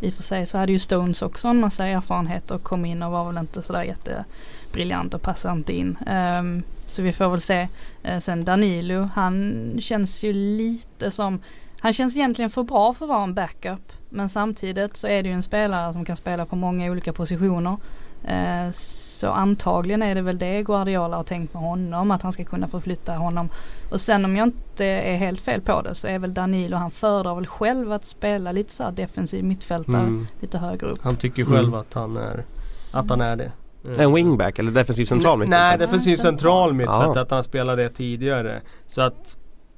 I 0.00 0.10
och 0.10 0.14
för 0.14 0.22
sig 0.22 0.46
så 0.46 0.58
hade 0.58 0.72
ju 0.72 0.78
Stones 0.78 1.22
också 1.22 1.48
en 1.48 1.60
massa 1.60 1.86
erfarenhet 1.86 2.50
och 2.50 2.62
kom 2.62 2.84
in 2.84 3.02
och 3.02 3.12
var 3.12 3.24
väl 3.26 3.38
inte 3.38 3.62
sådär 3.62 3.82
jättebriljant 3.82 5.14
och 5.14 5.22
passade 5.22 5.54
inte 5.56 5.72
in. 5.72 5.98
Ehm, 6.06 6.62
så 6.86 7.02
vi 7.02 7.12
får 7.12 7.28
väl 7.28 7.40
se. 7.40 7.68
Eh, 8.02 8.18
sen 8.18 8.44
Danilo, 8.44 9.08
han 9.14 9.72
känns 9.78 10.24
ju 10.24 10.32
lite 10.32 11.10
som 11.10 11.40
han 11.84 11.92
känns 11.92 12.16
egentligen 12.16 12.50
för 12.50 12.62
bra 12.62 12.94
för 12.94 13.04
att 13.04 13.08
vara 13.08 13.22
en 13.22 13.34
backup. 13.34 13.92
Men 14.10 14.28
samtidigt 14.28 14.96
så 14.96 15.08
är 15.08 15.22
det 15.22 15.28
ju 15.28 15.34
en 15.34 15.42
spelare 15.42 15.92
som 15.92 16.04
kan 16.04 16.16
spela 16.16 16.46
på 16.46 16.56
många 16.56 16.90
olika 16.90 17.12
positioner. 17.12 17.76
Eh, 18.24 18.70
så 18.72 19.28
antagligen 19.30 20.02
är 20.02 20.14
det 20.14 20.22
väl 20.22 20.38
det 20.38 20.62
Guardiola 20.62 21.16
har 21.16 21.24
tänkt 21.24 21.54
med 21.54 21.62
honom. 21.62 22.10
Att 22.10 22.22
han 22.22 22.32
ska 22.32 22.44
kunna 22.44 22.68
förflytta 22.68 23.12
honom. 23.12 23.48
Och 23.90 24.00
sen 24.00 24.24
om 24.24 24.36
jag 24.36 24.46
inte 24.48 24.84
är 24.86 25.16
helt 25.16 25.40
fel 25.40 25.60
på 25.60 25.82
det 25.82 25.94
så 25.94 26.08
är 26.08 26.18
väl 26.18 26.34
Danilo, 26.34 26.76
han 26.76 26.90
föredrar 26.90 27.34
väl 27.34 27.46
själv 27.46 27.92
att 27.92 28.04
spela 28.04 28.52
lite 28.52 28.72
så 28.72 28.84
här 28.84 28.92
defensiv 28.92 29.44
mittfältare. 29.44 29.96
Mm. 30.00 30.26
Lite 30.40 30.58
högre 30.58 30.86
upp. 30.86 30.98
Han 31.02 31.16
tycker 31.16 31.44
själv 31.44 31.68
Mm. 31.68 31.74
att 31.80 31.94
han 31.94 32.16
är 32.16 32.44
Att 32.92 33.10
han 33.10 33.20
är 33.20 33.36
det. 33.36 33.52
En 33.98 34.14
wingback 34.14 34.58
eller 34.58 34.70
defensiv 34.70 35.04
central 35.04 35.38
Nej, 35.38 35.46
mitt? 35.48 35.50
Nej, 35.50 35.78
defensiv 35.78 36.16
central 36.16 36.30
central. 36.38 36.72
mittfält. 36.74 37.16
Ja. 37.16 37.22
Att 37.22 37.30
han 37.30 37.44
spelade 37.44 37.82
det 37.82 37.88
tidigare. 37.88 38.60
Så 38.86 39.02
att 39.02 39.36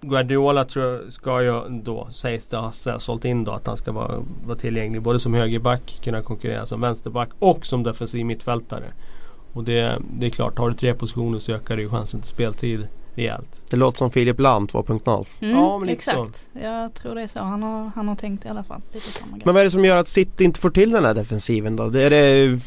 Guardiola 0.09 0.65
tror 0.65 1.11
ska 1.11 1.43
ju 1.43 1.61
då, 1.69 2.09
sägs 2.13 2.49
det 2.49 2.57
ha 2.57 2.73
sålt 2.99 3.25
in 3.25 3.45
då 3.45 3.53
att 3.53 3.67
han 3.67 3.77
ska 3.77 3.93
vara, 3.93 4.23
vara 4.47 4.59
tillgänglig 4.59 5.03
både 5.03 5.19
som 5.19 5.35
högerback, 5.35 6.01
kunna 6.05 6.23
konkurrera 6.23 6.67
som 6.67 6.81
vänsterback 6.81 7.29
och 7.39 7.67
som 7.67 7.83
defensiv 7.83 8.27
mittfältare. 8.27 8.93
Och 9.53 9.65
det, 9.65 9.99
det 10.19 10.27
är 10.27 10.31
klart, 10.31 10.59
har 10.59 10.71
du 10.71 10.77
tre 10.77 10.95
positioner 10.95 11.39
så 11.39 11.53
ökar 11.53 11.77
det 11.77 11.83
ju 11.83 11.89
chansen 11.89 12.21
till 12.21 12.29
speltid 12.29 12.89
rejält. 13.17 13.63
Det 13.71 13.77
låter 13.77 13.99
som 13.99 14.11
Filip 14.11 14.41
Lahm 14.41 14.67
2.0. 14.67 15.27
Mm, 15.41 15.57
Ja, 15.57 15.79
men 15.79 15.89
lite 15.89 16.05
så. 16.05 16.11
exakt. 16.11 16.49
Jag 16.63 16.95
tror 16.95 17.15
det 17.15 17.23
är 17.23 17.27
så 17.27 17.41
han 17.41 17.63
har, 17.63 17.91
han 17.95 18.09
har 18.09 18.17
tänkt 18.17 18.45
i 18.45 18.49
alla 18.49 18.63
fall. 18.65 18.81
Lite 18.93 19.13
samma 19.13 19.31
grej. 19.33 19.43
Men 19.45 19.55
vad 19.55 19.61
är 19.61 19.65
det 19.65 19.71
som 19.71 19.85
gör 19.85 19.97
att 19.97 20.09
City 20.09 20.45
inte 20.45 20.61
får 20.61 20.71
till 20.71 20.91
den 20.91 21.05
här 21.05 21.15
defensiven 21.15 21.77
då? 21.77 21.85
Är 21.85 22.11
det 22.11 22.59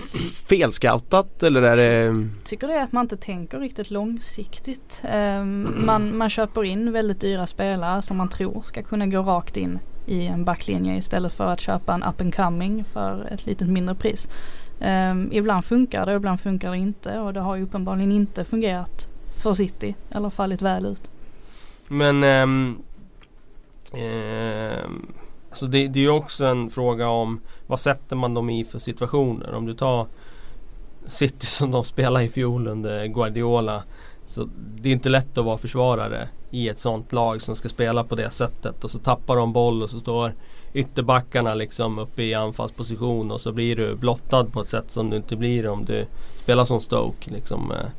felscoutat 0.49 1.43
eller 1.43 1.61
är 1.61 1.77
det... 1.77 2.27
tycker 2.43 2.67
det 2.67 2.73
är 2.73 2.83
att 2.83 2.91
man 2.91 3.05
inte 3.05 3.17
tänker 3.17 3.59
riktigt 3.59 3.91
långsiktigt. 3.91 5.01
Ehm, 5.03 5.85
man, 5.85 6.17
man 6.17 6.29
köper 6.29 6.63
in 6.63 6.91
väldigt 6.91 7.21
dyra 7.21 7.47
spelare 7.47 8.01
som 8.01 8.17
man 8.17 8.29
tror 8.29 8.61
ska 8.61 8.83
kunna 8.83 9.07
gå 9.07 9.21
rakt 9.21 9.57
in 9.57 9.79
i 10.05 10.25
en 10.25 10.45
backlinje 10.45 10.97
istället 10.97 11.33
för 11.33 11.47
att 11.47 11.59
köpa 11.59 11.93
en 11.93 12.03
up 12.03 12.21
and 12.21 12.35
coming 12.35 12.85
för 12.85 13.29
ett 13.31 13.45
lite 13.45 13.65
mindre 13.65 13.95
pris. 13.95 14.29
Ehm, 14.79 15.29
ibland 15.31 15.65
funkar 15.65 16.05
det 16.05 16.11
och 16.11 16.17
ibland 16.17 16.39
funkar 16.39 16.71
det 16.71 16.77
inte 16.77 17.19
och 17.19 17.33
det 17.33 17.39
har 17.39 17.55
ju 17.55 17.63
uppenbarligen 17.63 18.11
inte 18.11 18.43
fungerat 18.43 19.08
för 19.39 19.53
City 19.53 19.95
eller 20.11 20.29
fallit 20.29 20.61
väl 20.61 20.85
ut. 20.85 21.11
Men 21.87 22.23
ehm, 22.23 22.77
ehm, 23.93 25.13
alltså 25.49 25.67
det, 25.67 25.87
det 25.87 25.99
är 25.99 26.03
ju 26.03 26.09
också 26.09 26.45
en 26.45 26.69
fråga 26.69 27.09
om 27.09 27.41
vad 27.67 27.79
sätter 27.79 28.15
man 28.15 28.33
dem 28.33 28.49
i 28.49 28.65
för 28.65 28.79
situationer. 28.79 29.53
Om 29.53 29.65
du 29.65 29.73
tar 29.73 30.07
City 31.05 31.45
som 31.45 31.71
de 31.71 31.83
spelade 31.83 32.25
i 32.25 32.29
fjol 32.29 32.67
under 32.67 33.05
Guardiola. 33.05 33.83
Så 34.25 34.49
det 34.75 34.89
är 34.89 34.93
inte 34.93 35.09
lätt 35.09 35.37
att 35.37 35.45
vara 35.45 35.57
försvarare 35.57 36.29
i 36.51 36.69
ett 36.69 36.79
sånt 36.79 37.13
lag 37.13 37.41
som 37.41 37.55
ska 37.55 37.69
spela 37.69 38.03
på 38.03 38.15
det 38.15 38.31
sättet. 38.31 38.83
Och 38.83 38.91
så 38.91 38.99
tappar 38.99 39.35
de 39.35 39.53
boll 39.53 39.83
och 39.83 39.89
så 39.89 39.99
står 39.99 40.33
ytterbackarna 40.73 41.53
liksom 41.53 41.99
uppe 41.99 42.23
i 42.23 42.33
anfallsposition 42.33 43.31
och 43.31 43.41
så 43.41 43.51
blir 43.51 43.75
du 43.75 43.95
blottad 43.95 44.45
på 44.45 44.61
ett 44.61 44.69
sätt 44.69 44.91
som 44.91 45.09
du 45.09 45.17
inte 45.17 45.35
blir 45.35 45.67
om 45.67 45.85
du 45.85 46.05
spelar 46.35 46.65
som 46.65 46.81
Stoke. 46.81 47.31
Liksom, 47.31 47.71
eh, 47.71 47.89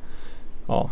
ja. 0.67 0.89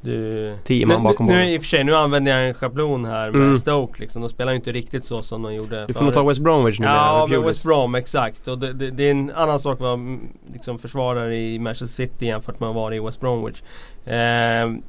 Du, 0.00 0.54
Tio 0.64 0.86
man 0.86 0.96
nu, 0.96 1.02
bakom 1.02 1.26
nu, 1.26 1.32
nu 1.32 1.54
i 1.54 1.58
och 1.58 1.62
för 1.62 1.68
sig, 1.68 1.84
nu 1.84 1.94
använder 1.94 2.38
jag 2.38 2.48
en 2.48 2.54
schablon 2.54 3.04
här 3.04 3.30
med 3.30 3.42
Mm. 3.42 3.56
Stoke 3.56 4.00
liksom. 4.00 4.22
De 4.22 4.28
spelar 4.28 4.52
ju 4.52 4.56
inte 4.56 4.72
riktigt 4.72 5.04
så 5.04 5.22
som 5.22 5.42
de 5.42 5.54
gjorde 5.54 5.86
Du 5.86 5.94
får 5.94 6.04
nog 6.04 6.14
ta. 6.14 6.22
West 6.22 6.40
Bromwich 6.40 6.80
nu 6.80 6.86
Ja, 6.86 7.26
med. 7.30 7.40
West 7.40 7.64
Brom, 7.64 7.94
exakt. 7.94 8.48
Och 8.48 8.58
det, 8.58 8.72
det, 8.72 8.90
det 8.90 9.02
är 9.04 9.10
en 9.10 9.30
annan 9.34 9.58
sak 9.58 9.80
mm, 9.80 10.20
liksom, 10.52 10.78
försvarare 10.78 11.36
i 11.36 11.58
Manchester 11.58 11.86
City 11.86 12.26
jämfört 12.26 12.60
med 12.60 12.68
att 12.68 12.74
vara 12.74 12.94
i 12.94 13.00
West 13.00 13.20
Bromwich. 13.20 13.62
Ehm, 14.06 14.82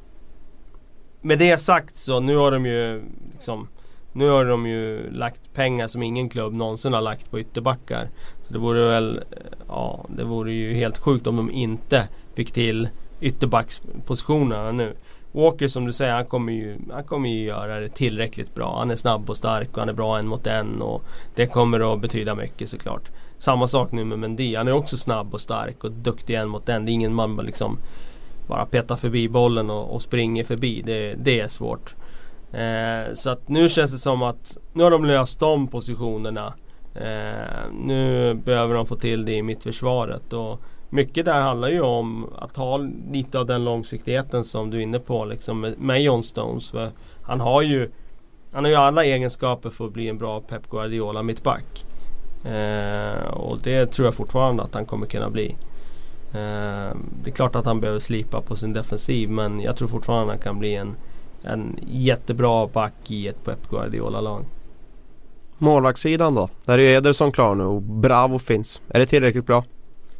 med 1.22 1.38
det 1.38 1.58
sagt 1.58 1.96
så, 1.96 2.20
nu 2.20 2.36
har 2.36 2.52
de 2.52 2.66
ju 2.66 3.02
liksom 3.32 3.68
Nu 4.12 4.28
har 4.28 4.44
de 4.44 4.66
ju 4.66 5.10
lagt 5.12 5.54
pengar 5.54 5.88
som 5.88 6.02
ingen 6.02 6.28
klubb 6.28 6.52
någonsin 6.54 6.92
har 6.92 7.00
lagt 7.00 7.30
på 7.30 7.40
ytterbackar. 7.40 8.08
Så 8.42 8.52
det 8.52 8.58
vore 8.58 8.84
väl, 8.84 9.16
eh, 9.16 9.22
ja 9.68 10.04
det 10.08 10.24
vore 10.24 10.52
ju 10.52 10.74
helt 10.74 10.98
sjukt 10.98 11.26
om 11.26 11.36
de 11.36 11.50
inte 11.50 12.08
fick 12.34 12.52
till 12.52 12.88
ytterbackspositionerna 13.20 14.72
nu. 14.72 14.96
Walker 15.32 15.68
som 15.68 15.86
du 15.86 15.92
säger, 15.92 16.12
han 16.12 16.26
kommer, 16.26 16.52
ju, 16.52 16.78
han 16.92 17.04
kommer 17.04 17.28
ju 17.28 17.44
göra 17.44 17.80
det 17.80 17.88
tillräckligt 17.88 18.54
bra. 18.54 18.78
Han 18.78 18.90
är 18.90 18.96
snabb 18.96 19.30
och 19.30 19.36
stark 19.36 19.72
och 19.72 19.78
han 19.78 19.88
är 19.88 19.92
bra 19.92 20.18
en 20.18 20.26
mot 20.26 20.46
en 20.46 20.82
och 20.82 21.02
det 21.34 21.46
kommer 21.46 21.94
att 21.94 22.00
betyda 22.00 22.34
mycket 22.34 22.68
såklart. 22.68 23.10
Samma 23.38 23.66
sak 23.66 23.92
nu 23.92 24.04
med 24.04 24.18
Mendy. 24.18 24.56
Han 24.56 24.68
är 24.68 24.72
också 24.72 24.96
snabb 24.96 25.34
och 25.34 25.40
stark 25.40 25.84
och 25.84 25.92
duktig 25.92 26.34
en 26.34 26.48
mot 26.48 26.68
en. 26.68 26.84
Det 26.84 26.90
är 26.90 26.94
ingen 26.94 27.14
man 27.14 27.36
liksom 27.36 27.78
bara 28.48 28.66
petar 28.66 28.96
förbi 28.96 29.28
bollen 29.28 29.70
och, 29.70 29.94
och 29.94 30.02
springer 30.02 30.44
förbi. 30.44 30.82
Det, 30.86 31.14
det 31.14 31.40
är 31.40 31.48
svårt. 31.48 31.94
Eh, 32.52 33.14
så 33.14 33.30
att 33.30 33.48
nu 33.48 33.68
känns 33.68 33.92
det 33.92 33.98
som 33.98 34.22
att 34.22 34.56
nu 34.72 34.82
har 34.82 34.90
de 34.90 35.04
löst 35.04 35.40
de 35.40 35.66
positionerna. 35.66 36.54
Eh, 36.94 37.72
nu 37.72 38.34
behöver 38.34 38.74
de 38.74 38.86
få 38.86 38.96
till 38.96 39.24
det 39.24 39.32
i 39.32 39.42
mittförsvaret. 39.42 40.32
Och 40.32 40.60
mycket 40.90 41.24
där 41.24 41.40
handlar 41.40 41.68
ju 41.68 41.80
om 41.80 42.26
att 42.38 42.56
ha 42.56 42.76
lite 43.12 43.38
av 43.38 43.46
den 43.46 43.64
långsiktigheten 43.64 44.44
som 44.44 44.70
du 44.70 44.76
är 44.76 44.82
inne 44.82 44.98
på 44.98 45.24
liksom 45.24 45.60
med, 45.60 45.78
med 45.78 46.02
John 46.02 46.22
Stones. 46.22 46.70
För 46.70 46.90
han 47.22 47.40
har 47.40 47.62
ju 47.62 47.90
Han 48.52 48.64
har 48.64 48.70
ju 48.70 48.76
alla 48.76 49.04
egenskaper 49.04 49.70
för 49.70 49.86
att 49.86 49.92
bli 49.92 50.08
en 50.08 50.18
bra 50.18 50.40
Pep 50.40 50.70
Guardiola 50.70 51.22
mittback. 51.22 51.84
Eh, 52.44 53.24
och 53.30 53.58
det 53.62 53.86
tror 53.86 54.06
jag 54.06 54.14
fortfarande 54.14 54.62
att 54.62 54.74
han 54.74 54.86
kommer 54.86 55.06
kunna 55.06 55.30
bli. 55.30 55.56
Eh, 56.32 56.96
det 57.22 57.30
är 57.30 57.34
klart 57.34 57.56
att 57.56 57.64
han 57.66 57.80
behöver 57.80 58.00
slipa 58.00 58.40
på 58.40 58.56
sin 58.56 58.72
defensiv 58.72 59.30
men 59.30 59.60
jag 59.60 59.76
tror 59.76 59.88
fortfarande 59.88 60.24
att 60.24 60.38
han 60.38 60.42
kan 60.42 60.58
bli 60.58 60.74
en, 60.74 60.96
en 61.42 61.78
jättebra 61.86 62.66
back 62.66 63.10
i 63.10 63.28
ett 63.28 63.44
Pep 63.44 63.70
Guardiola-lag. 63.70 64.44
Målvaktssidan 65.58 66.34
då? 66.34 66.48
Där 66.64 66.78
är 66.78 66.96
Ederson 66.96 67.32
klar 67.32 67.54
nu 67.54 67.64
och 67.64 67.82
Bravo 67.82 68.38
finns. 68.38 68.82
Är 68.88 68.98
det 68.98 69.06
tillräckligt 69.06 69.46
bra? 69.46 69.64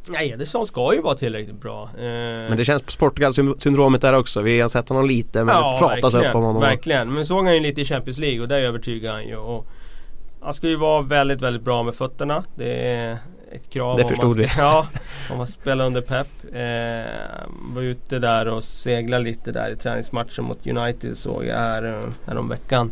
Nej, 0.09 0.31
Ederson 0.31 0.67
ska 0.67 0.93
ju 0.93 1.01
vara 1.01 1.15
tillräckligt 1.15 1.61
bra. 1.61 1.83
Eh, 1.83 2.03
Men 2.03 2.57
det 2.57 2.65
känns 2.65 2.81
på 2.81 2.91
Portugal-syndromet 2.97 4.01
där 4.01 4.13
också. 4.13 4.41
Vi 4.41 4.59
har 4.59 4.69
sett 4.69 4.89
honom 4.89 5.05
lite 5.07 5.37
men 5.43 5.47
det 5.47 5.79
pratas 5.79 6.13
upp 6.13 6.35
om 6.35 6.43
honom. 6.43 6.61
Verkligen, 6.61 7.13
men 7.13 7.25
såg 7.25 7.45
han 7.45 7.53
ju 7.53 7.59
lite 7.59 7.81
i 7.81 7.85
Champions 7.85 8.17
League 8.17 8.41
och 8.41 8.47
där 8.47 8.59
övertygar 8.59 9.11
han 9.13 9.27
ju. 9.27 9.35
Och 9.35 9.67
han 10.41 10.53
ska 10.53 10.67
ju 10.67 10.75
vara 10.75 11.01
väldigt, 11.01 11.41
väldigt 11.41 11.61
bra 11.63 11.83
med 11.83 11.95
fötterna. 11.95 12.43
Det 12.55 12.87
är 12.87 13.17
ett 13.51 13.69
krav. 13.69 13.97
Det 13.97 14.03
om 14.03 14.09
förstod 14.09 14.37
vi. 14.37 14.47
Ja, 14.57 14.87
om 15.31 15.37
man 15.37 15.47
spelar 15.47 15.85
under 15.85 16.01
Pep. 16.01 16.27
Eh, 16.53 17.51
var 17.75 17.81
ute 17.81 18.19
där 18.19 18.47
och 18.47 18.63
seglade 18.63 19.23
lite 19.23 19.51
där 19.51 19.69
i 19.69 19.75
träningsmatchen 19.75 20.45
mot 20.45 20.67
United 20.67 21.17
såg 21.17 21.45
jag 21.45 21.57
här, 21.57 21.83
eh, 21.83 22.09
häromveckan. 22.27 22.91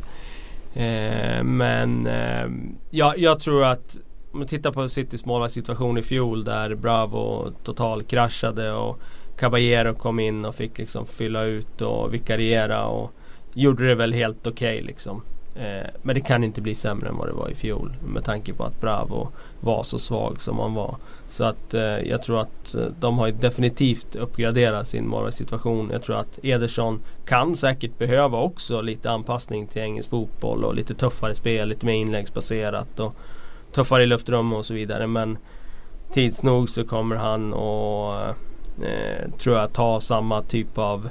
Eh, 0.74 1.43
men 1.43 2.08
eh, 2.08 2.48
ja, 2.89 3.13
jag 3.17 3.40
tror 3.40 3.65
att 3.65 3.98
om 4.32 4.40
man 4.40 4.48
tittar 4.48 4.71
på 4.71 4.90
Citys 4.90 5.25
målvaktssituation 5.25 5.98
i 5.98 6.02
fjol 6.02 6.44
där 6.44 6.75
Bravo 6.75 7.52
total 7.63 8.04
kraschade 8.04 8.71
och 8.71 9.00
Caballero 9.38 9.94
kom 9.94 10.19
in 10.19 10.46
och 10.46 10.56
fick 10.56 10.77
liksom 10.77 11.06
fylla 11.06 11.44
ut 11.44 11.82
och 11.82 12.13
vikariera 12.13 12.86
och 12.86 13.12
gjorde 13.54 13.88
det 13.88 13.96
väl 13.96 14.13
helt 14.13 14.48
okej 14.48 14.82
liksom. 14.82 15.21
Eh, 15.56 15.88
men 16.02 16.15
det 16.15 16.21
kan 16.21 16.44
inte 16.44 16.62
bli 16.62 16.75
sämre 16.75 17.10
än 17.10 17.17
vad 17.17 17.27
det 17.27 17.34
var 17.34 17.50
i 17.50 17.56
fjol 17.56 17.96
med 18.06 18.23
tanke 18.23 18.54
på 18.54 18.63
att 18.63 18.82
Bravo 18.82 19.30
var 19.60 19.84
så 19.84 20.00
svag 20.00 20.42
som 20.42 20.60
han 20.60 20.73
var. 20.73 20.96
Så 21.30 21.44
att 21.44 21.73
eh, 21.73 21.82
jag 21.82 22.23
tror 22.23 22.40
att 22.40 22.75
eh, 22.75 22.86
de 23.00 23.17
har 23.17 23.32
definitivt 23.32 24.15
uppgraderat 24.15 24.88
sin 24.88 25.08
målvaktssituation. 25.08 25.90
Jag 25.92 26.04
tror 26.04 26.15
att 26.15 26.40
Ederson 26.44 27.00
kan 27.25 27.56
säkert 27.56 27.98
behöva 27.98 28.42
också 28.42 28.82
lite 28.82 29.12
anpassning 29.12 29.67
till 29.67 29.82
engelsk 29.82 30.10
fotboll 30.10 30.63
och 30.63 30.75
lite 30.75 30.96
tuffare 30.96 31.36
spel, 31.36 31.69
lite 31.69 31.86
mer 31.86 31.96
inläggsbaserat 31.96 33.00
och 33.00 33.15
tuffare 33.74 34.04
i 34.04 34.06
luftrum 34.06 34.54
och 34.54 34.65
så 34.65 34.74
vidare. 34.74 35.08
Men 35.08 35.38
tids 36.13 36.44
nog 36.44 36.70
så 36.70 36.84
kommer 36.84 37.15
han 37.15 37.54
och 37.54 38.15
eh, 38.86 39.30
tror 39.40 39.56
jag 39.56 39.74
ta 39.74 40.02
samma 40.02 40.42
typ 40.42 40.78
av 40.78 41.10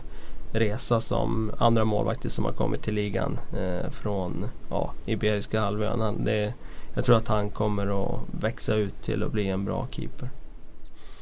resa 0.52 1.00
som 1.00 1.50
andra 1.58 1.84
målvakter 1.84 2.28
som 2.28 2.44
har 2.44 2.52
kommit 2.52 2.82
till 2.82 2.94
ligan 2.94 3.38
eh, 3.56 3.90
från 3.90 4.44
ja, 4.70 4.92
Iberiska 5.06 5.60
halvön. 5.60 6.00
Han, 6.00 6.24
det, 6.24 6.54
jag 6.94 7.04
tror 7.04 7.16
att 7.16 7.28
han 7.28 7.50
kommer 7.50 8.04
att 8.04 8.20
växa 8.40 8.74
ut 8.74 9.02
till 9.02 9.22
att 9.22 9.32
bli 9.32 9.48
en 9.48 9.64
bra 9.64 9.86
keeper. 9.90 10.30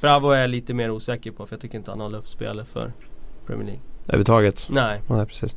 Bravo 0.01 0.31
är 0.31 0.41
jag 0.41 0.51
lite 0.51 0.75
mer 0.75 0.91
osäker 0.91 1.31
på 1.31 1.47
för 1.47 1.55
jag 1.55 1.61
tycker 1.61 1.79
inte 1.79 1.91
han 1.91 2.01
har 2.01 2.11
luftspelare 2.11 2.65
för 2.65 2.93
Premier 3.47 3.67
League. 3.67 3.83
Överhuvudtaget. 4.05 4.67
Nej. 4.71 5.01
Nej 5.09 5.27
precis. 5.27 5.57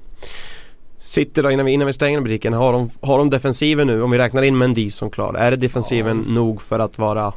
City 1.09 1.41
då 1.41 1.51
innan 1.51 1.65
vi, 1.65 1.71
innan 1.71 1.87
vi 1.87 1.93
stänger 1.93 2.21
butiken, 2.21 2.53
har 2.53 2.73
de, 2.73 2.89
har 3.01 3.17
de 3.17 3.29
defensiven 3.29 3.87
nu? 3.87 4.01
Om 4.01 4.11
vi 4.11 4.17
räknar 4.17 4.41
in 4.41 4.57
Mendy 4.57 4.89
som 4.91 5.09
klar. 5.09 5.33
Är 5.33 5.51
det 5.51 5.57
defensiven 5.57 6.23
Ja. 6.27 6.33
nog 6.33 6.61
för 6.61 6.79
att 6.79 6.97
vara 6.97 7.33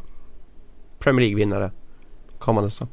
Premier 0.98 1.20
League-vinnare 1.26 1.70
kommande 2.38 2.70
säsong? 2.70 2.88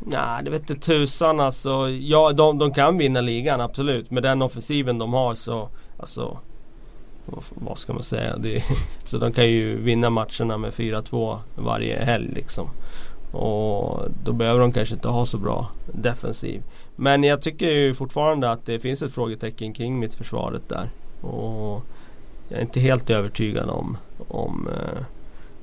Nej, 0.00 0.44
det 0.44 0.50
vet 0.50 0.70
inte 0.70 0.86
tusan 0.86 1.40
alltså. 1.40 1.88
Ja, 1.90 2.32
de, 2.32 2.58
de 2.58 2.72
kan 2.72 2.98
vinna 2.98 3.20
ligan 3.20 3.60
absolut. 3.60 4.10
Med 4.10 4.22
den 4.22 4.42
offensiven 4.42 4.98
de 4.98 5.12
har 5.12 5.34
så, 5.34 5.68
alltså 5.98 6.38
vad, 7.26 7.44
vad 7.54 7.78
ska 7.78 7.92
man 7.92 8.02
säga? 8.02 8.36
Det, 8.36 8.64
så 9.04 9.18
de 9.18 9.32
kan 9.32 9.46
ju 9.46 9.76
vinna 9.82 10.10
matcherna 10.10 10.58
med 10.58 10.72
4-2 10.72 11.38
varje 11.54 12.04
helg 12.04 12.28
liksom. 12.34 12.68
Och 13.32 14.00
då 14.24 14.32
behöver 14.32 14.60
de 14.60 14.72
kanske 14.72 14.94
inte 14.94 15.08
ha 15.08 15.26
så 15.26 15.38
bra 15.38 15.68
defensiv. 15.92 16.62
Men 16.96 17.24
jag 17.24 17.42
tycker 17.42 17.70
ju 17.70 17.94
fortfarande 17.94 18.50
att 18.50 18.66
det 18.66 18.80
finns 18.80 19.02
ett 19.02 19.14
frågetecken 19.14 19.72
kring 19.72 19.98
mitt 19.98 20.14
försvaret 20.14 20.68
där. 20.68 20.90
Och 21.20 21.82
jag 22.48 22.58
är 22.58 22.62
inte 22.62 22.80
helt 22.80 23.10
övertygad 23.10 23.68
om, 23.68 23.98
om, 24.28 24.68
eh, 24.68 25.02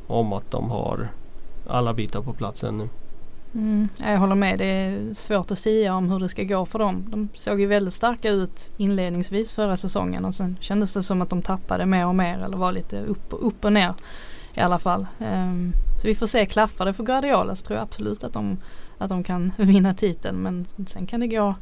om 0.08 0.34
att 0.34 0.52
de 0.52 0.70
har 0.70 1.10
alla 1.68 1.94
bitar 1.94 2.22
på 2.22 2.34
plats 2.34 2.64
ännu. 2.64 2.90
Mm, 3.54 3.90
jag 4.02 4.18
håller 4.18 4.36
med. 4.36 4.60
Det 4.60 4.66
är 4.66 5.14
svårt 5.14 5.52
att 5.52 5.60
säga 5.60 5.96
om 5.96 6.12
hur 6.12 6.20
det 6.20 6.30
ska 6.30 6.44
gå 6.44 6.66
för 6.66 6.80
dem. 6.80 7.06
De 7.08 7.30
såg 7.34 7.60
ju 7.60 7.66
väldigt 7.66 7.94
starka 7.94 8.30
ut 8.30 8.72
inledningsvis 8.78 9.52
förra 9.52 9.78
säsongen 9.78 10.26
och 10.26 10.36
sen 10.36 10.58
kändes 10.60 10.94
det 10.94 11.04
som 11.04 11.22
att 11.22 11.30
de 11.30 11.42
tappade 11.42 11.86
mer 11.86 12.08
och 12.08 12.16
mer 12.16 12.44
eller 12.44 12.58
var 12.58 12.72
lite 12.72 13.02
upp 13.02 13.34
och, 13.34 13.48
upp 13.48 13.66
och 13.66 13.74
ner 13.74 13.94
i 14.54 14.60
alla 14.60 14.80
fall. 14.80 15.08
Um, 15.20 15.74
så 16.02 16.08
vi 16.08 16.16
får 16.16 16.28
se, 16.28 16.46
klaffar 16.46 16.86
det 16.86 16.94
för 16.94 17.04
Guardiola 17.04 17.56
så 17.56 17.66
tror 17.66 17.78
jag 17.78 17.84
absolut 17.84 18.24
att 18.24 18.34
de, 18.34 18.58
att 19.04 19.10
de 19.10 19.24
kan 19.24 19.52
vinna 19.58 19.94
titeln 19.94 20.38
men 20.38 20.66
sen 20.88 21.08
kan 21.08 21.20
det 21.20 21.28
gå 21.28 21.56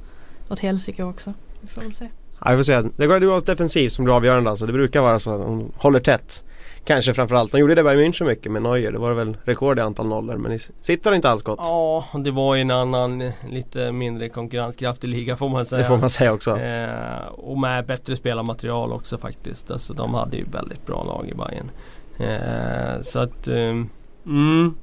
åt 0.49 0.59
helsike 0.59 1.03
också. 1.03 1.33
Vi 1.61 1.67
får 1.67 1.81
väl 1.81 1.93
se. 1.93 2.09
Ja, 2.45 2.51
vi 2.51 2.57
får 2.57 2.63
se. 2.63 2.81
Det 2.81 3.03
är 3.03 3.07
Guardiolas 3.07 3.43
defensiv 3.43 3.89
som 3.89 4.05
blir 4.05 4.15
avgörande 4.15 4.49
alltså. 4.49 4.65
Det 4.65 4.73
brukar 4.73 5.01
vara 5.01 5.19
så 5.19 5.33
att 5.33 5.41
de 5.41 5.71
håller 5.75 5.99
tätt. 5.99 6.43
Kanske 6.85 7.13
framförallt. 7.13 7.51
De 7.51 7.57
gjorde 7.57 7.75
det 7.75 7.81
i 7.81 7.83
München 7.83 8.25
mycket 8.25 8.51
med 8.51 8.61
Neuer. 8.61 8.91
Det 8.91 8.97
var 8.97 9.13
väl 9.13 9.37
rekord 9.43 9.79
i 9.79 9.81
antal 9.81 10.07
nollor. 10.07 10.37
Men 10.37 10.51
i 10.51 10.59
City 10.59 11.01
har 11.03 11.11
det 11.11 11.15
inte 11.15 11.29
alls 11.29 11.43
gått. 11.43 11.59
Ja, 11.61 12.05
det 12.23 12.31
var 12.31 12.55
ju 12.55 12.61
en 12.61 12.71
annan 12.71 13.21
eh, 13.21 13.31
lite 13.49 13.91
mindre 13.91 14.29
konkurrenskraftig 14.29 15.07
liga 15.07 15.37
får 15.37 15.49
man 15.49 15.65
säga. 15.65 15.81
det 15.81 15.87
får 15.87 15.97
man 15.97 16.09
säga 16.09 16.33
också. 16.33 16.59
Eh, 16.59 17.25
och 17.27 17.57
med 17.57 17.85
bättre 17.85 18.15
spelarmaterial 18.15 18.91
också 18.91 19.17
faktiskt. 19.17 19.71
Alltså 19.71 19.93
de 19.93 20.13
hade 20.13 20.37
ju 20.37 20.45
väldigt 20.51 20.85
bra 20.85 21.03
lag 21.03 21.29
i 21.29 21.33
Bayern. 21.33 21.71
Eh, 22.17 23.01
så 23.01 23.19
att, 23.19 23.47
eh, 23.47 23.85
mm. 24.25 24.75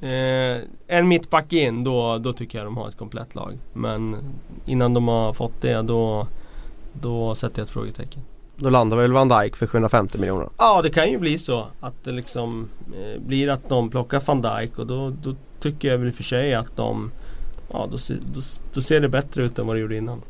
Eh, 0.00 0.62
en 0.86 1.08
mittback 1.08 1.52
in, 1.52 1.84
då, 1.84 2.18
då 2.18 2.32
tycker 2.32 2.58
jag 2.58 2.66
de 2.66 2.76
har 2.76 2.88
ett 2.88 2.96
komplett 2.96 3.34
lag. 3.34 3.58
Men 3.72 4.16
innan 4.66 4.94
de 4.94 5.08
har 5.08 5.32
fått 5.32 5.60
det, 5.60 5.82
då, 5.82 6.26
då 6.92 7.34
sätter 7.34 7.58
jag 7.60 7.64
ett 7.64 7.70
frågetecken. 7.70 8.22
Då 8.56 8.70
landar 8.70 8.96
väl 8.96 9.12
Van 9.12 9.28
Dijk 9.28 9.56
för 9.56 9.66
750 9.66 10.18
miljoner. 10.18 10.48
Ja, 10.58 10.82
det 10.82 10.90
kan 10.90 11.10
ju 11.10 11.18
bli 11.18 11.38
så 11.38 11.66
att 11.80 12.04
det 12.04 12.12
liksom 12.12 12.68
eh, 12.86 13.20
blir 13.22 13.50
att 13.50 13.68
de 13.68 13.90
plockar 13.90 14.22
van 14.26 14.42
Dijk 14.42 14.78
och 14.78 14.86
då, 14.86 15.10
då 15.22 15.34
tycker 15.60 15.88
jag 15.88 15.98
väl 15.98 16.08
i 16.08 16.10
och 16.10 16.14
för 16.14 16.22
sig 16.22 16.54
att 16.54 16.76
de 16.76 17.10
Ja, 17.72 17.88
då, 17.90 17.96
då, 18.34 18.40
då 18.74 18.80
ser 18.80 19.00
det 19.00 19.08
bättre 19.08 19.44
ut 19.44 19.58
än 19.58 19.66
vad 19.66 19.76
det 19.76 19.80
gjorde 19.80 19.96
innan. 19.96 20.22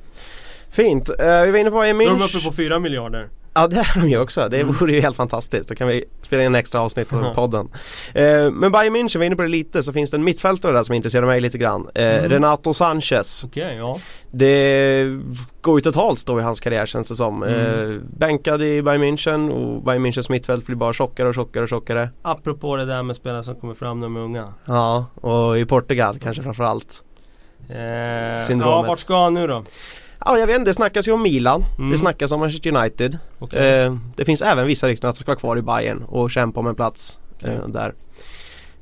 Fint. 0.70 1.10
Eh, 1.10 1.42
vi 1.42 1.50
var 1.50 1.58
inne 1.58 1.70
på 1.70 1.80
Bayern 1.80 1.98
Då 1.98 2.04
är 2.04 2.18
de 2.18 2.24
uppe 2.24 2.44
på 2.44 2.52
4 2.52 2.78
miljarder. 2.78 3.28
Ja 3.60 3.66
det 3.68 3.76
är 3.76 4.00
de 4.00 4.08
ju 4.08 4.18
också. 4.20 4.48
Det 4.48 4.60
Mm. 4.60 4.74
vore 4.80 4.92
ju 4.92 5.00
helt 5.00 5.16
fantastiskt. 5.16 5.68
Då 5.68 5.74
kan 5.74 5.88
vi 5.88 6.04
spela 6.22 6.42
in 6.42 6.46
en 6.46 6.54
extra 6.54 6.80
avsnitt 6.80 7.12
av 7.12 7.34
podden. 7.34 7.68
Eh, 8.14 8.50
men 8.50 8.72
Bayern 8.72 8.96
München, 8.96 9.12
vi 9.12 9.18
var 9.18 9.24
inne 9.24 9.36
på 9.36 9.42
det 9.42 9.48
lite, 9.48 9.82
så 9.82 9.92
finns 9.92 10.10
det 10.10 10.16
en 10.16 10.24
mittfältare 10.24 10.72
där 10.72 10.82
som 10.82 10.94
intresserar 10.94 11.26
mig 11.26 11.40
lite 11.40 11.58
grann. 11.58 11.88
Eh, 11.94 12.08
Mm. 12.18 12.28
Renato 12.30 12.74
Sanchez. 12.74 13.44
Okej, 13.44 13.76
ja. 13.76 13.98
Det 14.30 15.04
går 15.60 15.78
ju 15.78 15.82
totalt 15.82 16.26
då 16.26 16.40
i 16.40 16.42
hans 16.42 16.60
karriär 16.60 16.86
känns 16.86 17.08
det 17.08 17.16
som. 17.16 17.42
Mm. 17.42 17.90
Eh, 17.92 18.00
bänkad 18.18 18.62
i 18.62 18.82
Bayern 18.82 19.02
München 19.04 19.50
och 19.50 19.82
Bayern 19.82 20.06
Münchens 20.06 20.30
mittfält 20.30 20.66
blir 20.66 20.76
bara 20.76 20.92
tjockare 20.92 21.28
och 21.28 21.34
tjockare 21.34 21.62
och 21.62 21.68
tjockare. 21.68 22.10
Apropå 22.22 22.76
det 22.76 22.84
där 22.84 23.02
med 23.02 23.16
spelare 23.16 23.42
som 23.44 23.54
kommer 23.54 23.74
fram 23.74 24.00
när 24.00 24.06
de 24.06 24.16
är 24.16 24.20
unga. 24.20 24.54
Ja, 24.64 25.06
och 25.14 25.58
i 25.58 25.64
Portugal 25.66 26.18
kanske 26.18 26.42
framförallt. 26.42 27.04
Eh, 27.70 28.40
Syndromet. 28.46 28.74
ja, 28.76 28.82
vart 28.88 28.98
ska 28.98 29.22
han 29.24 29.34
nu 29.34 29.46
då? 29.46 29.64
Ja 30.24 30.38
jag 30.38 30.46
vet 30.46 30.56
inte, 30.56 30.68
det 30.70 30.74
snackas 30.74 31.08
ju 31.08 31.12
om 31.12 31.22
Milan. 31.22 31.64
Mm. 31.78 31.90
Det 31.92 31.98
snackas 31.98 32.32
om 32.32 32.40
Manchester 32.40 32.76
United. 32.76 33.18
Okej. 33.38 33.80
Eh, 33.82 33.96
det 34.16 34.24
finns 34.24 34.42
även 34.42 34.66
vissa 34.66 34.88
rykten 34.88 35.10
att 35.10 35.16
han 35.16 35.20
ska 35.20 35.30
vara 35.30 35.38
kvar 35.38 35.56
i 35.58 35.62
Bayern 35.62 36.02
och 36.02 36.30
kämpa 36.30 36.60
om 36.60 36.66
en 36.66 36.74
plats 36.74 37.18
eh, 37.42 37.66
där. 37.68 37.94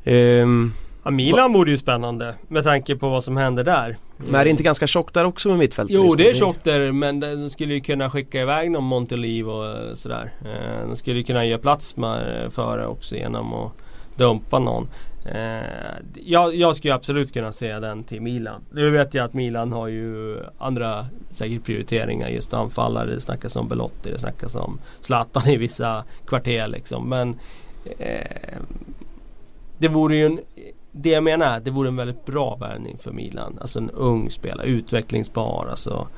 Ehm, 0.04 0.72
Ja, 1.04 1.10
Milan 1.10 1.52
vore 1.52 1.70
ju 1.70 1.78
spännande 1.78 2.34
med 2.48 2.64
tanke 2.64 2.96
på 2.96 3.08
vad 3.08 3.24
som 3.24 3.36
händer 3.36 3.64
där. 3.64 3.96
men 4.16 4.34
är 4.34 4.44
det 4.44 4.50
inte 4.50 4.62
ganska 4.62 4.86
tjockt 4.86 5.14
där 5.14 5.24
också 5.24 5.48
med 5.48 5.58
mittfältet? 5.58 5.94
Jo 5.94 6.02
liksom? 6.02 6.16
det 6.16 6.30
är 6.30 6.34
tjockt 6.34 6.64
där 6.64 6.92
men 6.92 7.20
de 7.20 7.50
skulle 7.50 7.74
ju 7.74 7.80
kunna 7.80 8.10
skicka 8.10 8.42
iväg 8.42 8.70
någon 8.70 8.84
Monteliv 8.84 9.48
och 9.48 9.64
eh, 9.64 9.94
sådär. 9.94 10.32
Eh, 10.44 10.88
De 10.88 10.96
skulle 10.96 11.16
ju 11.18 11.24
kunna 11.24 11.44
göra 11.44 11.58
plats 11.58 11.96
med, 11.96 12.52
före 12.52 12.86
också 12.86 13.14
genom 13.16 13.52
att 13.54 13.72
dumpa 14.16 14.58
någon. 14.58 14.88
Eh, 15.34 15.96
Jag, 16.14 16.54
jag 16.54 16.76
skulle 16.76 16.94
absolut 16.94 17.32
kunna 17.32 17.52
säga 17.52 17.80
den 17.80 18.04
till 18.04 18.20
Milan. 18.22 18.62
Nu 18.72 18.90
vet 18.90 19.14
jag 19.14 19.24
att 19.24 19.34
Milan 19.34 19.72
har 19.72 19.88
ju 19.88 20.38
andra 20.58 21.06
säkert 21.30 21.64
prioriteringar 21.64 22.28
just 22.28 22.54
anfallare. 22.54 23.14
Det 23.14 23.20
snackas 23.20 23.56
om 23.56 23.68
Belotti, 23.68 24.10
det 24.10 24.18
snackas 24.18 24.54
om 24.54 24.78
Zlatan 25.00 25.48
i 25.48 25.56
vissa 25.56 26.04
kvarter 26.26 26.68
liksom. 26.68 27.08
Men 27.08 27.38
eh, 27.98 28.58
det 29.78 29.88
vore 29.88 30.16
ju 30.16 30.26
en 30.26 30.40
det 30.98 31.10
jag 31.10 31.24
menar 31.24 31.46
är 31.46 31.56
att 31.56 31.64
det 31.64 31.70
vore 31.70 31.88
en 31.88 31.96
väldigt 31.96 32.26
bra 32.26 32.56
värvning 32.56 32.98
för 32.98 33.12
Milan. 33.12 33.58
Alltså 33.60 33.78
en 33.78 33.90
ung 33.90 34.30
spelare, 34.30 34.66
utvecklingsbar. 34.66 35.66
Alltså, 35.70 36.08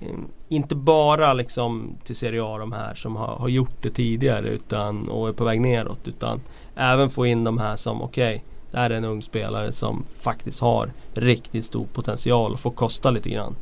eh, 0.00 0.18
inte 0.48 0.74
bara 0.74 1.32
liksom 1.32 1.96
till 2.04 2.16
Serie 2.16 2.44
A 2.44 2.58
de 2.58 2.72
här 2.72 2.94
som 2.94 3.16
har, 3.16 3.36
har 3.36 3.48
gjort 3.48 3.82
det 3.82 3.90
tidigare 3.90 4.48
utan, 4.48 5.08
och 5.08 5.28
är 5.28 5.32
på 5.32 5.44
väg 5.44 5.60
neråt. 5.60 6.08
Utan 6.08 6.40
även 6.74 7.10
få 7.10 7.26
in 7.26 7.44
de 7.44 7.58
här 7.58 7.76
som 7.76 8.02
okej, 8.02 8.44
det 8.70 8.78
här 8.78 8.90
är 8.90 8.94
en 8.94 9.04
ung 9.04 9.22
spelare 9.22 9.72
som 9.72 10.04
faktiskt 10.20 10.60
har 10.60 10.90
riktigt 11.14 11.64
stor 11.64 11.86
potential 11.92 12.52
och 12.52 12.60
får 12.60 12.70
kosta 12.70 13.10
lite 13.10 13.30
grann. 13.30 13.56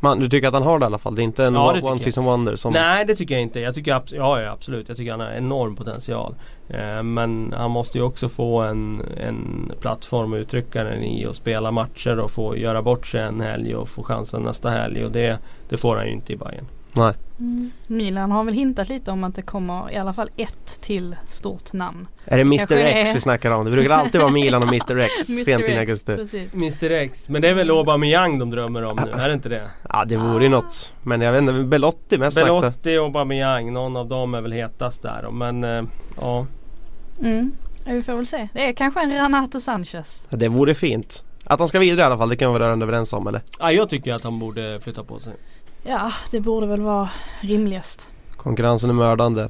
Man, 0.00 0.18
du 0.18 0.28
tycker 0.28 0.48
att 0.48 0.54
han 0.54 0.62
har 0.62 0.78
det 0.78 0.84
i 0.84 0.86
alla 0.86 0.98
fall? 0.98 1.14
Det 1.14 1.22
är 1.22 1.24
inte 1.24 1.44
en 1.44 1.54
Ja, 1.54 1.72
one, 1.72 1.82
one 1.82 1.98
season 1.98 2.24
wonder 2.24 2.56
som... 2.56 2.72
Nej 2.72 3.04
det 3.04 3.14
tycker 3.14 3.34
jag 3.34 3.42
inte. 3.42 3.60
Jag 3.60 3.74
tycker 3.74 3.90
ja, 3.90 4.40
ja 4.40 4.50
absolut. 4.50 4.88
Jag 4.88 4.96
tycker 4.96 5.10
han 5.10 5.20
har 5.20 5.30
enorm 5.30 5.76
potential. 5.76 6.34
Eh, 6.68 7.02
men 7.02 7.54
han 7.56 7.70
måste 7.70 7.98
ju 7.98 8.04
också 8.04 8.28
få 8.28 8.60
en, 8.60 9.02
en 9.16 9.72
plattform 9.80 10.32
att 10.32 10.38
uttrycka 10.38 10.84
den 10.84 11.02
i 11.02 11.26
och 11.26 11.36
spela 11.36 11.70
matcher 11.70 12.18
och 12.18 12.30
få 12.30 12.56
göra 12.56 12.82
bort 12.82 13.06
sig 13.06 13.20
en 13.20 13.40
helg 13.40 13.74
och 13.74 13.88
få 13.88 14.02
chansen 14.02 14.42
nästa 14.42 14.70
helg. 14.70 15.04
Och 15.04 15.12
det, 15.12 15.38
det 15.68 15.76
får 15.76 15.96
han 15.96 16.06
ju 16.06 16.12
inte 16.12 16.32
i 16.32 16.36
Bayern. 16.36 16.66
Nej. 16.92 17.14
Mm. 17.40 17.70
Milan 17.86 18.30
har 18.30 18.44
väl 18.44 18.54
hintat 18.54 18.88
lite 18.88 19.10
om 19.10 19.24
att 19.24 19.34
det 19.34 19.42
kommer 19.42 19.92
i 19.92 19.96
alla 19.96 20.12
fall 20.12 20.30
ett 20.36 20.80
till 20.80 21.16
stort 21.26 21.72
namn. 21.72 22.08
Är 22.24 22.36
det 22.36 22.42
Mr 22.42 22.72
X 22.72 23.10
är- 23.10 23.14
vi 23.14 23.20
snackar 23.20 23.50
om? 23.50 23.64
Det 23.64 23.70
brukar 23.70 23.90
alltid 23.90 24.20
vara 24.20 24.30
Milan 24.30 24.62
och 24.62 24.68
Mr 24.68 24.98
X 24.98 25.12
sent 25.44 25.64
X, 25.66 25.78
augusti. 25.78 26.16
Precis. 26.16 26.54
Mr 26.54 26.90
X. 26.90 27.28
Men 27.28 27.42
det 27.42 27.48
är 27.48 27.54
väl 27.54 27.70
Aubameyang 27.70 28.38
de 28.38 28.50
drömmer 28.50 28.84
om 28.84 28.96
nu? 29.04 29.10
Är 29.22 29.28
det 29.28 29.34
inte 29.34 29.48
det? 29.48 29.70
Ja 29.88 30.04
det 30.04 30.16
vore 30.16 30.44
ju 30.44 30.48
något. 30.50 30.94
Men 31.02 31.20
jag 31.20 31.32
vet 31.32 31.38
inte, 31.38 31.52
Belotti 31.52 32.18
mest. 32.18 32.36
Belotti 32.36 32.98
och 32.98 33.04
Aubameyang. 33.04 33.72
Någon 33.72 33.96
av 33.96 34.08
dem 34.08 34.34
är 34.34 34.40
väl 34.40 34.52
hetast 34.52 35.02
där. 35.02 35.30
Men 35.30 35.64
eh, 35.64 35.82
ja. 36.20 36.46
Mm. 37.22 37.52
Vi 37.86 38.02
får 38.02 38.16
väl 38.16 38.26
se. 38.26 38.48
Det 38.52 38.68
är 38.68 38.72
kanske 38.72 39.00
en 39.00 39.12
Renato 39.12 39.60
Sanchez. 39.60 40.26
Det 40.30 40.48
vore 40.48 40.74
fint. 40.74 41.24
Att 41.44 41.58
han 41.58 41.68
ska 41.68 41.78
vidare 41.78 42.00
i 42.00 42.04
alla 42.04 42.18
fall, 42.18 42.28
det 42.28 42.36
kan 42.36 42.52
vi 42.52 42.58
vara 42.58 42.66
rörande 42.68 42.84
överens 42.84 43.12
om 43.12 43.26
eller? 43.26 43.42
ja. 43.60 43.72
Jag 43.72 43.88
tycker 43.88 44.14
att 44.14 44.22
han 44.24 44.38
borde 44.38 44.80
flytta 44.80 45.04
på 45.04 45.18
sig. 45.18 45.32
Ja, 45.82 46.12
det 46.30 46.40
borde 46.40 46.66
väl 46.66 46.80
vara 46.80 47.10
rimligast. 47.40 48.08
Konkurrensen 48.36 48.90
är 48.90 48.94
mördande. 48.94 49.48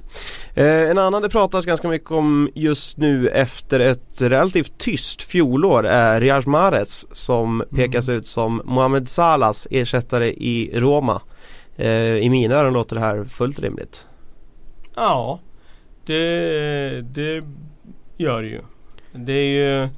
Eh, 0.55 0.91
en 0.91 0.99
annan 0.99 1.23
det 1.23 1.29
pratas 1.29 1.67
ganska 1.67 1.89
mycket 1.89 2.11
om 2.11 2.51
just 2.55 2.97
nu 2.97 3.29
efter 3.29 3.81
ett 3.81 4.21
relativt 4.23 4.79
tyst 4.79 5.23
fjolår 5.23 5.87
är 5.87 6.21
Riyad 6.21 6.47
Mahrez 6.47 7.07
som 7.17 7.65
pekas 7.71 8.09
ut 8.09 8.27
som 8.27 8.63
Mohamed 8.65 9.09
Salahs 9.09 9.69
ersättare 9.71 10.33
i 10.33 10.71
Roma. 10.75 11.23
Eh, 11.77 12.15
I 12.15 12.31
mina 12.31 12.55
öron 12.55 12.73
låter 12.73 12.97
det 12.97 13.03
här 13.03 13.25
fullt 13.25 13.59
rimligt. 13.59 14.07
Ja, 14.95 15.41
det, 16.07 17.01
det 17.03 17.45
gör 18.17 18.43
det 18.43 18.49
ju. 18.49 18.61
Det 19.13 19.33
är 19.33 19.47
ju 19.47 19.89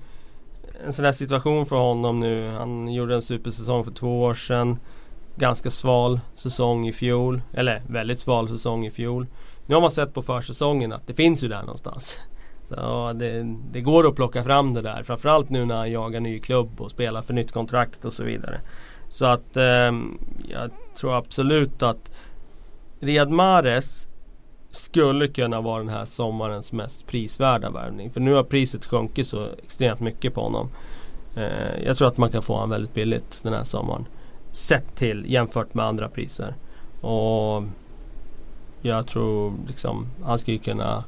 en 0.87 0.93
sån 0.93 1.05
där 1.05 1.13
situation 1.13 1.67
för 1.67 1.77
honom 1.77 2.21
nu. 2.21 2.51
Han 2.51 2.93
gjorde 2.93 3.15
en 3.15 3.23
supersäsong 3.23 3.85
för 3.85 3.93
två 3.93 4.23
år 4.23 4.35
sedan. 4.35 4.79
Ganska 5.41 5.71
sval 5.71 6.21
säsong 6.35 6.89
i 6.89 6.93
fjol. 6.93 7.43
Eller 7.53 7.83
väldigt 7.87 8.21
sval 8.21 8.49
säsong 8.49 8.87
i 8.87 8.91
fjol. 8.91 9.27
Nu 9.67 9.75
har 9.75 9.83
man 9.83 9.91
sett 9.91 10.15
på 10.15 10.23
försäsongen 10.23 10.93
att 10.93 11.07
det 11.07 11.15
finns 11.15 11.45
ju 11.45 11.49
där 11.49 11.61
någonstans. 11.61 12.21
Så 12.69 13.13
det, 13.13 13.57
det 13.73 13.81
går 13.81 14.09
att 14.09 14.15
plocka 14.15 14.45
fram 14.45 14.75
det 14.75 14.83
där. 14.83 15.03
Framförallt 15.03 15.51
nu 15.51 15.65
när 15.65 15.77
han 15.77 15.93
jagar 15.93 16.21
ny 16.21 16.39
klubb 16.41 16.81
och 16.81 16.91
spelar 16.91 17.23
för 17.23 17.35
nytt 17.35 17.53
kontrakt 17.53 18.05
och 18.05 18.13
så 18.13 18.25
vidare. 18.25 18.61
Så 19.09 19.27
att 19.27 19.57
eh, 19.57 19.93
jag 20.49 20.71
tror 20.97 21.17
absolut 21.17 21.83
att 21.83 22.11
Riyad 23.01 23.31
Mahrez 23.31 24.09
skulle 24.71 25.29
kunna 25.29 25.61
vara 25.61 25.79
den 25.79 25.89
här 25.89 26.05
sommarens 26.05 26.73
mest 26.73 27.07
prisvärda 27.07 27.71
värvning. 27.71 28.11
För 28.11 28.21
nu 28.21 28.33
har 28.33 28.43
priset 28.43 28.87
sjunkit 28.87 29.27
så 29.27 29.47
extremt 29.63 30.01
mycket 30.01 30.35
på 30.35 30.41
honom. 30.41 30.71
Eh, 31.37 31.85
jag 31.87 31.97
tror 31.97 32.09
att 32.09 32.17
man 32.17 32.31
kan 32.31 32.43
få 32.43 32.53
honom 32.53 32.71
väldigt 32.71 32.95
billigt 32.95 33.41
den 33.43 33.53
här 33.53 33.65
sommaren. 33.65 34.07
Sett 34.53 34.97
till 34.97 35.25
jämfört 35.29 35.75
med 35.75 35.85
andra 35.85 36.09
priser. 36.09 36.55
Och 37.01 37.63
jag 38.83 39.07
tror 39.07 39.53
liksom 39.67 40.07
han 40.25 40.39
skulle 40.39 40.59
kunna 40.59 41.05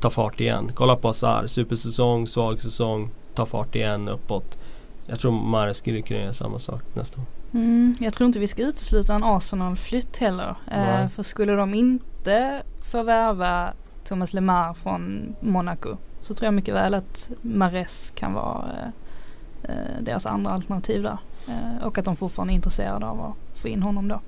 ta 0.00 0.10
fart 0.10 0.40
igen. 0.40 0.70
Kolla 0.74 0.96
på 0.96 1.08
Azar, 1.08 1.46
supersäsong, 1.46 2.26
svag 2.26 2.62
säsong, 2.62 3.10
ta 3.34 3.46
fart 3.46 3.74
igen 3.74 4.08
uppåt. 4.08 4.58
Jag 5.06 5.20
tror 5.20 5.32
Mahrez 5.32 5.76
skulle 5.76 6.02
kunna 6.02 6.20
göra 6.20 6.34
samma 6.34 6.58
sak 6.58 6.82
nästa 6.94 7.20
år. 7.20 7.26
Mm, 7.54 7.96
jag 8.00 8.14
tror 8.14 8.26
inte 8.26 8.38
vi 8.38 8.46
ska 8.46 8.62
utesluta 8.62 9.14
en 9.14 9.24
Arsenal-flytt 9.24 10.16
heller. 10.16 10.54
Eh, 10.70 11.08
för 11.08 11.22
skulle 11.22 11.52
de 11.52 11.74
inte 11.74 12.62
förvärva 12.80 13.72
Thomas 14.04 14.32
Lemar 14.32 14.74
från 14.74 15.34
Monaco 15.40 15.96
så 16.20 16.34
tror 16.34 16.46
jag 16.46 16.54
mycket 16.54 16.74
väl 16.74 16.94
att 16.94 17.30
Mares 17.42 18.12
kan 18.14 18.32
vara 18.32 18.64
eh, 18.72 19.70
eh, 19.70 20.02
deras 20.02 20.26
andra 20.26 20.50
alternativ 20.50 21.02
där. 21.02 21.18
Eh, 21.48 21.86
och 21.86 21.98
att 21.98 22.04
de 22.04 22.16
fortfarande 22.16 22.52
är 22.52 22.54
intresserade 22.54 23.06
av 23.06 23.20
att 23.20 23.60
få 23.60 23.68
in 23.68 23.82
honom 23.82 24.08
då. 24.08 24.20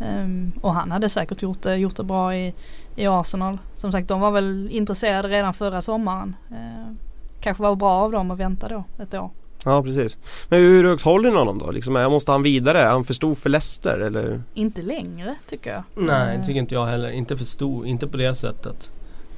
Ehm, 0.00 0.52
och 0.60 0.74
han 0.74 0.90
hade 0.90 1.08
säkert 1.08 1.42
gjort 1.42 1.62
det, 1.62 1.76
gjort 1.76 1.96
det 1.96 2.04
bra 2.04 2.36
i, 2.36 2.54
i 2.96 3.06
Arsenal. 3.06 3.58
Som 3.76 3.92
sagt 3.92 4.08
de 4.08 4.20
var 4.20 4.30
väl 4.30 4.68
intresserade 4.70 5.28
redan 5.28 5.54
förra 5.54 5.82
sommaren. 5.82 6.36
Eh, 6.50 6.92
kanske 7.40 7.62
var 7.62 7.76
bra 7.76 7.90
av 7.90 8.12
dem 8.12 8.30
att 8.30 8.38
vänta 8.38 8.68
då 8.68 8.84
ett 9.02 9.14
år. 9.14 9.30
Ja 9.64 9.82
precis. 9.82 10.18
Men 10.48 10.58
hur 10.58 10.84
högt 10.84 11.02
håller 11.02 11.30
ni 11.30 11.36
honom 11.36 11.58
då? 11.58 11.70
Liksom, 11.70 11.92
måste 11.94 12.32
han 12.32 12.42
vidare? 12.42 12.80
Är 12.80 12.90
han 12.90 13.04
för 13.04 13.14
stor 13.14 13.34
för 13.34 13.50
Leicester 13.50 13.98
eller? 13.98 14.42
Inte 14.54 14.82
längre 14.82 15.34
tycker 15.48 15.70
jag. 15.70 15.82
Nej, 15.94 16.38
det 16.38 16.44
tycker 16.44 16.60
inte 16.60 16.74
jag 16.74 16.86
heller. 16.86 17.10
Inte 17.10 17.36
för 17.36 17.44
stor, 17.44 17.86
inte 17.86 18.06
på 18.06 18.16
det 18.16 18.34
sättet. 18.34 18.90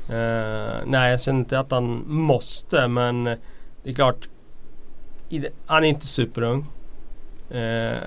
Eh, 0.09 0.76
nej, 0.86 1.11
jag 1.11 1.20
känner 1.20 1.38
inte 1.38 1.59
att 1.59 1.70
han 1.70 2.05
måste 2.07 2.88
men 2.88 3.24
det 3.24 3.90
är 3.90 3.94
klart. 3.94 4.28
Det, 5.28 5.48
han 5.66 5.84
är 5.84 5.88
inte 5.88 6.07
superung. 6.07 6.66
Eh, 7.53 7.98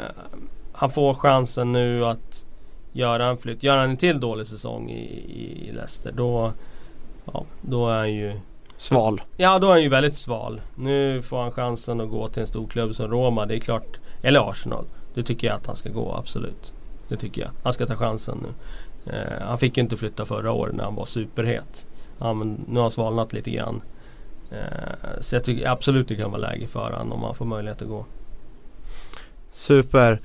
han 0.73 0.89
får 0.89 1.13
chansen 1.13 1.71
nu 1.71 2.05
att 2.05 2.45
göra 2.91 3.25
en 3.25 3.37
flytt. 3.37 3.63
Gör 3.63 3.77
han 3.77 3.89
en 3.89 3.97
till 3.97 4.19
dålig 4.19 4.47
säsong 4.47 4.89
i, 4.89 5.03
i, 5.27 5.69
i 5.69 5.71
Leicester 5.71 6.11
då, 6.11 6.53
ja, 7.25 7.45
då 7.61 7.89
är 7.89 7.97
han 7.97 8.13
ju 8.13 8.39
Sval. 8.77 9.21
Ja 9.37 9.59
då 9.59 9.67
är 9.67 9.71
han 9.71 9.83
ju 9.83 9.89
väldigt 9.89 10.17
sval. 10.17 10.61
Nu 10.75 11.21
får 11.21 11.41
han 11.41 11.51
chansen 11.51 12.01
att 12.01 12.09
gå 12.09 12.27
till 12.27 12.41
en 12.41 12.47
stor 12.47 12.67
klubb 12.67 12.95
som 12.95 13.11
Roma. 13.11 13.45
Det 13.45 13.55
är 13.55 13.59
klart. 13.59 13.99
Eller 14.21 14.49
Arsenal. 14.49 14.85
Det 15.13 15.23
tycker 15.23 15.47
jag 15.47 15.55
att 15.55 15.67
han 15.67 15.75
ska 15.75 15.89
gå 15.89 16.15
absolut. 16.15 16.73
Det 17.07 17.17
tycker 17.17 17.41
jag. 17.41 17.51
Han 17.63 17.73
ska 17.73 17.85
ta 17.85 17.95
chansen 17.95 18.37
nu. 18.43 18.49
Eh, 19.13 19.41
han 19.47 19.59
fick 19.59 19.77
ju 19.77 19.83
inte 19.83 19.97
flytta 19.97 20.25
förra 20.25 20.51
året 20.51 20.75
när 20.75 20.83
han 20.83 20.95
var 20.95 21.05
superhet. 21.05 21.85
Ja, 22.19 22.33
nu 22.33 22.75
har 22.75 22.81
han 22.81 22.91
svalnat 22.91 23.33
lite 23.33 23.51
grann. 23.51 23.81
Eh, 24.51 25.21
så 25.21 25.35
jag 25.35 25.43
tycker 25.43 25.69
absolut 25.69 26.07
det 26.07 26.15
kan 26.15 26.31
vara 26.31 26.41
läge 26.41 26.67
för 26.67 26.91
honom 26.91 27.11
om 27.11 27.23
han 27.23 27.35
får 27.35 27.45
möjlighet 27.45 27.81
att 27.81 27.87
gå. 27.87 28.05
Super. 29.55 30.19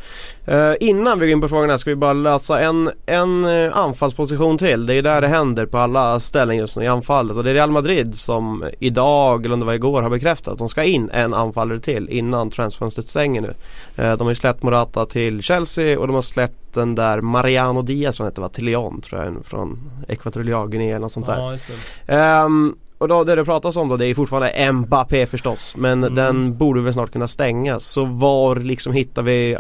Eh, 0.45 0.73
innan 0.81 1.19
vi 1.19 1.27
går 1.27 1.33
in 1.33 1.41
på 1.41 1.49
frågorna 1.49 1.79
ska 1.79 1.91
vi 1.91 1.97
bara 1.97 2.13
lösa 2.13 2.61
en, 2.61 2.91
en 3.07 3.45
eh, 3.45 3.77
anfallsposition 3.77 4.59
till. 4.59 4.87
Det 4.87 4.95
är 4.95 5.03
där 5.03 5.21
det 5.21 5.29
händer 5.29 5.67
på 5.67 5.79
alla 5.79 6.21
ställen 6.21 6.57
just 6.57 6.77
nu 6.77 6.85
i 6.85 6.87
anfallet. 6.87 7.37
Och 7.37 7.45
det 7.45 7.51
är 7.51 7.55
Real 7.55 7.71
Madrid 7.71 8.19
som 8.19 8.65
idag, 8.79 9.45
eller 9.45 9.55
om 9.55 9.61
det 9.61 9.67
var 9.67 9.73
igår, 9.73 10.03
har 10.03 10.11
bekräftat 10.11 10.53
att 10.53 10.59
de 10.59 10.69
ska 10.69 10.85
in 10.85 11.11
en 11.11 11.35
anfallare 11.35 11.81
till 11.81 12.09
innan 12.09 12.51
transfönstret 12.51 13.09
stänger 13.09 13.41
nu. 13.41 13.55
Eh, 13.97 14.17
de 14.17 14.21
har 14.21 14.31
ju 14.31 14.35
släppt 14.35 14.63
Morata 14.63 15.07
till 15.07 15.43
Chelsea 15.43 15.99
och 15.99 16.07
de 16.07 16.15
har 16.15 16.23
släppt 16.23 16.75
den 16.75 16.95
där 16.95 17.21
Mariano 17.21 17.83
Diaz 17.83 18.17
som 18.17 18.27
hette 18.27 18.41
va, 18.41 18.49
till 18.49 18.65
Lyon 18.65 19.01
tror 19.01 19.25
jag, 19.25 19.45
från 19.45 19.91
Ekvatorial 20.09 20.69
Guinea 20.69 20.89
eller 20.89 20.99
något 20.99 21.13
sånt 21.13 21.27
där. 21.27 21.61
Ja. 22.07 22.15
Ehm, 22.15 22.75
och 23.01 23.09
då, 23.09 23.25
det 23.25 23.35
det 23.35 23.45
pratas 23.45 23.77
om 23.77 23.89
då 23.89 23.97
det 23.97 24.07
är 24.07 24.15
fortfarande 24.15 24.73
Mbappé 24.73 25.27
förstås 25.27 25.75
men 25.77 26.05
Mm. 26.05 26.15
den 26.15 26.57
borde 26.59 26.81
väl 26.81 26.93
snart 26.93 27.13
kunna 27.13 27.27
stängas. 27.29 27.85
Så 27.85 28.05
var 28.05 28.57
liksom 28.57 28.93
hittar 28.93 29.23
vi 29.23 29.57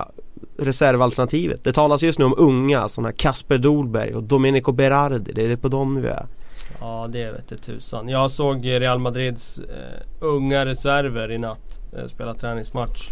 reservalternativet? 0.58 1.64
Det 1.64 1.72
talas 1.72 2.02
just 2.02 2.18
nu 2.18 2.24
om 2.24 2.34
unga 2.38 2.88
sådana 2.88 3.08
här 3.08 3.16
Kasper 3.16 3.58
Dolberg 3.58 4.14
och 4.14 4.22
Domenico 4.22 4.72
Berardi. 4.72 5.32
Det 5.32 5.52
är 5.52 5.56
på 5.56 5.68
dem 5.68 5.94
nu 5.94 6.08
är. 6.08 6.26
Ja 6.80 7.08
det 7.12 7.32
vete 7.32 7.56
tusan. 7.56 8.08
Jag 8.08 8.30
såg 8.30 8.66
Real 8.66 8.98
Madrids 8.98 9.58
eh, 9.58 10.00
unga 10.20 10.66
reserver 10.66 11.30
i 11.32 11.38
natt 11.38 11.80
eh, 11.98 12.06
spela 12.06 12.34
träningsmatch 12.34 13.10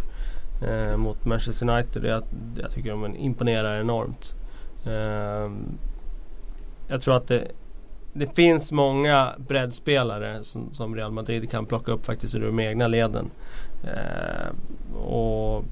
eh, 0.67 0.97
mot 0.97 1.25
Manchester 1.25 1.69
United. 1.69 2.05
Jag, 2.05 2.23
jag 2.61 2.71
tycker 2.71 2.89
de 2.91 3.15
imponerar 3.15 3.79
enormt. 3.79 4.33
Eh, 4.85 5.51
jag 6.87 7.01
tror 7.01 7.15
att 7.15 7.27
det, 7.27 7.47
det 8.19 8.35
finns 8.35 8.71
många 8.71 9.33
breddspelare 9.37 10.43
som, 10.43 10.73
som 10.73 10.95
Real 10.95 11.11
Madrid 11.11 11.51
kan 11.51 11.65
plocka 11.65 11.91
upp 11.91 12.05
faktiskt 12.05 12.35
ur 12.35 12.45
de 12.45 12.59
egna 12.59 12.87
leden. 12.87 13.31
Eh, 13.83 14.97
och 14.97 15.63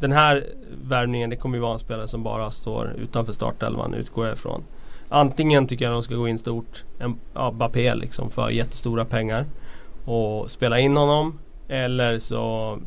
den 0.00 0.12
här 0.12 0.46
värvningen 0.82 1.30
det 1.30 1.36
kommer 1.36 1.56
ju 1.56 1.62
vara 1.62 1.72
en 1.72 1.78
spelare 1.78 2.08
som 2.08 2.22
bara 2.22 2.50
står 2.50 2.94
utanför 2.98 3.32
startelvan 3.32 3.94
utgår 3.94 4.26
jag 4.26 4.36
ifrån. 4.36 4.64
Antingen 5.08 5.66
tycker 5.66 5.84
jag 5.84 5.94
de 5.94 6.02
ska 6.02 6.14
gå 6.14 6.28
in 6.28 6.38
stort, 6.38 6.84
en, 6.98 7.16
ja, 7.34 7.50
Bappé 7.52 7.94
liksom 7.94 8.30
för 8.30 8.50
jättestora 8.50 9.04
pengar 9.04 9.46
och 10.04 10.50
spela 10.50 10.78
in 10.78 10.96
honom. 10.96 11.38
Eller 11.68 12.18
så 12.18 12.78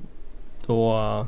då, 0.66 1.28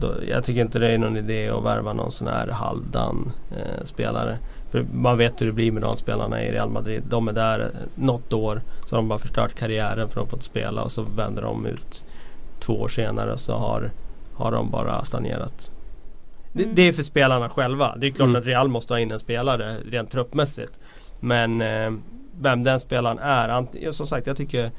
då, 0.00 0.14
jag 0.28 0.44
tycker 0.44 0.60
inte 0.60 0.78
det 0.78 0.88
är 0.92 0.98
någon 0.98 1.16
idé 1.16 1.48
att 1.48 1.64
värva 1.64 1.92
någon 1.92 2.10
sån 2.10 2.28
här 2.28 2.48
halvdan 2.48 3.32
eh, 3.50 3.84
spelare. 3.84 4.38
För 4.74 4.86
man 4.92 5.18
vet 5.18 5.40
hur 5.42 5.46
det 5.46 5.52
blir 5.52 5.72
med 5.72 5.82
de 5.82 5.96
spelarna 5.96 6.42
i 6.42 6.52
Real 6.52 6.70
Madrid. 6.70 7.02
De 7.08 7.28
är 7.28 7.32
där 7.32 7.70
något 7.94 8.32
år 8.32 8.62
så 8.86 8.94
har 8.96 9.02
de 9.02 9.08
bara 9.08 9.18
förstört 9.18 9.54
karriären 9.54 10.08
för 10.08 10.20
de 10.20 10.28
får 10.28 10.36
inte 10.36 10.46
spela 10.46 10.82
och 10.82 10.92
så 10.92 11.02
vänder 11.02 11.42
de 11.42 11.66
ut 11.66 12.04
två 12.60 12.72
år 12.80 12.88
senare 12.88 13.32
och 13.32 13.40
så 13.40 13.52
har, 13.52 13.90
har 14.34 14.52
de 14.52 14.70
bara 14.70 15.04
stagnerat. 15.04 15.72
Det, 16.52 16.62
Mm. 16.62 16.74
det 16.74 16.82
är 16.82 16.92
för 16.92 17.02
spelarna 17.02 17.48
själva. 17.48 17.96
Det 17.96 18.06
är 18.06 18.10
klart 18.10 18.28
Mm. 18.28 18.40
att 18.40 18.46
Real 18.46 18.68
måste 18.68 18.92
ha 18.94 18.98
in 19.00 19.10
en 19.10 19.18
spelare 19.20 19.76
rent 19.90 20.10
truppmässigt. 20.10 20.78
Men 21.20 21.60
eh, 21.60 21.92
vem 22.40 22.64
den 22.64 22.80
spelaren 22.80 23.18
är. 23.18 23.92
Som 23.92 24.06
sagt 24.06 24.26
jag 24.26 24.36
tycker 24.36 24.70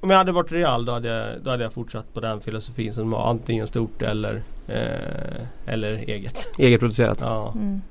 Om 0.00 0.10
jag 0.10 0.18
hade 0.18 0.32
varit 0.32 0.52
Real 0.52 0.84
då 0.84 0.92
hade, 0.92 1.08
jag, 1.08 1.28
då 1.42 1.50
hade 1.50 1.62
jag 1.62 1.72
fortsatt 1.72 2.14
på 2.14 2.20
den 2.20 2.40
filosofin 2.40 2.92
som 2.92 3.10
var 3.10 3.30
antingen 3.30 3.66
stort 3.66 4.02
eller 4.02 4.42
eh, 4.68 5.46
Eller 5.66 5.92
eget. 5.92 6.50
Egenproducerat. 6.58 7.18
Ja. 7.20 7.52
Mm. 7.54 7.82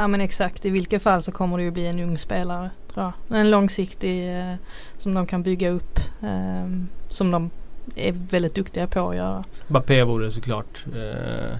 Ja 0.00 0.08
men 0.08 0.20
exakt, 0.20 0.66
i 0.66 0.70
vilket 0.70 1.02
fall 1.02 1.22
så 1.22 1.32
kommer 1.32 1.58
det 1.58 1.64
ju 1.64 1.70
bli 1.70 1.86
en 1.86 2.00
ung 2.00 2.18
spelare 2.18 2.70
tror 2.92 3.12
jag. 3.28 3.40
En 3.40 3.50
långsiktig 3.50 4.38
eh, 4.38 4.54
som 4.98 5.14
de 5.14 5.26
kan 5.26 5.42
bygga 5.42 5.70
upp. 5.70 5.98
Eh, 6.22 6.70
som 7.08 7.30
de 7.30 7.50
är 7.94 8.12
väldigt 8.12 8.54
duktiga 8.54 8.86
på 8.86 9.08
att 9.08 9.16
göra. 9.16 9.44
Bappé 9.68 10.04
vore 10.04 10.32
såklart 10.32 10.84
eh, 10.96 11.56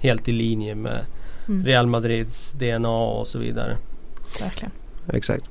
Helt 0.00 0.28
i 0.28 0.32
linje 0.32 0.74
med 0.74 1.04
Mm, 1.48 1.64
Real 1.64 1.86
Madrids 1.86 2.52
DNA 2.52 2.98
och 2.98 3.26
så 3.26 3.38
vidare. 3.38 3.76
Verkligen. 4.40 4.72
Exakt. 5.12 5.50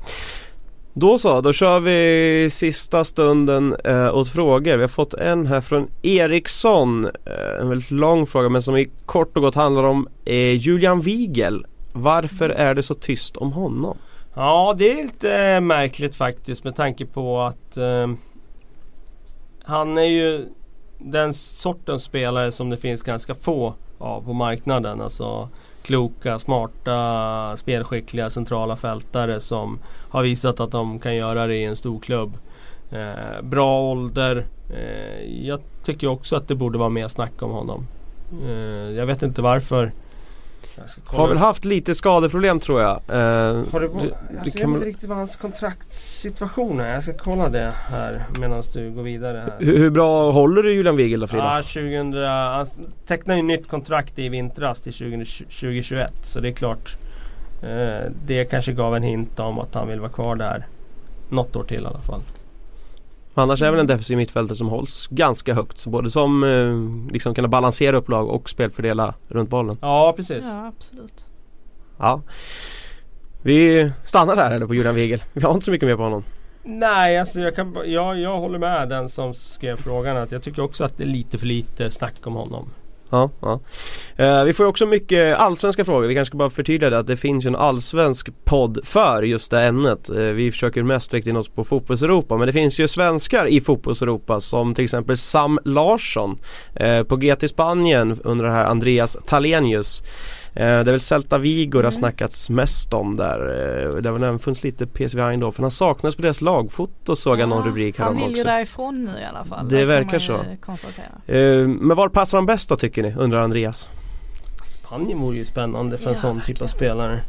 Då 0.93 1.17
så, 1.17 1.41
då 1.41 1.53
kör 1.53 1.79
vi 1.79 2.49
sista 2.51 3.03
stunden 3.03 3.75
eh, 3.83 4.15
åt 4.15 4.29
frågor. 4.29 4.75
Vi 4.75 4.81
har 4.81 4.87
fått 4.87 5.13
en 5.13 5.45
här 5.47 5.61
från 5.61 5.87
Eriksson. 6.01 7.05
Eh, 7.05 7.61
en 7.61 7.69
väldigt 7.69 7.91
lång 7.91 8.27
fråga 8.27 8.49
men 8.49 8.61
som 8.61 8.77
i 8.77 8.85
kort 9.05 9.37
och 9.37 9.43
gott 9.43 9.55
handlar 9.55 9.83
om 9.83 10.07
eh, 10.25 10.55
Julian 10.55 11.01
Wiegel. 11.01 11.65
Varför 11.97 12.49
är 12.49 12.73
det 12.73 12.83
så 12.83 12.93
tyst 12.93 13.37
om 13.37 13.51
honom? 13.51 13.97
Ja 14.33 14.75
det 14.77 14.91
är 14.99 15.03
lite 15.03 15.45
eh, 15.45 15.61
märkligt 15.61 16.15
faktiskt 16.15 16.63
med 16.63 16.75
tanke 16.75 17.05
på 17.05 17.41
att 17.41 17.77
eh, 17.77 18.07
Han 19.63 19.97
är 19.97 20.03
ju 20.03 20.45
den 20.97 21.33
sortens 21.33 22.03
spelare 22.03 22.51
som 22.51 22.69
det 22.69 22.77
finns 22.77 23.01
ganska 23.01 23.35
få 23.35 23.73
av 23.97 24.21
på 24.21 24.33
marknaden. 24.33 25.01
Alltså 25.01 25.49
kloka, 25.83 26.39
smarta, 26.39 27.57
spelskickliga 27.57 28.29
centrala 28.29 28.75
fältare 28.75 29.39
som 29.39 29.79
har 30.09 30.23
visat 30.23 30.59
att 30.59 30.71
de 30.71 30.99
kan 30.99 31.15
göra 31.15 31.47
det 31.47 31.55
i 31.55 31.63
en 31.63 31.75
stor 31.75 31.99
klubb. 31.99 32.37
Eh, 32.91 33.41
bra 33.41 33.81
ålder. 33.81 34.45
Eh, 34.69 35.45
jag 35.47 35.59
tycker 35.83 36.07
också 36.07 36.35
att 36.35 36.47
det 36.47 36.55
borde 36.55 36.77
vara 36.77 36.89
mer 36.89 37.07
snack 37.07 37.41
om 37.41 37.51
honom. 37.51 37.87
Eh, 38.47 38.91
jag 38.91 39.05
vet 39.05 39.23
inte 39.23 39.41
varför. 39.41 39.91
Kolla 41.05 41.21
Har 41.21 41.27
väl 41.27 41.37
haft 41.37 41.65
lite 41.65 41.95
skadeproblem 41.95 42.59
tror 42.59 42.81
jag. 42.81 42.91
Eh, 42.91 43.15
Har 43.15 43.79
det, 43.79 43.79
du- 43.79 43.87
varit, 43.87 44.01
du 44.31 44.37
alltså, 44.39 44.57
jag 44.57 44.61
kan 44.61 44.73
vet 44.73 44.75
inte 44.77 44.87
riktigt 44.87 45.09
vad 45.09 45.17
hans 45.17 45.35
kontraktssituation 45.35 46.79
är. 46.79 46.93
Jag 46.93 47.03
ska 47.03 47.13
kolla 47.13 47.49
det 47.49 47.73
här 47.89 48.25
medan 48.39 48.63
du 48.73 48.91
går 48.91 49.03
vidare 49.03 49.37
här. 49.37 49.65
hur, 49.65 49.77
hur 49.77 49.89
bra 49.91 50.31
håller 50.31 50.63
du 50.63 50.73
Julian 50.73 50.95
Wiegel 50.95 51.19
då 51.19 51.27
Frida? 51.27 51.43
Ja, 51.43 51.61
2000, 51.61 52.13
han 52.23 52.67
tecknade 53.07 53.37
ju 53.39 53.43
nytt 53.45 53.67
kontrakt 53.67 54.19
i 54.19 54.29
vintras 54.29 54.81
till 54.81 54.93
20, 54.93 55.25
2021 55.25 56.13
så 56.21 56.39
det 56.39 56.47
är 56.49 56.53
klart 56.53 56.97
eh, 57.63 58.11
Det 58.25 58.45
kanske 58.45 58.71
gav 58.73 58.95
en 58.95 59.03
hint 59.03 59.39
om 59.39 59.59
att 59.59 59.73
han 59.75 59.87
vill 59.87 59.99
vara 59.99 60.11
kvar 60.11 60.35
där 60.35 60.67
Något 61.29 61.55
år 61.55 61.63
till 61.63 61.83
i 61.83 61.85
alla 61.85 62.01
fall. 62.01 62.21
Annars 63.37 63.61
är 63.61 63.71
väl 63.71 63.79
en 63.79 63.87
defensiv 63.87 64.17
mittfältare 64.17 64.57
som 64.57 64.67
hålls 64.67 65.07
ganska 65.07 65.53
högt. 65.53 65.77
Så 65.77 65.89
både 65.89 66.11
som 66.11 66.43
eh, 66.43 67.11
liksom 67.13 67.35
kunna 67.35 67.47
balansera 67.47 67.97
upp 67.97 68.09
lag 68.09 68.29
och 68.29 68.49
spelfördela 68.49 69.13
runt 69.27 69.49
bollen. 69.49 69.77
Ja 69.81 70.13
precis. 70.15 70.45
Ja 70.45 70.67
absolut. 70.67 71.27
Ja. 71.97 72.21
Vi 73.41 73.91
stannar 74.05 74.35
där 74.35 74.51
eller 74.51 74.67
på 74.67 74.75
Julian 74.75 74.95
Wigel. 74.95 75.23
Vi 75.33 75.41
har 75.41 75.53
inte 75.53 75.65
så 75.65 75.71
mycket 75.71 75.87
mer 75.87 75.95
på 75.95 76.03
honom. 76.03 76.23
Nej, 76.63 77.19
alltså 77.19 77.39
jag, 77.39 77.55
kan, 77.55 77.77
jag, 77.85 78.19
jag 78.19 78.39
håller 78.39 78.59
med 78.59 78.89
den 78.89 79.09
som 79.09 79.33
skrev 79.33 79.75
frågan 79.75 80.17
att 80.17 80.31
jag 80.31 80.43
tycker 80.43 80.61
också 80.61 80.83
att 80.83 80.97
det 80.97 81.03
är 81.03 81.07
lite 81.07 81.37
för 81.37 81.45
lite 81.45 81.91
snack 81.91 82.27
om 82.27 82.33
honom. 82.33 82.69
Ja, 83.15 83.29
ja. 83.41 83.59
Eh, 84.23 84.43
vi 84.43 84.53
får 84.53 84.65
ju 84.65 84.69
också 84.69 84.85
mycket 84.85 85.37
allsvenska 85.37 85.85
frågor. 85.85 86.07
Vi 86.07 86.15
kanske 86.15 86.29
ska 86.29 86.37
bara 86.37 86.49
förtydliga 86.49 86.89
det 86.89 86.99
att 86.99 87.07
det 87.07 87.17
finns 87.17 87.45
ju 87.45 87.47
en 87.47 87.55
allsvensk 87.55 88.29
podd 88.45 88.79
för 88.83 89.23
just 89.23 89.51
det 89.51 89.61
ämnet. 89.61 90.09
Eh, 90.09 90.17
vi 90.17 90.51
försöker 90.51 90.83
mest 90.83 91.13
rikta 91.13 91.29
in 91.29 91.35
oss 91.35 91.49
på 91.49 91.63
fotbollseuropa 91.63 92.37
men 92.37 92.47
det 92.47 92.53
finns 92.53 92.79
ju 92.79 92.87
svenskar 92.87 93.47
i 93.47 93.61
fotbollseuropa 93.61 94.39
som 94.39 94.75
till 94.75 94.83
exempel 94.83 95.17
Sam 95.17 95.59
Larsson 95.65 96.39
eh, 96.75 97.03
på 97.03 97.15
GT 97.17 97.49
Spanien 97.49 98.19
under 98.23 98.45
det 98.45 98.51
här 98.51 98.65
Andreas 98.65 99.17
Talenius. 99.27 100.01
Eh, 100.55 100.61
det 100.65 100.65
är 100.65 100.83
väl 100.83 100.99
Celta 100.99 101.37
Vigo 101.37 101.71
det 101.71 101.77
har 101.77 101.81
Mm. 101.81 101.91
snackats 101.91 102.49
mest 102.49 102.93
om 102.93 103.15
där. 103.15 103.39
Eh, 103.39 103.95
det 104.01 104.09
har 104.09 104.13
väl 104.13 104.23
även 104.23 104.39
funnits 104.39 104.63
lite 104.63 104.85
PSV 104.87 105.21
Eindhoven. 105.21 105.63
Han 105.63 105.71
saknas 105.71 106.15
på 106.15 106.21
deras 106.21 106.41
lagfoto 106.41 107.15
såg 107.15 107.39
jag 107.39 107.49
någon 107.49 107.63
rubrik 107.67 107.97
Han 107.99 108.05
härom 108.05 108.17
vill 108.17 108.25
ju 108.25 108.31
också. 108.41 108.43
därifrån 108.43 109.05
nu 109.05 109.11
i 109.21 109.25
alla 109.25 109.43
fall. 109.45 109.69
Det 109.69 109.77
kan 109.79 109.87
verkar 109.87 110.19
så. 110.19 110.39
ju. 111.27 111.35
Eh, 111.35 111.67
men 111.67 111.97
var 111.97 112.09
passar 112.09 112.37
han 112.37 112.45
bäst 112.45 112.69
då 112.69 112.75
tycker 112.75 113.03
ni? 113.03 113.13
Undrar 113.17 113.41
Andreas. 113.41 113.89
Spanien 114.65 115.19
vore 115.19 115.37
ju 115.37 115.45
spännande 115.45 115.97
för 115.97 116.07
en 116.09 116.13
Ja, 116.13 116.19
sån 116.19 116.41
typ 116.41 116.61
av 116.61 116.67
spelare. 116.67 117.19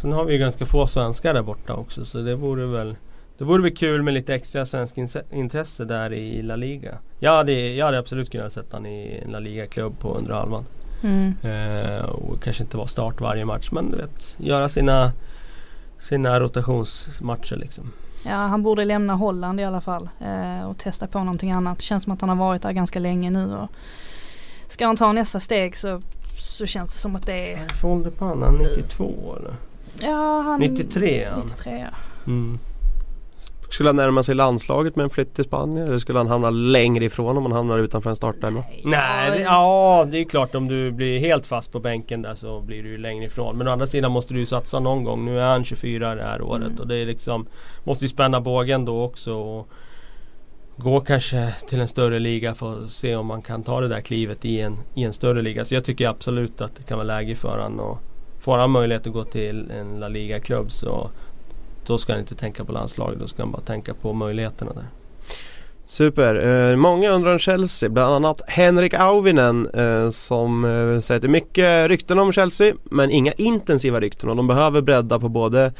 Sen 0.00 0.12
har 0.12 0.24
vi 0.24 0.32
ju 0.32 0.38
ganska 0.38 0.66
få 0.66 0.86
svenskar 0.86 1.34
där 1.34 1.42
borta 1.42 1.74
också 1.74 2.04
så 2.04 2.18
det 2.18 2.34
vore 2.34 2.66
väl 2.66 2.96
det 3.38 3.44
vore 3.44 3.62
väl 3.62 3.76
kul 3.76 4.02
med 4.02 4.14
lite 4.14 4.34
extra 4.34 4.66
svensk 4.66 4.94
intresse 5.32 5.84
där 5.84 6.12
i 6.12 6.42
La 6.42 6.56
Liga. 6.56 6.98
Jag 7.18 7.30
hade, 7.36 7.52
jag 7.52 7.86
hade 7.86 7.98
absolut 7.98 8.30
kunnat 8.32 8.52
sätta 8.52 8.76
han 8.76 8.86
i 8.86 9.20
en 9.24 9.30
La 9.32 9.38
Liga-klubb 9.38 9.98
på 9.98 10.14
under 10.14 10.34
halvan. 10.34 10.64
Mm. 11.02 11.34
Eh, 11.42 12.04
och 12.04 12.42
kanske 12.42 12.62
inte 12.62 12.76
vara 12.76 12.86
start 12.86 13.20
varje 13.20 13.44
match 13.44 13.68
men 13.72 13.90
du 13.90 13.96
vet, 13.96 14.36
göra 14.38 14.68
sina, 14.68 15.12
sina 15.98 16.40
rotationsmatcher 16.40 17.56
liksom. 17.56 17.92
Ja 18.24 18.36
han 18.36 18.62
borde 18.62 18.84
lämna 18.84 19.14
Holland 19.14 19.60
i 19.60 19.64
alla 19.64 19.80
fall 19.80 20.08
eh, 20.20 20.66
och 20.66 20.78
testa 20.78 21.06
på 21.06 21.18
någonting 21.18 21.52
annat. 21.52 21.78
Det 21.78 21.84
känns 21.84 22.02
som 22.02 22.12
att 22.12 22.20
han 22.20 22.28
har 22.28 22.36
varit 22.36 22.62
där 22.62 22.72
ganska 22.72 22.98
länge 22.98 23.30
nu 23.30 23.56
och 23.56 23.68
ska 24.68 24.86
han 24.86 24.96
ta 24.96 25.12
nästa 25.12 25.40
steg 25.40 25.76
så, 25.76 26.00
så 26.38 26.66
känns 26.66 26.92
det 26.92 26.98
som 26.98 27.16
att 27.16 27.26
det 27.26 27.52
är 27.52 27.68
För 27.68 27.88
ålder 27.88 28.10
på 28.10 28.24
han? 28.24 28.42
Han 28.42 28.54
är 28.54 28.76
92 28.76 29.36
eller? 29.38 29.54
Ja 30.00 30.40
han 30.40 30.60
93 30.60 31.24
är 31.24 31.30
han. 31.30 31.40
93 31.40 31.86
ja. 31.90 31.96
Mm. 32.26 32.58
Skulle 33.70 33.88
han 33.88 33.96
närma 33.96 34.22
sig 34.22 34.34
landslaget 34.34 34.96
med 34.96 35.04
en 35.04 35.10
flytt 35.10 35.34
till 35.34 35.44
Spanien 35.44 35.86
eller 35.86 35.98
skulle 35.98 36.18
han 36.18 36.26
hamna 36.26 36.50
längre 36.50 37.04
ifrån 37.04 37.36
om 37.36 37.42
han 37.42 37.52
hamnar 37.52 37.78
utanför 37.78 38.10
en 38.10 38.16
startelva? 38.16 38.64
Nej, 38.84 39.30
det, 39.30 39.38
ja 39.42 40.06
det 40.10 40.18
är 40.18 40.24
klart 40.24 40.54
om 40.54 40.68
du 40.68 40.90
blir 40.90 41.18
helt 41.18 41.46
fast 41.46 41.72
på 41.72 41.80
bänken 41.80 42.22
där 42.22 42.34
så 42.34 42.60
blir 42.60 42.82
du 42.82 42.88
ju 42.88 42.98
längre 42.98 43.24
ifrån. 43.24 43.56
Men 43.58 43.68
å 43.68 43.70
andra 43.70 43.86
sidan 43.86 44.12
måste 44.12 44.34
du 44.34 44.40
ju 44.40 44.46
satsa 44.46 44.80
någon 44.80 45.04
gång. 45.04 45.24
Nu 45.24 45.40
är 45.40 45.46
han 45.46 45.64
24 45.64 46.14
det 46.14 46.22
här 46.22 46.42
året 46.42 46.66
Mm. 46.66 46.78
och 46.78 46.86
det 46.86 46.96
är 46.96 47.06
liksom 47.06 47.46
Måste 47.84 48.04
ju 48.04 48.08
spänna 48.08 48.40
bågen 48.40 48.84
då 48.84 49.02
också. 49.02 49.34
Och 49.34 49.68
gå 50.76 51.00
kanske 51.00 51.54
till 51.68 51.80
en 51.80 51.88
större 51.88 52.18
liga 52.18 52.54
för 52.54 52.84
att 52.84 52.90
se 52.90 53.16
om 53.16 53.26
man 53.26 53.42
kan 53.42 53.62
ta 53.62 53.80
det 53.80 53.88
där 53.88 54.00
klivet 54.00 54.44
i 54.44 54.60
en, 54.60 54.76
i 54.94 55.04
en 55.04 55.12
större 55.12 55.42
liga. 55.42 55.64
Så 55.64 55.74
jag 55.74 55.84
tycker 55.84 56.08
absolut 56.08 56.60
att 56.60 56.76
det 56.76 56.82
kan 56.82 56.98
vara 56.98 57.06
läge 57.06 57.36
för 57.36 57.58
han 57.58 57.80
och 57.80 57.98
Får 58.40 58.58
han 58.58 58.70
möjlighet 58.70 59.06
att 59.06 59.12
gå 59.12 59.24
till 59.24 59.70
en 59.70 60.00
La 60.00 60.08
Liga-klubb 60.08 60.70
så 60.70 61.10
då 61.90 61.98
ska 61.98 62.12
han 62.12 62.20
inte 62.20 62.34
tänka 62.34 62.64
på 62.64 62.72
landslaget. 62.72 63.18
Då 63.20 63.26
ska 63.26 63.42
han 63.42 63.52
bara 63.52 63.62
tänka 63.62 63.94
på 63.94 64.12
möjligheterna 64.12 64.72
där. 64.72 64.84
Super. 65.86 66.34
Eh, 66.70 66.76
många 66.76 67.10
undrar 67.10 67.32
om 67.32 67.38
Chelsea, 67.38 67.88
bland 67.88 68.14
annat 68.14 68.42
Henrik 68.48 68.94
Auvinen 68.94 69.66
eh, 69.74 70.10
som 70.10 70.64
eh, 70.64 71.00
säger 71.00 71.16
att 71.18 71.22
det 71.22 71.26
är 71.26 71.28
mycket 71.28 71.88
rykten 71.88 72.18
om 72.18 72.32
Chelsea 72.32 72.74
men 72.84 73.10
inga 73.10 73.32
intensiva 73.32 74.00
rykten 74.00 74.28
och 74.30 74.36
de 74.36 74.46
behöver 74.46 74.80
bredda 74.82 75.18
på 75.18 75.28
både 75.28 75.72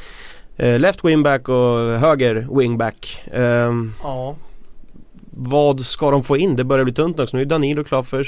eh, 0.57 0.79
left 0.79 1.05
wingback 1.05 1.49
och 1.49 1.79
höger 1.99 2.49
wingback. 2.59 3.23
Eh, 3.33 3.73
Ja. 4.03 4.37
vad 5.31 5.81
ska 5.81 6.11
de 6.11 6.25
få 6.25 6.37
in? 6.37 6.57
Det 6.57 6.65
börjar 6.65 6.85
bli 6.85 6.95
tunt 6.95 7.21
också. 7.21 7.37
Nu 7.37 7.43
är 7.43 7.47
Danilo 7.47 7.85
klar 7.85 8.03
för 8.03 8.27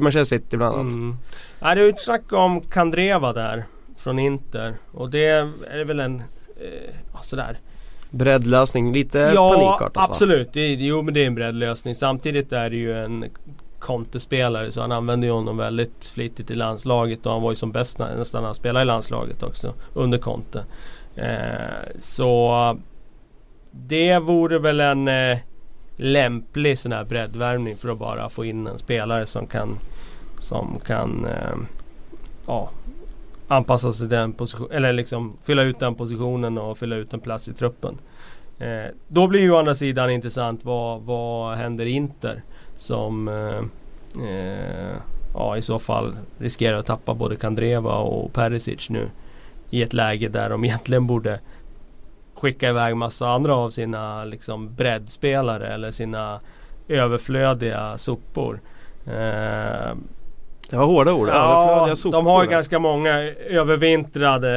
Manchester 0.00 0.36
City 0.38 0.56
bland 0.56 0.76
annat. 0.76 0.92
Mm. 0.92 1.16
Nej, 1.60 1.74
det 1.76 1.80
är 1.80 1.84
ju 1.84 1.90
ett 1.90 2.00
snack 2.00 2.32
om 2.32 2.60
Kandreva 2.60 3.32
där 3.32 3.64
från 3.96 4.18
Inter 4.18 4.74
och 4.92 5.10
det 5.10 5.26
är 5.70 5.84
väl 5.84 6.00
en 6.00 6.22
eh, 6.58 6.94
ja, 7.12 7.18
sådär. 7.22 7.58
Breddlösning, 8.10 8.92
lite 8.92 9.18
ja, 9.18 9.52
panikartat 9.52 9.96
va? 9.96 10.06
absolut. 10.10 10.52
Det 10.52 10.60
är, 10.60 10.76
jo, 10.76 11.02
men 11.02 11.14
det 11.14 11.22
är 11.22 11.26
en 11.26 11.34
breddlösning. 11.34 11.94
Samtidigt 11.94 12.52
är 12.52 12.70
det 12.70 12.76
ju 12.76 12.98
en 13.04 13.24
kontespelare 13.78 14.72
så 14.72 14.80
han 14.80 14.92
använder 14.92 15.28
ju 15.28 15.34
honom 15.34 15.56
väldigt 15.56 16.04
flitigt 16.14 16.50
i 16.50 16.54
landslaget 16.54 17.26
och 17.26 17.32
han 17.32 17.42
var 17.42 17.50
ju 17.50 17.56
som 17.56 17.72
bäst 17.72 17.98
nästan 17.98 18.42
när 18.42 18.46
han 18.46 18.54
spelade 18.54 18.82
i 18.82 18.86
landslaget 18.86 19.42
också 19.42 19.74
under 19.94 20.18
Conte. 20.18 20.64
Eh, 21.16 21.98
så 21.98 22.78
det 23.70 24.18
vore 24.18 24.58
väl 24.58 24.80
en 24.80 25.08
eh, 25.08 25.38
lämplig 25.96 26.78
sån 26.78 26.92
här 26.92 27.04
breddvärvning 27.04 27.76
för 27.76 27.88
att 27.88 27.98
bara 27.98 28.28
få 28.28 28.44
in 28.44 28.66
en 28.66 28.78
spelare 28.78 29.26
som 29.26 29.46
kan 29.46 29.78
som 30.38 30.80
kan 30.86 31.24
eh, 31.24 31.56
ja, 32.46 32.70
anpassa 33.48 33.92
sig 33.92 34.08
till 34.08 34.16
den 34.16 34.32
positionen 34.32 34.76
eller 34.76 34.92
liksom 34.92 35.36
fylla 35.42 35.62
ut 35.62 35.78
den 35.78 35.94
positionen 35.94 36.58
och 36.58 36.78
fylla 36.78 36.96
ut 36.96 37.14
en 37.14 37.20
plats 37.20 37.48
i 37.48 37.52
truppen. 37.52 37.98
Eh, 38.58 38.94
då 39.08 39.26
blir 39.26 39.40
ju 39.40 39.50
å 39.50 39.56
andra 39.56 39.74
sidan 39.74 40.10
intressant 40.10 40.64
vad, 40.64 41.02
vad 41.02 41.56
händer 41.56 41.86
i 41.86 41.90
Inter 41.90 42.42
som 42.76 43.28
eh, 43.28 43.62
eh, 44.28 44.96
ja, 45.34 45.56
i 45.56 45.62
så 45.62 45.78
fall 45.78 46.16
riskerar 46.38 46.78
att 46.78 46.86
tappa 46.86 47.14
både 47.14 47.36
Kandreva 47.36 47.94
och 47.94 48.32
Perisic 48.32 48.90
nu 48.90 49.10
i 49.70 49.82
ett 49.82 49.92
läge 49.92 50.28
där 50.28 50.50
de 50.50 50.64
egentligen 50.64 51.06
borde 51.06 51.40
skicka 52.34 52.68
iväg 52.68 52.96
massa 52.96 53.28
andra 53.28 53.54
av 53.54 53.70
sina 53.70 54.24
liksom 54.24 54.74
breddspelare 54.74 55.74
eller 55.74 55.90
sina 55.90 56.40
överflödiga 56.88 57.98
sopor. 57.98 58.60
Eh, 59.06 59.92
det 60.70 60.76
var 60.76 60.86
hårda 60.86 61.12
ord. 61.12 61.28
Sopor 61.98 62.12
de 62.12 62.26
har 62.26 62.44
ju 62.44 62.50
ganska 62.50 62.78
många 62.78 63.18
övervintrade, 63.50 64.50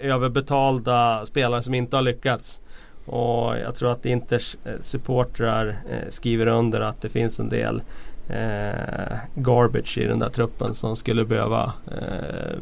eh, 0.00 0.10
överbetalda 0.10 1.26
spelare 1.26 1.62
som 1.62 1.74
inte 1.74 1.96
har 1.96 2.02
lyckats. 2.02 2.60
Och 3.06 3.58
jag 3.58 3.74
tror 3.74 3.92
att 3.92 4.06
Inters 4.06 4.56
eh, 4.64 4.72
supportrar 4.80 5.68
eh, 5.90 6.08
skriver 6.08 6.46
under 6.46 6.80
att 6.80 7.02
det 7.02 7.08
finns 7.08 7.40
en 7.40 7.48
del 7.48 7.82
eh, 8.28 9.16
garbage 9.34 9.98
i 9.98 10.04
den 10.04 10.18
där 10.18 10.28
truppen 10.28 10.74
som 10.74 10.96
skulle 10.96 11.24
behöva 11.24 11.72
eh, 11.86 12.58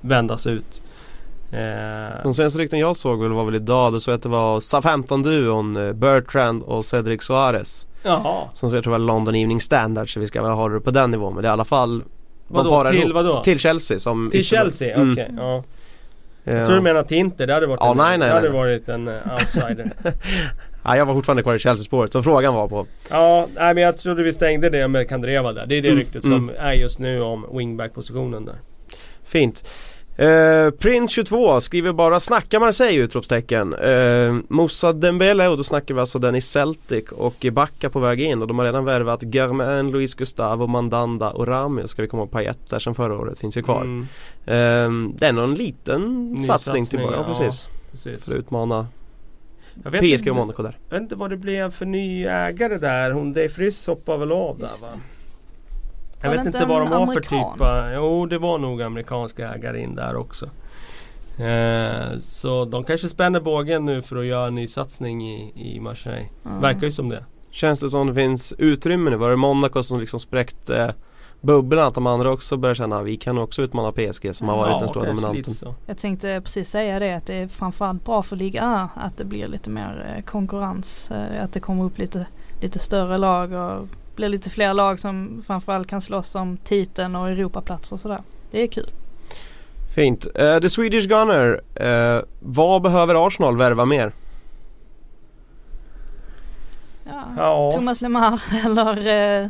vändas 0.00 0.46
ut. 0.46 0.82
Eh, 1.52 2.22
De 2.22 2.34
senaste 2.34 2.58
rykten 2.58 2.78
jag 2.78 2.96
såg 2.96 3.22
väl 3.22 3.32
var 3.32 3.44
väl 3.44 3.54
idag, 3.54 3.92
det 3.92 4.00
såg 4.00 4.14
att 4.14 4.22
det 4.22 4.28
var 4.28 4.60
SA-15-duon 4.60 5.76
eh, 5.76 5.92
Bertrand 5.92 6.62
och 6.62 6.84
Cedric 6.84 7.22
Suarez 7.22 7.86
jaha, 8.02 8.48
Som 8.54 8.74
jag 8.74 8.82
tror 8.84 8.90
var 8.90 8.98
London 8.98 9.34
Evening 9.34 9.60
Standard 9.60 10.14
så 10.14 10.20
vi 10.20 10.26
ska 10.26 10.42
väl 10.42 10.50
ha 10.52 10.68
det 10.68 10.80
på 10.80 10.90
den 10.90 11.10
nivån 11.10 11.34
men 11.34 11.42
det 11.42 11.48
är 11.48 11.50
i 11.50 11.52
alla 11.52 11.64
fall 11.64 12.02
vadå? 12.48 12.84
Till 12.88 12.98
ihop. 12.98 13.14
vadå? 13.14 13.42
Till 13.42 13.58
Chelsea 13.58 13.98
som 13.98 14.28
Till. 14.30 14.44
Chelsea? 14.44 14.94
Mm. 14.96 15.12
Okej, 15.12 15.30
ja. 15.36 15.62
Eh, 16.44 16.56
Jag 16.56 16.66
tror 16.66 16.76
du 16.76 16.82
menar 16.82 17.02
till 17.02 17.16
Inter, 17.16 17.46
det 17.46 17.54
hade 17.54 17.66
varit 17.66 17.80
Ja, 17.82 17.90
en, 17.90 17.96
nej, 17.96 18.18
nej, 18.18 18.28
det 18.28 18.34
hade 18.34 18.48
nej. 18.48 18.58
varit 18.58 18.88
en 18.88 19.08
eh, 19.08 19.14
outsider. 19.38 19.92
ja, 20.84 20.96
jag 20.96 21.06
var 21.06 21.14
fortfarande 21.14 21.42
kvar 21.42 21.54
i 21.54 21.58
Chelsea-spåret 21.58 22.12
som 22.12 22.22
frågan 22.22 22.54
var 22.54 22.68
på 22.68 22.86
Ja, 23.10 23.46
nej, 23.54 23.74
men 23.74 23.82
jag 23.84 23.96
trodde 23.96 24.22
vi 24.22 24.32
stängde 24.32 24.70
det 24.70 24.88
med 24.88 25.08
Kandreva 25.08 25.52
där. 25.52 25.66
Det 25.66 25.74
är 25.74 25.82
det 25.82 25.88
Mm, 25.88 25.98
ryktet 26.00 26.24
mm. 26.24 26.38
som 26.38 26.50
är 26.58 26.72
just 26.72 26.98
nu 26.98 27.22
om 27.22 27.46
wingback-positionen 27.52 28.44
där. 28.44 28.56
Fint 29.24 29.68
eh, 30.16 30.70
Prince 30.70 31.14
22 31.14 31.60
skriver 31.60 31.92
bara 31.92 32.20
snacka 32.20 32.60
Marseille 32.60 33.02
utropstecken 33.02 33.74
eh, 33.74 34.34
Moussa 34.48 34.92
Dembele 34.92 35.48
och 35.48 35.56
då 35.56 35.64
snackar 35.64 35.94
vi 35.94 36.00
alltså 36.00 36.18
den 36.18 36.34
i 36.34 36.40
Celtic 36.40 37.04
och 37.12 37.46
Backa 37.52 37.90
på 37.90 38.00
väg 38.00 38.20
in 38.20 38.42
och 38.42 38.48
de 38.48 38.58
har 38.58 38.66
redan 38.66 38.84
värvat 38.84 39.22
Germain, 39.34 39.90
Luis 39.90 40.14
Gustavo, 40.14 40.66
Mandanda 40.66 41.30
och 41.30 41.46
Rami 41.46 41.88
ska 41.88 42.02
vi 42.02 42.08
komma 42.08 42.26
på 42.26 42.32
Payet 42.32 42.70
där 42.70 42.78
sen 42.78 42.94
förra 42.94 43.18
året 43.18 43.38
finns 43.38 43.56
ju 43.56 43.62
kvar 43.62 43.82
Mm, 43.82 44.06
eh, 44.46 45.16
Det 45.18 45.26
är 45.26 45.32
nog 45.32 45.44
en 45.44 45.54
liten 45.54 46.32
Ny 46.32 46.42
satsning, 46.42 46.84
satsning, 46.84 46.86
till 46.86 47.00
ja, 47.00 47.12
ja. 47.16 47.34
precis 47.34 47.68
precis. 47.90 48.24
För 48.24 48.32
att 48.32 48.38
utmana 48.38 48.86
Jag 49.84 49.90
vet, 49.90 50.20
PSG 50.20 50.28
och 50.28 50.36
Monaco 50.36 50.62
där 50.62 50.78
jag 50.88 50.94
vet 50.94 51.02
inte 51.02 51.14
vad 51.14 51.30
det 51.30 51.36
blev 51.36 51.70
för 51.70 51.86
ny 51.86 52.24
ägare 52.24 52.78
där. 52.78 53.10
Hon 53.10 53.32
Dave 53.32 53.48
Friss 53.48 53.86
hoppade 53.86 54.18
väl 54.18 54.32
av 54.32 54.58
där 54.58 54.68
va? 54.82 54.88
Jag 56.22 56.30
Var 56.30 56.36
vet 56.36 56.46
inte 56.46 56.64
vad 56.64 56.80
de 56.82 56.92
har 56.92 57.06
för 57.06 57.20
typ 57.20 57.32
av- 57.60 57.92
Jo 57.94 58.26
det 58.26 58.38
var 58.38 58.58
nog 58.58 58.82
amerikanska 58.82 59.54
ägare 59.54 59.82
in 59.82 59.94
där 59.94 60.16
också. 60.16 60.46
Eh, 61.38 62.18
så 62.20 62.64
de 62.64 62.84
kanske 62.84 63.08
spänner 63.08 63.40
bågen 63.40 63.84
nu 63.84 64.02
för 64.02 64.16
att 64.16 64.26
göra 64.26 64.46
en 64.46 64.54
ny 64.54 64.66
satsning 64.68 65.28
i, 65.30 65.52
i 65.76 65.80
Marseille. 65.80 66.28
Ja. 66.42 66.50
Verkar 66.60 66.82
ju 66.86 66.92
som 66.92 67.08
det. 67.08 67.24
Känns 67.50 67.78
det 67.78 67.88
som 67.90 68.06
det 68.06 68.14
finns 68.14 68.52
utrymme 68.58 69.10
nu? 69.10 69.16
Var 69.16 69.30
det 69.30 69.36
Monaco 69.36 69.82
som 69.82 70.00
liksom 70.00 70.20
spräckte 70.20 70.94
bubblan 71.40 71.86
att 71.86 71.94
de 71.94 72.06
andra 72.06 72.32
också 72.32 72.56
börjar 72.56 72.74
känna 72.74 72.98
att 72.98 73.06
vi 73.06 73.16
kan 73.16 73.38
också 73.38 73.62
utmana 73.62 73.92
PSG 73.92 74.34
som 74.34 74.48
har 74.48 74.56
varit 74.56 74.78
den 74.80 74.88
stora 74.88 75.06
dominanten. 75.06 75.54
Jag 75.86 75.98
tänkte 75.98 76.40
precis 76.44 76.70
säga 76.70 76.98
det 76.98 77.12
att 77.14 77.26
det 77.26 77.34
är 77.34 77.48
framförallt 77.48 78.04
bra 78.04 78.22
för 78.22 78.36
Liga 78.36 78.88
att 78.96 79.16
det 79.16 79.24
blir 79.24 79.46
lite 79.46 79.70
mer 79.70 80.14
eh, 80.16 80.24
konkurrens. 80.24 81.10
eh, 81.10 81.44
Att 81.44 81.52
det 81.52 81.60
kommer 81.60 81.84
upp 81.84 81.98
lite, 81.98 82.26
lite 82.60 82.78
större 82.78 83.18
lag 83.18 83.52
och 83.52 83.88
blir 84.20 84.28
lite 84.28 84.50
fler 84.50 84.74
lag 84.74 85.00
som 85.00 85.42
framförallt 85.46 85.88
kan 85.88 86.00
slåss 86.00 86.34
om 86.34 86.56
titeln 86.56 87.16
och 87.16 87.28
Europaplatser 87.28 87.96
och 87.96 88.00
sådär. 88.00 88.22
Det 88.50 88.62
är 88.62 88.66
kul. 88.66 88.90
Fint. 89.94 90.26
Eh, 90.34 90.58
The 90.58 90.68
Swedish 90.68 91.08
Gunner, 91.08 91.60
eh, 91.74 92.22
vad 92.40 92.82
behöver 92.82 93.26
Arsenal 93.26 93.56
värva 93.56 93.84
mer? 93.84 94.12
Ja. 97.04 97.24
Ja, 97.36 97.70
Thomas 97.74 98.00
Lemar 98.00 98.42
eller 98.64 99.06
eh, 99.42 99.48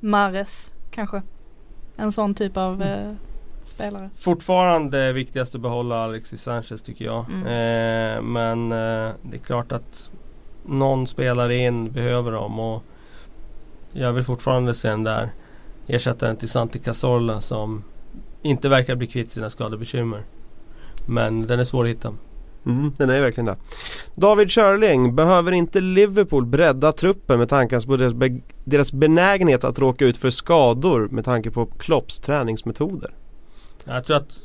Mares 0.00 0.70
kanske. 0.90 1.22
En 1.96 2.12
sån 2.12 2.34
typ 2.34 2.56
av 2.56 2.82
eh, 2.82 3.12
spelare. 3.64 4.10
fortfarande 4.14 5.12
viktigast 5.12 5.54
att 5.54 5.60
behålla 5.60 6.04
Alexis 6.04 6.42
Sanchez 6.42 6.82
tycker 6.82 7.04
jag. 7.04 7.24
Mm. 7.28 7.42
Eh, 7.46 8.22
men 8.22 8.68
det 9.22 9.36
är 9.36 9.44
klart 9.44 9.72
att 9.72 10.10
någon 10.66 11.06
spelare 11.06 11.56
in 11.56 11.92
behöver 11.92 12.32
dem 12.32 12.58
och 12.58 12.82
jag 13.98 14.12
vill 14.12 14.24
fortfarande 14.24 14.74
se 14.74 14.88
den 14.88 15.04
där 15.04 15.30
ersättaren 15.86 16.36
till 16.36 16.48
Santi 16.48 16.78
Cazorla 16.78 17.40
som 17.40 17.84
inte 18.42 18.68
verkar 18.68 18.96
bli 18.96 19.06
kvitt 19.06 19.30
sina 19.30 19.50
skadebekymmer. 19.50 20.22
Men 21.06 21.46
den 21.46 21.60
är 21.60 21.64
svår 21.64 21.84
att 21.84 21.90
hitta. 21.90 22.14
Mm, 22.66 22.92
den 22.96 23.10
är 23.10 23.20
verkligen 23.20 23.46
det. 23.46 23.56
David 24.14 24.50
Körling, 24.50 25.14
behöver 25.14 25.52
inte 25.52 25.80
Liverpool 25.80 26.46
bredda 26.46 26.92
truppen 26.92 27.38
med 27.38 27.48
tanke 27.48 27.80
på 27.80 27.96
deras, 27.96 28.14
be- 28.14 28.40
deras 28.64 28.92
benägenhet 28.92 29.64
att 29.64 29.78
råka 29.78 30.04
ut 30.04 30.16
för 30.16 30.30
skador 30.30 31.08
med 31.10 31.24
tanke 31.24 31.50
på 31.50 31.66
Klopps 31.66 32.18
träningsmetoder? 32.20 33.10
Jag 33.84 34.04
tror 34.04 34.16
att 34.16 34.40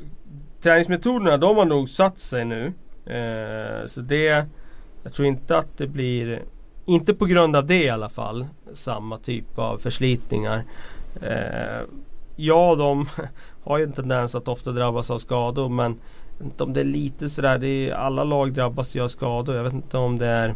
träningsmetoderna 0.61 1.37
de 1.37 1.57
har 1.57 1.65
nog 1.65 1.89
satt 1.89 2.17
sig 2.17 2.45
nu. 2.45 2.73
Eh, 3.05 3.87
så 3.87 4.01
det 4.01 4.45
Jag 5.03 5.13
tror 5.13 5.27
inte 5.27 5.57
att 5.57 5.77
det 5.77 5.87
blir 5.87 6.41
inte 6.85 7.13
på 7.13 7.25
grund 7.25 7.55
av 7.55 7.65
det 7.65 7.83
i 7.83 7.89
alla 7.89 8.09
fall 8.09 8.45
Samma 8.73 9.17
typ 9.17 9.59
av 9.59 9.77
förslitningar. 9.77 10.63
Eh, 11.21 11.87
ja 12.35 12.75
de 12.75 13.07
har 13.63 13.77
ju 13.77 13.83
en 13.83 13.93
tendens 13.93 14.35
att 14.35 14.47
ofta 14.47 14.71
drabbas 14.71 15.11
av 15.11 15.19
skador 15.19 15.69
men 15.69 15.99
jag 16.37 16.45
vet 16.45 16.53
inte 16.53 16.63
om 16.63 16.73
det 16.73 16.79
är 16.79 16.85
lite 16.85 17.29
sådär, 17.29 17.57
det 17.57 17.67
är, 17.67 17.93
alla 17.93 18.23
lag 18.23 18.53
drabbas 18.53 18.95
ju 18.95 19.03
av 19.03 19.07
skador. 19.07 19.55
Jag 19.55 19.63
vet 19.63 19.73
inte 19.73 19.97
om 19.97 20.17
det 20.17 20.27
är 20.27 20.55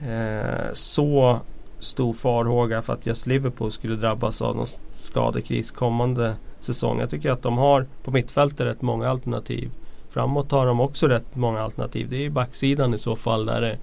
eh, 0.00 0.72
så 0.72 1.40
stor 1.78 2.12
farhåga 2.12 2.82
för 2.82 2.92
att 2.92 3.06
just 3.06 3.26
Liverpool 3.26 3.72
skulle 3.72 3.96
drabbas 3.96 4.42
av 4.42 4.56
någon 4.56 4.66
skadekris 4.90 5.70
kommande 5.70 6.34
säsong. 6.60 7.00
Jag 7.00 7.10
tycker 7.10 7.30
att 7.30 7.42
de 7.42 7.58
har 7.58 7.86
på 8.02 8.10
mittfältet 8.10 8.66
rätt 8.66 8.82
många 8.82 9.08
alternativ. 9.08 9.70
Framåt 10.10 10.50
har 10.50 10.66
de 10.66 10.80
också 10.80 11.08
rätt 11.08 11.36
många 11.36 11.60
alternativ. 11.60 12.08
Det 12.10 12.16
är 12.16 12.20
ju 12.20 12.30
backsidan 12.30 12.94
i 12.94 12.98
så 12.98 13.16
fall 13.16 13.46
där 13.46 13.60
det 13.60 13.78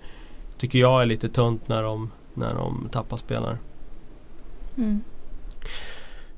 tycker 0.58 0.80
jag 0.80 1.02
är 1.02 1.06
lite 1.06 1.30
tunt 1.30 1.68
när 1.68 1.84
de, 1.84 2.12
när 2.34 2.54
de 2.54 2.90
tappar 2.92 3.18
spelare. 3.18 3.58
Mm. 4.78 5.02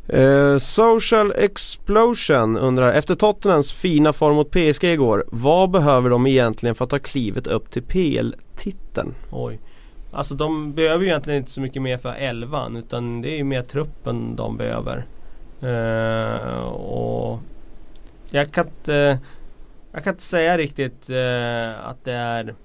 Eh, 0.08 0.58
Social 0.58 1.34
Explosion 1.36 2.58
undrar, 2.58 2.94
efter 2.94 3.16
Tottenhams 3.16 3.72
fina 3.72 4.14
form 4.14 4.36
mot 4.36 4.52
PSG 4.52 4.84
igår, 4.84 5.26
vad 5.32 5.72
behöver 5.72 6.10
de 6.10 6.28
egentligen 6.28 6.76
för 6.76 6.84
att 6.84 6.90
ta 6.90 7.00
klivet 7.00 7.48
upp 7.48 7.72
till 7.72 7.84
PL-titeln? 7.84 9.16
Oj. 9.32 9.60
Alltså 10.12 10.36
de 10.36 10.74
behöver 10.74 11.04
ju 11.04 11.10
egentligen 11.10 11.40
inte 11.40 11.52
så 11.52 11.62
mycket 11.62 11.82
mer 11.82 11.98
för 11.98 12.14
elvan 12.14 12.76
utan 12.76 13.22
det 13.22 13.30
är 13.30 13.38
ju 13.38 13.44
mer 13.44 13.62
truppen 13.62 14.36
de 14.36 14.58
behöver. 14.58 15.06
Eh, 15.62 16.60
och 16.68 17.40
jag 18.30 18.52
kan 18.52 18.68
inte 18.68 19.20
Jag 19.92 20.04
kan 20.04 20.14
inte 20.14 20.24
säga 20.24 20.58
riktigt 20.58 21.10
eh, 21.10 21.88
att 21.88 22.04
det 22.04 22.14
är 22.14 22.56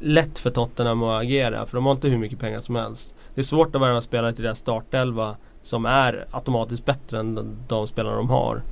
lätt 0.00 0.38
för 0.38 0.50
Tottenham 0.50 1.02
att 1.02 1.22
agera 1.22 1.66
för 1.66 1.76
de 1.76 1.86
har 1.86 1.92
inte 1.92 2.08
hur 2.08 2.18
mycket 2.18 2.38
pengar 2.38 2.58
som 2.58 2.76
helst. 2.76 3.14
Det 3.34 3.40
är 3.40 3.42
svårt 3.42 3.74
att 3.74 3.82
värva 3.82 4.00
spelare 4.00 4.32
till 4.32 4.44
deras 4.44 4.58
startelva 4.58 5.36
som 5.62 5.86
är 5.86 6.26
automatiskt 6.30 6.84
bättre 6.84 7.18
än 7.18 7.56
de, 7.68 7.86
spelare 7.86 8.16
de 8.16 8.30
har. 8.30 8.62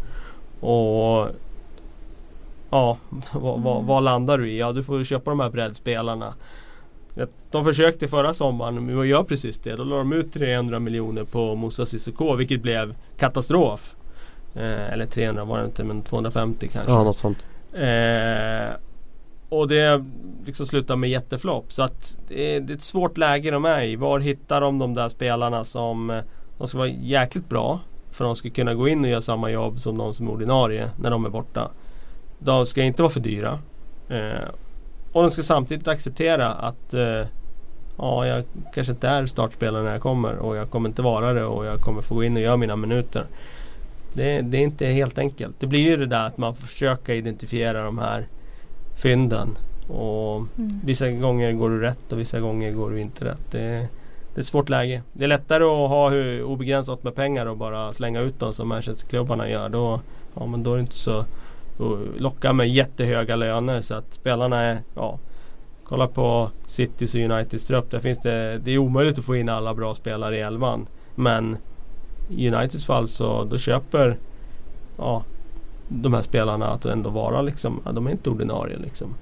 Och 0.61 1.29
Ja, 2.73 2.97
vad, 3.33 3.63
vad, 3.63 3.85
vad 3.85 4.03
landar 4.03 4.39
du 4.39 4.51
i? 4.51 4.59
Ja, 4.59 4.73
du 4.73 4.83
får 4.83 5.05
köpa 5.05 5.31
de 5.31 5.41
här 5.41 5.51
breddspelarna. 5.51 6.35
De 7.51 7.65
försökte 7.65 8.09
förra 8.09 8.35
sommaren, 8.35 8.87
men 8.87 9.09
gör 9.09 9.23
precis 9.23 9.59
det. 9.59 9.77
Då 9.77 9.85
la 9.85 9.97
de 9.97 10.13
ut 10.13 10.33
300 10.33 10.79
miljoner 10.79 11.25
på 11.25 11.55
Moussa 11.55 11.87
Sissoko, 11.87 12.37
vilket 12.37 12.63
blev 12.63 12.95
katastrof. 13.19 13.95
Eh, 14.55 14.93
eller 14.93 15.07
300 15.07 15.45
var 15.45 15.59
det 15.59 15.65
inte, 15.65 15.85
men 15.85 16.03
250 16.03 16.69
kanske. 16.69 16.93
Ja, 16.93 17.03
något 17.03 17.19
sånt. 17.19 17.39
Eh, 17.73 18.77
och 19.53 19.69
det 19.69 20.05
liksom 20.47 20.67
slutar 20.67 20.97
med 20.97 21.11
jätteflopp. 21.11 21.73
Så 21.73 21.83
att 21.83 22.17
det 22.29 22.57
är, 22.57 22.61
det 22.61 22.73
är 22.73 22.75
ett 22.75 22.83
svårt 22.83 23.19
läge 23.19 23.51
de 23.51 23.65
är 23.65 23.83
i. 23.83 23.97
Var 23.97 24.21
hittar 24.21 24.61
de 24.61 24.79
de 24.79 24.95
där 24.95 25.09
spelarna 25.09 25.65
som 25.65 26.23
de 26.59 26.69
ska 26.69 26.79
vara 26.79 26.89
jäkligt 26.89 27.49
bra 27.49 27.81
för 28.11 28.25
de 28.25 28.37
ska 28.37 28.51
kunna 28.51 28.75
gå 28.75 28.89
in 28.89 29.05
och 29.05 29.11
göra 29.11 29.21
samma 29.21 29.51
jobb 29.51 29.81
som 29.81 29.99
de 29.99 30.15
som 30.15 30.27
är 30.29 30.33
ordinarie 30.33 30.91
när 30.97 31.11
de 31.11 31.25
är 31.25 31.31
borta. 31.31 31.71
De 32.39 32.67
ska 32.67 32.83
inte 32.83 33.03
vara 33.03 33.13
för 33.13 33.21
dyra. 33.21 33.59
Eh, 34.09 34.49
och 35.13 35.23
de 35.23 35.31
ska 35.31 35.43
samtidigt 35.43 35.89
acceptera 35.89 36.49
att 36.53 36.95
eh, 36.95 37.27
ja, 37.99 38.27
jag 38.27 38.45
kanske 38.75 38.93
inte 38.93 39.09
är 39.09 39.27
startspelare 39.27 39.83
när 39.83 39.93
jag 39.93 40.03
kommer 40.03 40.37
och 40.37 40.57
jag 40.57 40.71
kommer 40.71 40.89
inte 40.89 41.03
vara 41.03 41.33
det 41.33 41.45
och 41.45 41.67
jag 41.67 41.81
kommer 41.81 42.03
få 42.03 42.15
gå 42.15 42.25
in 42.25 42.37
och 42.37 42.43
göra 42.43 42.57
mina 42.57 42.77
minuter. 42.77 43.25
Det, 44.13 44.41
det 44.41 44.59
är 44.59 44.63
inte 44.63 44.87
helt 44.87 45.19
enkelt. 45.19 45.61
Det 45.61 45.67
blir 45.67 45.81
ju 45.81 45.97
det 45.97 46.07
där 46.07 46.27
att 46.27 46.39
man 46.39 46.55
får 46.55 46.67
försöka 46.67 47.15
identifiera 47.15 47.85
de 47.85 47.99
här 47.99 48.27
fynden. 48.95 49.59
Och 49.89 50.37
Mm. 50.59 50.81
vissa 50.85 51.11
gånger 51.11 51.53
går 51.53 51.71
du 51.71 51.81
rätt 51.81 52.13
och 52.13 52.19
vissa 52.21 52.41
gånger 52.41 52.73
går 52.73 52.91
du 52.91 53.01
inte 53.01 53.25
rätt. 53.25 53.51
Det, 53.51 53.59
det 54.35 54.39
är 54.39 54.41
ett 54.41 54.47
svårt 54.47 54.69
läge. 54.69 55.03
Det 55.13 55.25
är 55.25 55.29
lättare 55.29 55.65
att 55.65 55.89
ha 55.89 56.11
hur 56.11 56.43
obegränsat 56.43 57.03
med 57.03 57.15
pengar 57.15 57.47
och 57.47 57.57
bara 57.57 57.93
slänga 57.93 58.21
ut 58.21 58.41
dem 58.41 58.53
som 58.53 58.69
Manchesterklubbarna 58.69 59.49
gör. 59.49 59.69
Då, 59.69 60.01
ja, 60.35 60.47
men 60.47 60.63
då 60.63 60.73
är 60.73 60.77
det 60.77 60.81
inte 60.81 60.95
så 60.95 61.19
att 61.19 61.27
locka 62.17 62.53
med 62.53 62.69
jättehöga 62.71 63.37
löner 63.37 63.81
så 63.81 63.95
att 63.95 64.13
spelarna 64.13 64.61
är 64.63 64.79
ja, 64.95 65.19
Kolla 65.85 66.07
på 66.09 66.51
Citys 66.67 67.15
och 67.15 67.21
Uniteds 67.21 67.65
trupp. 67.67 67.91
Där 67.91 68.01
finns 68.01 68.19
det, 68.19 68.59
det 68.59 68.71
är 68.71 68.79
omöjligt 68.79 69.19
att 69.19 69.25
få 69.25 69.37
in 69.37 69.49
alla 69.49 69.75
bra 69.75 69.95
spelare 69.95 70.37
i 70.37 70.41
elvan. 70.41 70.87
Men 71.15 71.57
i 72.29 72.49
Uniteds 72.51 72.87
fall 72.87 73.09
så 73.09 73.45
då 73.45 73.59
köper 73.59 74.19
ja, 74.99 75.25
de 75.93 76.15
här 76.15 76.23
spelarna 76.23 76.67
att 76.67 76.85
ändå 76.85 77.11
vara 77.11 77.43
liksom, 77.43 77.81
de 77.93 78.07
är 78.07 78.11
inte 78.11 78.31
ordinarie 78.31 78.77
liksom. 78.79 79.15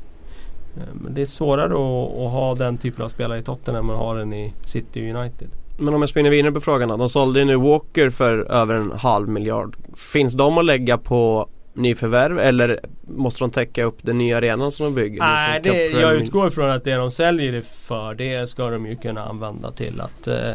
Eh, 0.77 0.95
Men 0.95 1.14
det 1.14 1.23
är 1.23 1.27
svårare 1.27 1.73
att, 1.73 2.18
att 2.18 2.33
ha 2.33 2.55
den 2.55 2.79
typen 2.79 3.05
av 3.05 3.09
spelare 3.09 3.39
i 3.39 3.43
Tottenham 3.43 3.81
än 3.81 3.87
man 3.87 3.97
har 3.97 4.16
den 4.16 4.33
i 4.33 4.55
City 4.66 5.12
United. 5.12 5.49
Men 5.79 5.95
om 5.95 6.03
jag 6.03 6.09
spinner 6.09 6.31
vidare 6.31 6.53
på 6.53 6.61
frågan 6.61 6.89
då. 6.89 6.97
De 6.97 7.09
sålde 7.09 7.41
ju 7.41 7.47
nu 7.47 7.57
Walker 7.57 8.11
för 8.11 8.39
över 8.53 8.75
en 8.75 8.93
halv 8.93 9.29
miljard. 9.29 9.77
Finns 9.97 10.35
de 10.35 10.59
att 10.59 10.64
lägga 10.64 10.99
på 10.99 11.49
nyförvärv 11.75 12.39
eller 12.39 12.81
måste 13.03 13.45
de 13.45 13.51
täcka 13.51 13.85
upp 13.85 13.99
den 14.03 14.18
nya 14.18 14.37
arenan 14.37 14.73
som 14.73 14.85
de 14.85 14.95
bygger? 14.95 15.18
Nej, 15.21 15.61
Som 15.62 15.73
det, 15.73 16.01
jag 16.01 16.14
utgår 16.14 16.49
ifrån 16.49 16.71
att 16.71 16.85
det 16.85 16.95
de 16.95 17.11
säljer 17.11 17.53
det 17.53 17.62
för 17.62 18.14
det 18.14 18.51
ska 18.51 18.71
de 18.71 18.87
ju 18.87 18.97
kunna 18.97 19.25
använda 19.25 19.71
till 19.71 20.01
att 20.01 20.29
eh, 20.29 20.51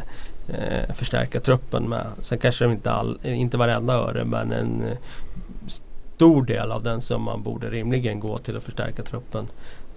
eh, 0.47 0.93
förstärka 0.95 1.39
truppen 1.39 1.83
med. 1.83 2.05
Sen 2.21 2.37
kanske 2.37 2.65
de 2.65 2.71
inte, 2.71 2.91
all, 2.91 3.19
inte 3.23 3.57
varenda 3.57 3.93
öre 3.93 4.25
men 4.25 4.51
en 4.51 4.81
eh, 4.81 4.97
stor 6.15 6.45
del 6.45 6.71
av 6.71 6.83
den 6.83 7.01
summan 7.01 7.43
borde 7.43 7.69
rimligen 7.69 8.19
gå 8.19 8.37
till 8.37 8.57
att 8.57 8.63
förstärka 8.63 9.03
truppen. 9.03 9.47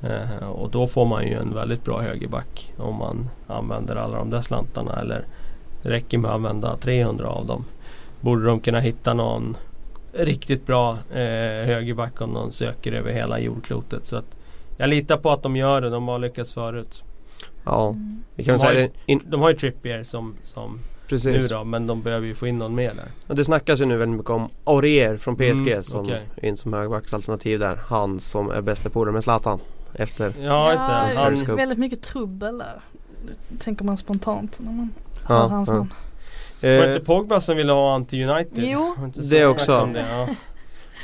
Eh, 0.02 0.48
och 0.48 0.70
då 0.70 0.86
får 0.86 1.06
man 1.06 1.26
ju 1.26 1.34
en 1.34 1.54
väldigt 1.54 1.84
bra 1.84 2.00
högerback 2.00 2.72
om 2.78 2.94
man 2.94 3.30
använder 3.46 3.96
alla 3.96 4.16
de 4.18 4.30
där 4.30 4.40
slantarna. 4.40 5.00
Eller 5.00 5.24
det 5.82 5.90
räcker 5.90 6.18
med 6.18 6.28
att 6.30 6.34
använda 6.34 6.76
300 6.76 7.28
av 7.28 7.46
dem. 7.46 7.64
Borde 8.20 8.44
de 8.46 8.60
kunna 8.60 8.80
hitta 8.80 9.14
någon 9.14 9.56
riktigt 10.12 10.66
bra 10.66 10.90
eh, 11.12 11.66
högerback 11.66 12.20
om 12.20 12.30
någon 12.30 12.52
söker 12.52 12.92
över 12.92 13.12
hela 13.12 13.38
jordklotet. 13.40 14.06
Så 14.06 14.16
att 14.16 14.36
jag 14.76 14.90
litar 14.90 15.16
på 15.16 15.30
att 15.30 15.42
de 15.42 15.56
gör 15.56 15.80
det. 15.80 15.90
De 15.90 16.08
har 16.08 16.18
lyckats 16.18 16.52
förut. 16.52 17.04
Ja, 17.64 17.88
Mm. 17.88 18.22
vi 18.34 18.44
kan 18.44 18.56
De 18.56 18.62
har 18.62 18.70
säga 18.70 18.80
ju-. 18.80 18.90
In, 19.06 19.20
De 19.26 19.40
har 19.40 19.50
ju 19.50 19.56
Trippier 19.56 20.02
som, 20.02 20.34
som 20.42 20.78
nu 21.10 21.16
precis. 21.32 21.50
då. 21.50 21.64
Men 21.64 21.86
de 21.86 22.02
behöver 22.02 22.26
ju 22.26 22.34
få 22.34 22.46
in 22.46 22.58
någon 22.58 22.74
mer 22.74 22.94
där. 22.94 23.08
Och 23.26 23.36
det 23.36 23.44
snackas 23.44 23.80
ju 23.80 23.84
nu 23.84 23.96
väldigt 23.96 24.16
mycket 24.16 24.30
om 24.30 24.48
Aurier 24.64 25.16
från 25.16 25.36
PSG 25.36 25.68
Mm, 25.68 25.82
som 25.82 26.00
okej. 26.00 26.22
in 26.42 26.56
som 26.56 26.72
högerbacksalternativ 26.72 27.58
där. 27.58 27.80
Han 27.88 28.20
som 28.20 28.50
är 28.50 28.60
bästa 28.60 28.88
polare 28.90 29.12
med 29.12 29.22
Zlatan. 29.24 29.60
Efter. 29.94 30.34
Ja, 30.42 30.72
just 30.72 30.86
det. 30.86 31.12
Ja, 31.14 31.20
Han, 31.46 31.56
väldigt 31.56 31.78
mycket 31.78 32.02
trubbel 32.02 32.58
där. 32.58 32.80
Tänker 33.58 33.84
man 33.84 33.96
spontant 33.96 34.60
när 34.60 34.72
man 34.72 34.90
Ja, 35.28 35.34
hör 35.34 35.48
hans 35.48 35.68
ja. 35.68 35.74
namn. 35.74 35.92
var 36.62 36.68
det 36.70 36.84
Eh, 36.84 36.92
inte 36.94 37.04
Pogba 37.06 37.40
som 37.40 37.56
ville 37.56 37.72
ha 37.72 37.92
han 37.92 38.04
till 38.04 38.28
United? 38.30 38.64
Jo. 38.64 38.94
Det 39.30 39.46
också. 39.46 39.88
Det, 39.94 40.04
ja. 40.10 40.28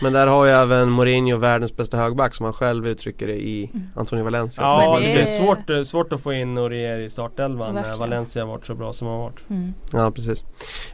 Men 0.02 0.12
där 0.12 0.26
har 0.26 0.44
ju 0.44 0.50
även 0.50 0.90
Mourinho 0.90 1.36
världens 1.36 1.76
bästa 1.76 1.96
högerback 1.96 2.34
som 2.34 2.44
han 2.44 2.52
själv 2.52 2.86
uttrycker 2.88 3.26
det 3.26 3.34
i 3.36 3.70
Mm. 3.74 3.86
Antonio 3.96 4.24
Valencia. 4.24 4.64
Ja, 4.64 4.98
det 5.00 5.12
det 5.12 5.20
är 5.22 5.26
svårt, 5.26 5.70
eh, 5.70 5.82
svårt 5.82 6.12
att 6.12 6.20
få 6.22 6.32
in 6.32 6.58
Aurier 6.58 6.98
i 6.98 7.10
startelvan 7.10 7.74
när. 7.74 7.96
Valencia 7.96 8.42
har 8.42 8.48
varit 8.52 8.66
så 8.66 8.74
bra 8.74 8.92
som 8.92 9.06
har 9.08 9.18
varit. 9.18 9.50
Mm. 9.50 9.74
Ja 9.92 10.10
precis. 10.10 10.44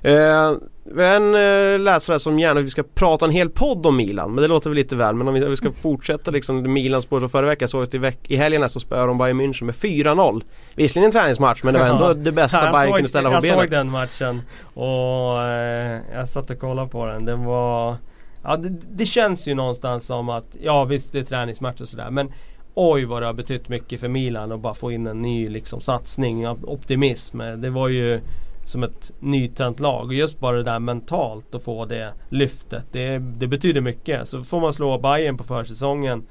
Eh, 0.03 0.53
en 0.98 1.34
eh, 1.34 1.78
läsare 1.78 2.18
som 2.20 2.38
gärna 2.38 2.55
vill 2.55 2.62
att 2.62 2.66
vi 2.66 2.70
ska 2.70 2.82
prata 2.94 3.24
en 3.24 3.30
hel 3.30 3.51
podd 3.51 3.86
om 3.86 3.96
Milan 3.96 4.34
men 4.34 4.42
det 4.42 4.48
låter 4.48 4.70
väl 4.70 4.76
lite 4.76 4.96
väl 4.96 5.14
men 5.14 5.28
om 5.28 5.34
vi, 5.34 5.44
om 5.44 5.51
vi 5.51 5.57
ska 5.57 5.72
fortsätta 5.72 6.30
liksom 6.30 6.72
Milans 6.72 7.05
spår 7.05 7.28
förra 7.28 7.46
veckan 7.46 7.68
så 7.68 7.82
att 7.82 7.94
i, 7.94 7.98
veck- 7.98 8.26
i 8.28 8.36
helgen 8.36 8.68
så 8.68 8.80
spöade 8.80 9.07
de 9.07 9.18
Bayern 9.18 9.40
München 9.40 9.64
med 9.64 9.74
4-0 9.74 10.42
Visserligen 10.74 11.07
en 11.07 11.12
träningsmatch 11.12 11.62
men 11.64 11.74
det 11.74 11.80
var 11.80 11.86
ändå 11.86 12.05
Ja. 12.09 12.14
det 12.14 12.32
bästa 12.32 12.64
jag 12.64 12.72
Bayern 12.72 12.86
såg, 12.88 12.94
kunde 12.96 13.09
ställa 13.09 13.28
på 13.28 13.34
Jag 13.34 13.42
benen. 13.42 13.59
såg 13.59 13.70
den 13.70 13.90
matchen 13.90 14.42
och 14.74 15.42
eh, 15.42 16.01
jag 16.14 16.28
satt 16.28 16.51
och 16.51 16.59
kollade 16.61 16.88
på 16.88 17.07
den. 17.07 17.24
Den 17.24 17.44
var... 17.44 17.96
Ja 18.43 18.57
det, 18.57 18.68
det 18.93 19.07
känns 19.07 19.49
ju 19.49 19.55
någonstans 19.55 20.07
som 20.07 20.28
att, 20.28 20.57
ja 20.61 20.84
visst 20.84 21.12
det 21.12 21.18
är 21.18 21.22
träningsmatch 21.22 21.80
och 21.80 21.88
sådär 21.88 22.11
men 22.11 22.32
Oj 22.74 23.05
vad 23.05 23.22
det 23.22 23.26
har 23.26 23.32
betytt 23.32 23.68
mycket 23.68 24.01
för 24.01 24.09
Milan 24.09 24.53
att 24.53 24.61
bara 24.61 24.74
få 24.74 24.93
in 24.93 25.07
en 25.07 25.22
ny 25.22 25.49
liksom, 25.49 25.80
satsning, 25.80 26.49
optimism. 26.49 27.38
Det 27.38 27.70
var 27.70 27.88
ju 27.88 28.20
som 28.64 28.82
ett 28.82 29.12
nytänt 29.20 29.80
lag 29.80 30.07
och 30.07 30.14
just 30.14 30.41
bara 30.41 30.57
det 30.57 30.62
där 30.62 30.78
mentalt 30.78 31.55
att 31.55 31.62
få 31.62 31.84
det 31.84 32.12
lyftet. 32.28 32.84
Det, 32.93 33.18
det 33.18 33.47
betyder 33.47 33.80
mycket. 33.80 34.28
Så 34.28 34.45
får 34.45 34.61
man 34.61 34.72
slå 34.72 34.99
Bayern 34.99 35.36
på 35.36 35.45
försäsongen 35.45 36.26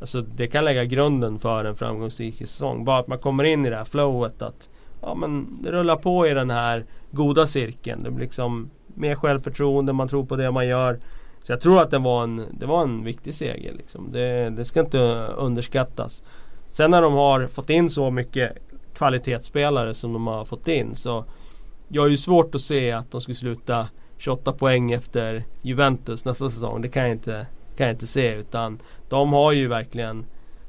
Alltså 0.00 0.20
det 0.20 0.46
kan 0.46 0.64
lägga 0.64 0.84
grunden 0.84 1.38
för 1.38 1.64
en 1.64 1.76
framgångsrik 1.76 2.38
säsong. 2.38 2.84
Bara 2.84 2.98
att 2.98 3.08
man 3.08 3.18
kommer 3.18 3.44
in 3.44 3.66
i 3.66 3.70
det 3.70 3.76
här 3.76 3.84
flowet 3.84 4.42
att 4.42 4.70
Ja 5.00 5.14
men 5.14 5.62
det 5.62 5.72
rullar 5.72 5.96
på 5.96 6.26
i 6.26 6.34
den 6.34 6.50
här 6.50 6.84
goda 7.10 7.46
cirkeln. 7.46 8.02
Det 8.02 8.10
blir 8.10 8.24
liksom 8.24 8.70
mer 8.86 9.14
självförtroende, 9.14 9.92
man 9.92 10.08
tror 10.08 10.24
på 10.24 10.36
det 10.36 10.50
man 10.50 10.66
gör. 10.66 10.98
Så 11.46 11.52
jag 11.52 11.60
tror 11.60 11.80
att 11.80 11.90
det 11.90 11.98
var 11.98 12.22
en, 12.22 12.42
det 12.52 12.66
var 12.66 12.82
en 12.82 13.04
viktig 13.04 13.34
seger. 13.34 13.72
Liksom. 13.72 14.12
Det, 14.12 14.50
det 14.50 14.64
ska 14.64 14.80
inte 14.80 14.98
underskattas. 15.36 16.22
Sen 16.70 16.90
när 16.90 17.02
de 17.02 17.12
har 17.12 17.46
fått 17.46 17.70
in 17.70 17.90
så 17.90 18.10
mycket 18.10 18.52
kvalitetsspelare 18.94 19.94
som 19.94 20.12
de 20.12 20.26
har 20.26 20.44
fått 20.44 20.68
in 20.68 20.94
så 20.94 21.24
Jag 21.88 22.02
har 22.02 22.08
ju 22.08 22.16
svårt 22.16 22.54
att 22.54 22.60
se 22.60 22.92
att 22.92 23.10
de 23.10 23.20
skulle 23.20 23.34
sluta 23.34 23.88
28 24.18 24.52
poäng 24.52 24.92
efter 24.92 25.44
Juventus 25.62 26.24
nästa 26.24 26.50
säsong. 26.50 26.82
Det 26.82 26.88
kan 26.88 27.02
jag 27.02 27.12
inte, 27.12 27.46
kan 27.76 27.86
jag 27.86 27.94
inte 27.94 28.06
se 28.06 28.34
utan 28.34 28.78
de 29.08 29.32
har 29.32 29.52
ju 29.52 29.68
verkligen 29.68 30.24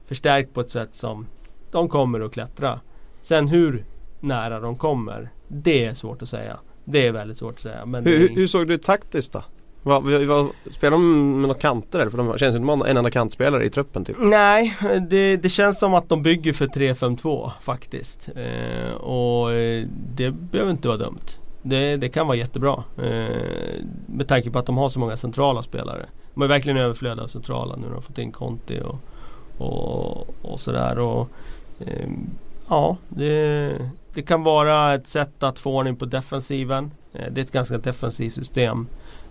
förstärkt 0.08 0.54
på 0.54 0.62
ett 0.62 0.70
sätt 0.70 0.96
som 0.96 1.28
de 1.72 1.90
kommer 1.90 2.20
att 2.20 2.34
klättra. 2.34 2.80
Sen 3.22 3.48
hur 3.48 3.86
nära 4.20 4.60
de 4.60 4.76
kommer, 4.76 5.30
det 5.48 5.86
är 5.86 5.94
svårt 5.94 6.22
att 6.22 6.30
säga. 6.30 6.60
Det 6.86 7.08
är 7.08 7.12
väldigt 7.12 7.38
svårt 7.38 7.54
att 7.54 7.60
säga. 7.60 7.86
Men 7.86 8.04
Hur, 8.04 8.14
det- 8.14 8.20
hur, 8.20 8.36
hur 8.36 8.48
såg 8.48 8.68
du 8.68 8.78
taktiskt 8.78 9.34
då? 9.34 9.44
Va, 9.86 10.00
va, 10.00 10.50
spelar 10.72 10.92
de 10.92 11.32
med 11.32 11.42
några 11.42 11.60
kanter 11.60 12.00
eller? 12.00 12.12
För 12.12 12.18
de 12.18 12.38
känns 12.38 12.56
inte 12.56 12.68
som 12.68 12.82
en 12.82 12.98
enda 12.98 13.12
kantspelare 13.12 13.66
i 13.66 13.70
truppen 13.70 14.06
typ. 14.06 14.16
Nej, 14.20 14.78
det, 15.10 15.38
det 15.38 15.50
känns 15.50 15.80
som 15.80 15.94
att 15.94 16.10
de 16.10 16.24
bygger 16.24 16.54
för 16.54 16.68
3-5-2 16.68 17.52
faktiskt. 17.62 18.30
Eh, 18.36 18.94
och 18.94 19.52
eh, 19.52 19.88
det 20.16 20.32
behöver 20.32 20.72
inte 20.72 20.88
vara 20.88 20.98
dumt. 20.98 21.26
Det, 21.62 21.98
det 21.98 22.10
kan 22.10 22.28
vara 22.28 22.38
jättebra. 22.38 22.84
Eh, 22.98 23.84
med 24.06 24.28
tanke 24.28 24.52
på 24.52 24.60
att 24.60 24.66
de 24.66 24.78
har 24.78 24.90
så 24.90 25.00
många 25.00 25.18
centrala 25.18 25.64
spelare. 25.64 26.06
De 26.34 26.42
är 26.42 26.48
verkligen 26.48 26.78
överflöd 26.78 27.20
av 27.20 27.28
centrala 27.28 27.76
nu 27.76 27.82
när 27.82 27.88
de 27.88 27.94
har 27.94 28.02
fått 28.02 28.18
in 28.18 28.32
Conti 28.32 28.80
och, 28.80 29.00
och, 29.58 30.28
och 30.42 30.60
sådär. 30.60 31.00
Och, 31.00 31.30
eh, 31.80 32.10
ja, 32.70 32.98
det, 33.10 33.72
det 34.14 34.22
kan 34.22 34.44
vara 34.44 34.94
ett 34.94 35.08
sätt 35.08 35.44
att 35.44 35.60
få 35.60 35.78
ordning 35.78 35.96
på 35.96 36.06
defensiven. 36.06 36.92
Eh, 37.14 37.32
det 37.32 37.42
är 37.42 37.44
ett 37.44 37.52
ganska 37.52 37.78
defensivt 37.78 38.34
system. 38.34 38.88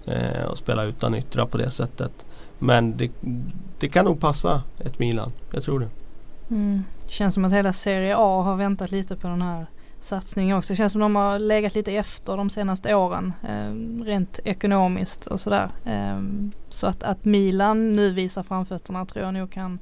Eh, 0.07 0.51
att 0.51 0.59
spela 0.59 0.85
utan 0.85 1.15
yttra 1.15 1.47
på 1.47 1.59
det 1.59 1.71
sättet. 1.71 2.27
Men 2.59 2.97
det, 2.97 3.11
det 3.79 3.89
kan 3.89 4.05
nog 4.05 4.21
passa 4.21 4.63
ett 4.85 4.99
Milan. 4.99 5.33
Jag 5.51 5.63
tror 5.63 5.81
det. 5.81 5.89
Mm. 6.51 6.85
Det 7.03 7.11
känns 7.11 7.35
som 7.35 7.45
att 7.45 7.53
hela 7.53 7.73
Serie 7.73 8.17
A 8.17 8.43
har 8.43 8.57
väntat 8.57 8.91
lite 8.91 9.17
på 9.17 9.29
den 9.29 9.43
här 9.43 9.67
satsningen 10.01 10.57
också. 10.57 10.73
Det 10.73 10.77
känns 10.77 10.93
som 10.93 11.03
att 11.03 11.05
de 11.05 11.17
har 11.17 11.39
legat 11.39 11.75
lite 11.75 11.93
efter 11.93 12.37
de 12.37 12.51
senaste 12.51 12.95
åren. 12.95 13.33
Eh, 13.49 14.05
rent 14.05 14.41
ekonomiskt 14.45 15.27
och 15.27 15.41
sådär. 15.41 15.71
Eh, 15.85 16.21
så 16.69 16.87
att, 16.87 17.03
att 17.03 17.25
Milan 17.25 17.93
nu 17.93 18.11
visar 18.11 18.43
framfötterna 18.43 19.07
tror 19.07 19.25
jag 19.25 19.35
nog 19.35 19.51
kan 19.51 19.79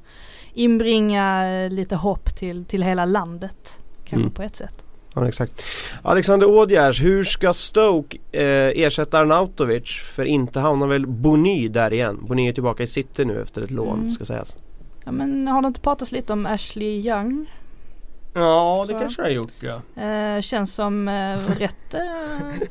inbringa 0.53 1.47
eh, 1.53 1.69
lite 1.69 1.95
hopp 1.95 2.35
till, 2.35 2.65
till 2.65 2.83
hela 2.83 3.05
landet. 3.05 3.79
Kanske 4.03 4.23
Mm. 4.23 4.31
på 4.33 4.41
ett 4.41 4.55
sätt. 4.55 4.85
Ja 5.13 5.27
exakt. 5.27 5.53
Alexander 6.01 6.47
Ådjärs, 6.49 7.01
hur 7.01 7.23
ska 7.23 7.53
Stoke 7.53 8.17
eh, 8.31 8.43
ersätta 8.83 9.19
Arnautovic? 9.19 10.01
För 10.15 10.25
inte 10.25 10.59
hamnar 10.59 10.87
väl 10.87 11.07
Bony 11.07 11.67
där 11.67 11.93
igen? 11.93 12.17
Bony 12.21 12.47
är 12.49 12.53
tillbaka 12.53 12.83
i 12.83 12.87
City 12.87 13.25
nu 13.25 13.41
efter 13.41 13.61
ett 13.61 13.71
lån 13.71 13.99
Mm. 13.99 14.11
ska 14.11 14.25
sägas. 14.25 14.55
Ja 15.05 15.11
men 15.11 15.47
har 15.47 15.61
det 15.61 15.67
inte 15.67 15.79
pratats 15.81 16.11
lite 16.11 16.33
om 16.33 16.45
Ashley 16.45 17.07
Young? 17.07 17.45
Ja, 18.33 18.85
det 18.87 18.93
Så. 18.93 18.99
kanske 18.99 19.21
det 19.21 19.25
har 19.27 19.31
gjort 19.33 19.53
ja. 19.59 20.01
Eh, 20.03 20.41
känns 20.41 20.73
som 20.73 21.07
eh, 21.07 21.39
rätt 21.59 21.93
eh, 21.93 22.01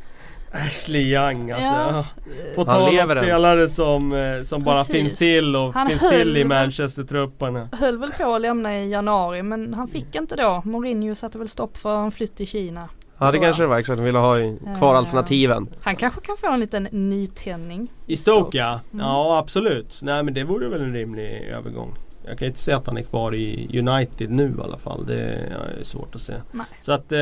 Ashley 0.53 1.03
Young 1.15 1.51
alltså. 1.51 1.69
Ja. 1.73 2.07
På 2.55 2.65
Han 2.71 2.81
tal 2.81 2.99
om 2.99 3.07
spelare 3.09 3.69
som, 3.69 4.13
eh, 4.13 4.43
som 4.43 4.63
bara 4.65 4.77
Precis. 4.79 4.97
finns 4.97 5.17
till 5.17 5.57
och 5.57 5.75
Han 5.75 5.89
finns 5.89 6.09
till 6.09 6.37
i 6.37 6.45
väl- 6.45 6.49
Manchester-trupperna. 6.49 7.69
höll 7.73 7.99
väl 7.99 8.13
på 8.13 8.35
att 8.35 8.41
lämna 8.41 8.79
i 8.79 8.89
januari 8.91 9.43
men 9.43 9.75
han 9.75 9.89
fick 9.89 10.15
inte 10.15 10.37
då. 10.37 10.63
Mourinho 10.65 11.15
satte 11.15 11.39
väl 11.39 11.49
stopp 11.49 11.77
för 11.77 11.97
en 12.05 12.11
flytt 12.11 12.37
till 12.37 12.47
Kina. 12.47 12.89
Ja 13.19 13.31
det 13.33 13.39
kanske 13.39 13.63
det 13.63 13.67
var 13.67 13.79
exakt, 13.79 13.97
de 13.99 14.05
ville 14.05 14.19
ha 14.19 14.39
i- 14.41 14.59
kvar 14.79 14.93
Eh, 14.95 14.99
alternativen. 14.99 15.67
Han 15.83 15.97
kanske 15.97 16.21
kan 16.21 16.37
få 16.37 16.51
en 16.53 16.61
liten 16.61 16.83
nytändning. 16.93 17.93
I 18.07 18.17
Stoke 18.17 18.59
ja. 18.59 18.81
Mm. 18.93 19.07
Ja 19.07 19.39
absolut. 19.39 19.99
Nej 20.03 20.23
men 20.23 20.35
det 20.35 20.45
vore 20.45 20.69
väl 20.69 20.81
en 20.81 20.93
rimlig 20.93 21.43
övergång. 21.59 21.95
Jag 22.27 22.39
kan 22.39 22.49
inte 22.49 22.61
säga 22.61 22.77
att 22.77 22.87
han 22.87 22.97
är 22.97 23.03
kvar 23.03 23.35
i 23.35 23.79
United 23.79 24.31
nu 24.31 24.55
i 24.59 24.63
alla 24.63 24.79
fall. 24.79 25.07
Det 25.07 25.21
är 25.23 25.79
svårt 25.83 26.15
att 26.15 26.21
se. 26.21 26.33
Nej. 26.53 26.67
Så 26.81 26.93
att, 26.93 27.13
eh, 27.13 27.19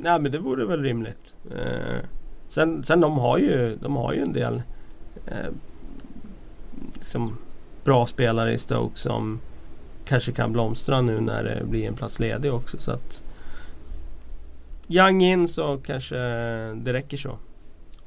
nej 0.00 0.20
men 0.20 0.32
det 0.32 0.38
vore 0.38 0.66
väl 0.66 0.82
rimligt. 0.82 1.34
Eh, 1.50 1.96
sen, 2.48 2.84
sen 2.84 3.00
de 3.00 3.18
har 3.18 3.38
ju, 3.38 3.76
de 3.76 3.96
har 3.96 4.12
ju 4.12 4.22
en 4.22 4.32
del 4.32 4.62
eh, 5.26 5.50
liksom 6.94 7.38
bra 7.84 8.06
spelare 8.06 8.52
i 8.52 8.58
Stoke 8.58 8.98
som 8.98 9.40
kanske 10.04 10.32
kan 10.32 10.52
blomstra 10.52 11.00
nu 11.00 11.20
när 11.20 11.44
det 11.44 11.64
blir 11.64 11.88
en 11.88 11.94
plats 11.94 12.20
ledig 12.20 12.54
också. 12.54 12.78
Så 12.78 12.90
att 12.90 13.22
Young 14.88 15.22
in 15.22 15.48
så 15.48 15.78
kanske 15.78 16.16
eh, 16.16 16.74
det 16.74 16.92
räcker 16.92 17.16
så. 17.16 17.38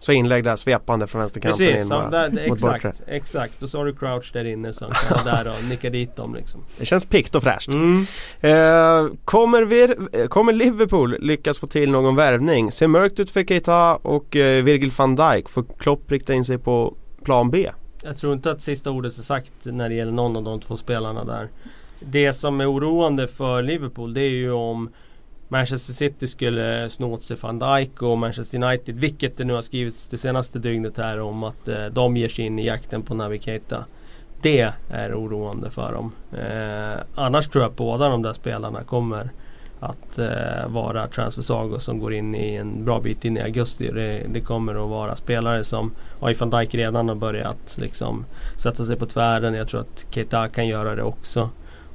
Så 0.01 0.11
inlägg 0.11 0.43
där 0.43 0.55
svepande 0.55 1.07
från 1.07 1.19
vänsterkanten 1.19 1.65
in 1.65 1.73
Precis, 1.73 1.89
ja, 1.89 1.97
bara, 1.97 2.09
där, 2.09 2.29
mot 2.29 2.57
exakt, 2.57 2.83
bortre. 2.83 3.03
exakt. 3.07 3.63
Och 3.63 3.69
så 3.69 3.77
har 3.77 3.85
du 3.85 3.95
Crouch 3.95 4.29
där 4.33 4.45
inne 4.45 4.73
som 4.73 4.91
kan 4.91 5.25
där 5.25 5.47
och 5.47 5.63
nicka 5.63 5.89
dit 5.89 6.15
dem 6.15 6.35
liksom. 6.35 6.63
Det 6.79 6.85
känns 6.85 7.05
pikt 7.05 7.35
och 7.35 7.43
fräscht. 7.43 7.67
Mm. 7.67 8.05
Eh, 8.41 9.07
kommer, 9.25 9.61
vi, 9.61 9.83
eh, 10.11 10.27
kommer 10.27 10.53
Liverpool 10.53 11.17
lyckas 11.19 11.59
få 11.59 11.67
till 11.67 11.91
någon 11.91 12.15
värvning? 12.15 12.71
Ser 12.71 12.87
mörkt 12.87 13.19
ut 13.19 13.31
för 13.31 13.43
Keita 13.43 13.95
och 13.95 14.35
eh, 14.35 14.63
Virgil 14.63 14.91
van 14.97 15.15
Dijk. 15.15 15.49
Får 15.49 15.65
Klopp 15.77 16.11
rikta 16.11 16.33
in 16.33 16.45
sig 16.45 16.57
på 16.57 16.95
plan 17.23 17.49
B? 17.49 17.71
Jag 18.03 18.17
tror 18.17 18.33
inte 18.33 18.51
att 18.51 18.61
sista 18.61 18.91
ordet 18.91 19.17
är 19.17 19.21
sagt 19.21 19.53
när 19.63 19.89
det 19.89 19.95
gäller 19.95 20.11
någon 20.11 20.37
av 20.37 20.43
de 20.43 20.59
två 20.59 20.77
spelarna 20.77 21.23
där. 21.23 21.49
Det 21.99 22.33
som 22.33 22.61
är 22.61 22.71
oroande 22.71 23.27
för 23.27 23.63
Liverpool 23.63 24.13
det 24.13 24.21
är 24.21 24.29
ju 24.29 24.51
om 24.51 24.89
Manchester 25.51 25.93
City 25.93 26.27
skulle 26.27 26.89
sno 26.89 27.13
åt 27.13 27.23
sig 27.23 27.37
van 27.41 27.59
Dijk 27.59 28.01
och 28.01 28.17
Manchester 28.17 28.63
United, 28.63 28.95
vilket 28.95 29.37
det 29.37 29.43
nu 29.43 29.53
har 29.53 29.61
skrivits 29.61 30.07
det 30.07 30.17
senaste 30.17 30.59
dygnet 30.59 30.97
här 30.97 31.19
om 31.19 31.43
att 31.43 31.67
eh, 31.67 31.85
de 31.85 32.17
ger 32.17 32.29
sig 32.29 32.45
in 32.45 32.59
i 32.59 32.65
jakten 32.65 33.01
på 33.01 33.13
Naby 33.13 33.39
Keita. 33.39 33.85
Det 34.41 34.73
är 34.89 35.15
oroande 35.15 35.71
för 35.71 35.93
dem. 35.93 36.11
Eh, 36.31 37.03
annars 37.15 37.47
tror 37.47 37.63
jag 37.63 37.69
att 37.69 37.77
båda 37.77 38.09
de 38.09 38.21
där 38.21 38.33
spelarna 38.33 38.83
kommer 38.83 39.31
att 39.79 40.17
eh, 40.17 40.67
vara 40.67 41.07
transfersagor 41.07 41.79
som 41.79 41.99
går 41.99 42.13
in 42.13 42.35
i 42.35 42.55
en 42.55 42.85
bra 42.85 42.99
bit 42.99 43.25
in 43.25 43.37
i 43.37 43.41
augusti. 43.41 43.91
Det, 43.93 44.25
det 44.33 44.41
kommer 44.41 44.83
att 44.83 44.89
vara 44.89 45.15
spelare 45.15 45.63
som 45.63 45.91
har 46.19 46.33
van 46.33 46.49
Dijk 46.49 46.75
redan 46.75 47.07
har 47.07 47.15
börjat 47.15 47.77
liksom 47.77 48.25
sätta 48.57 48.85
sig 48.85 48.95
på 48.95 49.05
tvären. 49.05 49.53
Jag 49.53 49.67
tror 49.67 49.81
att 49.81 50.05
Keita 50.09 50.47
kan 50.47 50.67
göra 50.67 50.95
det 50.95 51.03
också. 51.03 51.49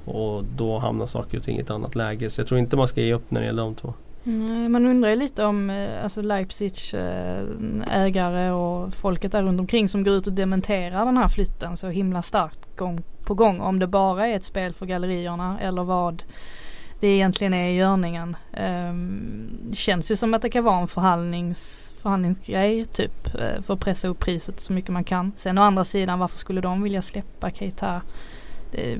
Och 0.06 0.44
då 0.44 0.78
hamnar 0.78 1.06
saker 1.06 1.38
och 1.38 1.44
ting 1.44 1.56
i 1.56 1.60
ett 1.60 1.70
annat 1.70 1.94
läge. 1.94 2.30
Så 2.30 2.40
jag 2.40 2.48
tror 2.48 2.60
inte 2.60 2.76
man 2.76 2.88
ska 2.88 3.00
ge 3.00 3.14
upp 3.14 3.30
när 3.30 3.40
det 3.40 3.46
gäller 3.46 3.62
de 3.62 3.74
två. 3.74 3.94
Mm, 4.26 4.72
man 4.72 4.86
undrar 4.86 5.10
ju 5.10 5.16
lite 5.16 5.44
om 5.44 5.70
eh, 5.70 6.04
alltså 6.04 6.22
Leipzigs 6.22 6.94
eh, 6.94 7.44
ägare 7.90 8.50
och 8.50 8.94
folket 8.94 9.32
där 9.32 9.42
runt 9.42 9.60
omkring 9.60 9.88
som 9.88 10.04
går 10.04 10.14
ut 10.14 10.26
och 10.26 10.32
dementerar 10.32 11.04
den 11.04 11.16
här 11.16 11.28
flytten 11.28 11.76
så 11.76 11.88
himla 11.88 12.22
starkt 12.22 12.76
gång 12.76 13.02
på 13.24 13.34
gång. 13.34 13.60
Om 13.60 13.78
det 13.78 13.86
bara 13.86 14.26
är 14.26 14.36
ett 14.36 14.44
spel 14.44 14.72
för 14.72 14.86
gallerierna 14.86 15.60
eller 15.60 15.84
vad 15.84 16.24
det 17.00 17.08
egentligen 17.08 17.54
är 17.54 17.68
i 17.68 17.76
görningen. 17.76 18.36
Um, 18.90 19.72
känns 19.74 20.10
ju 20.10 20.16
som 20.16 20.34
att 20.34 20.42
det 20.42 20.50
kan 20.50 20.64
vara 20.64 20.80
en 20.80 20.88
förhandlings, 20.88 21.94
förhandlingsgrej 22.02 22.84
typ 22.84 23.34
eh, 23.34 23.62
för 23.62 23.74
att 23.74 23.80
pressa 23.80 24.08
upp 24.08 24.18
priset 24.18 24.60
så 24.60 24.72
mycket 24.72 24.90
man 24.90 25.04
kan. 25.04 25.32
Sen 25.36 25.58
å 25.58 25.62
andra 25.62 25.84
sidan 25.84 26.18
varför 26.18 26.38
skulle 26.38 26.60
de 26.60 26.82
vilja 26.82 27.02
släppa 27.02 27.50
Keita? 27.50 28.02
Det, 28.70 28.98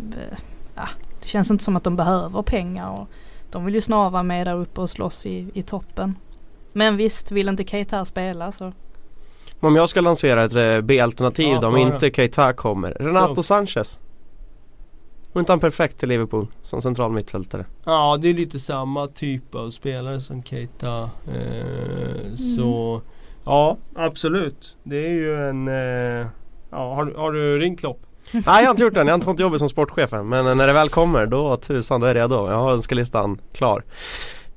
ja, 0.77 0.89
det 1.21 1.27
känns 1.29 1.51
inte 1.51 1.65
som 1.65 1.77
att 1.77 1.85
de 1.85 1.97
behöver 1.97 2.43
pengar. 2.43 2.91
Och, 2.91 3.09
de 3.51 3.65
vill 3.65 3.75
ju 3.75 3.81
snarare 3.81 4.11
vara 4.11 4.23
med 4.23 4.47
där 4.47 4.55
uppe 4.55 4.81
och 4.81 4.91
slåss 4.91 5.27
i, 5.27 5.51
i 5.55 5.63
toppen. 5.63 6.15
Men 6.73 6.97
visst, 6.97 7.33
vill 7.33 7.49
inte 7.49 7.65
Keita 7.65 8.05
spela 8.05 8.53
så. 8.53 8.73
Om 9.61 9.77
jag 9.77 9.89
ska 9.89 10.01
lansera 10.01 10.45
ett 10.45 10.55
eh, 10.55 10.81
B-alternativ 10.81 11.49
Ja, 11.49 11.61
då, 11.61 11.69
om 11.69 11.77
inte 11.77 12.11
Keita 12.11 12.53
kommer. 12.53 12.91
Renato 12.91 13.43
Stoke. 13.43 13.43
Sanchez. 13.47 14.01
Var 15.33 15.41
inte 15.41 15.53
han 15.53 15.61
perfekt 15.61 15.99
till 15.99 16.09
Liverpool 16.09 16.47
som 16.63 16.83
central 16.83 17.13
mittfältare? 17.13 17.65
Ja, 17.85 18.17
det 18.21 18.29
är 18.29 18.35
lite 18.35 18.61
samma 18.61 19.07
typ 19.07 19.55
av 19.55 19.71
spelare 19.71 20.21
som 20.21 20.43
Keita. 20.43 21.11
Eh, 21.35 22.35
Så 22.35 23.01
Ja, 23.45 23.77
absolut. 23.95 24.77
Det 24.83 24.97
är 25.07 25.11
ju 25.11 25.49
en... 25.49 25.69
Eh, 25.69 26.27
ja, 26.71 26.95
har, 26.95 27.05
du- 27.05 27.15
har 27.17 27.33
du 27.33 27.59
ringt 27.59 27.81
Klopp? 27.81 28.01
Nej 28.33 28.43
jag 28.47 28.53
har 28.53 28.71
inte 28.71 28.83
gjort 28.83 28.95
den, 28.95 29.07
jag 29.07 29.13
har 29.13 29.15
inte 29.17 29.25
fått 29.25 29.41
jobbet 29.41 29.59
som 29.59 29.69
sportchef 29.69 30.13
än. 30.13 30.29
Men 30.29 30.57
när 30.57 30.67
det 30.67 30.73
väl 30.73 30.89
kommer 30.89 31.27
då 31.27 31.57
tusan 31.57 32.01
då 32.01 32.07
är 32.07 32.15
jag 32.15 32.23
redo. 32.23 32.51
Jag 32.51 32.59
har 32.59 32.73
önskelistan 32.73 33.41
klar. 33.53 33.85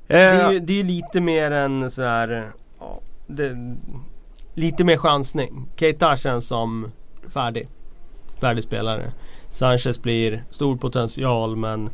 Det 0.06 0.14
är 0.14 0.46
Eh, 0.46 0.52
ju 0.52 0.60
det 0.60 0.80
är 0.80 0.84
lite 0.84 1.20
mer 1.20 1.50
en 1.50 1.90
så 1.90 2.02
här, 2.02 2.32
eh, 2.32 2.44
ja, 2.80 3.00
det, 3.26 3.76
Lite 4.54 4.84
mer 4.84 4.96
chansning. 4.96 5.68
Keita 5.76 6.16
känns 6.16 6.46
som 6.46 6.92
färdig. 7.28 7.68
Färdig 8.40 8.64
spelare. 8.64 9.12
Sanchez 9.48 10.02
blir 10.02 10.44
stor 10.50 10.76
potential 10.76 11.56
men 11.56 11.90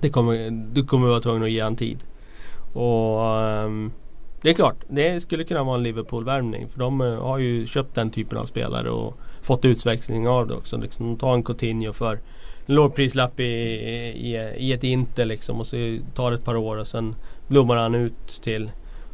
det 0.00 0.08
kommer, 0.08 0.50
du 0.74 0.84
kommer 0.84 1.08
vara 1.08 1.20
tvungen 1.20 1.42
att 1.42 1.50
ge 1.50 1.60
han 1.60 1.76
tid. 1.76 2.04
Och 2.72 3.40
ehm, 3.40 3.92
det 4.42 4.50
är 4.50 4.54
klart, 4.54 4.76
det 4.88 5.20
skulle 5.20 5.44
kunna 5.44 5.62
vara 5.62 5.76
en 5.76 5.82
Liverpool-värvning. 5.82 6.68
För 6.68 6.78
de 6.78 7.00
eh, 7.00 7.22
har 7.22 7.38
ju 7.38 7.66
köpt 7.66 7.94
den 7.94 8.10
typen 8.10 8.38
av 8.38 8.44
spelare 8.44 8.90
och 8.90 9.18
fått 9.48 9.64
utväxling 9.64 10.28
av 10.28 10.46
det 10.46 10.54
också. 10.54 10.76
Liksom, 10.76 11.16
ta 11.16 11.34
en 11.34 11.42
Coutinho 11.42 11.92
för 11.92 12.12
en 12.66 12.74
lågprislapp 12.74 13.40
i, 13.40 13.44
i, 13.44 14.54
i 14.56 14.72
ett 14.72 14.84
Inter 14.84 15.24
liksom 15.24 15.60
och 15.60 15.66
så 15.66 15.76
tar 16.14 16.30
det 16.30 16.36
ett 16.36 16.44
par 16.44 16.56
år 16.56 16.76
och 16.76 16.86
sen 16.86 17.14
blommar 17.48 17.76
han 17.76 17.94
ut 17.94 18.40
till 18.42 18.70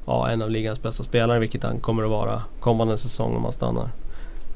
ja, 0.06 0.30
en 0.30 0.42
av 0.42 0.50
ligans 0.50 0.82
bästa 0.82 1.02
spelare 1.02 1.38
vilket 1.38 1.62
han 1.62 1.80
kommer 1.80 2.02
att 2.02 2.10
vara 2.10 2.42
kommande 2.60 2.98
säsong 2.98 3.36
om 3.36 3.44
han 3.44 3.52
stannar. 3.52 3.88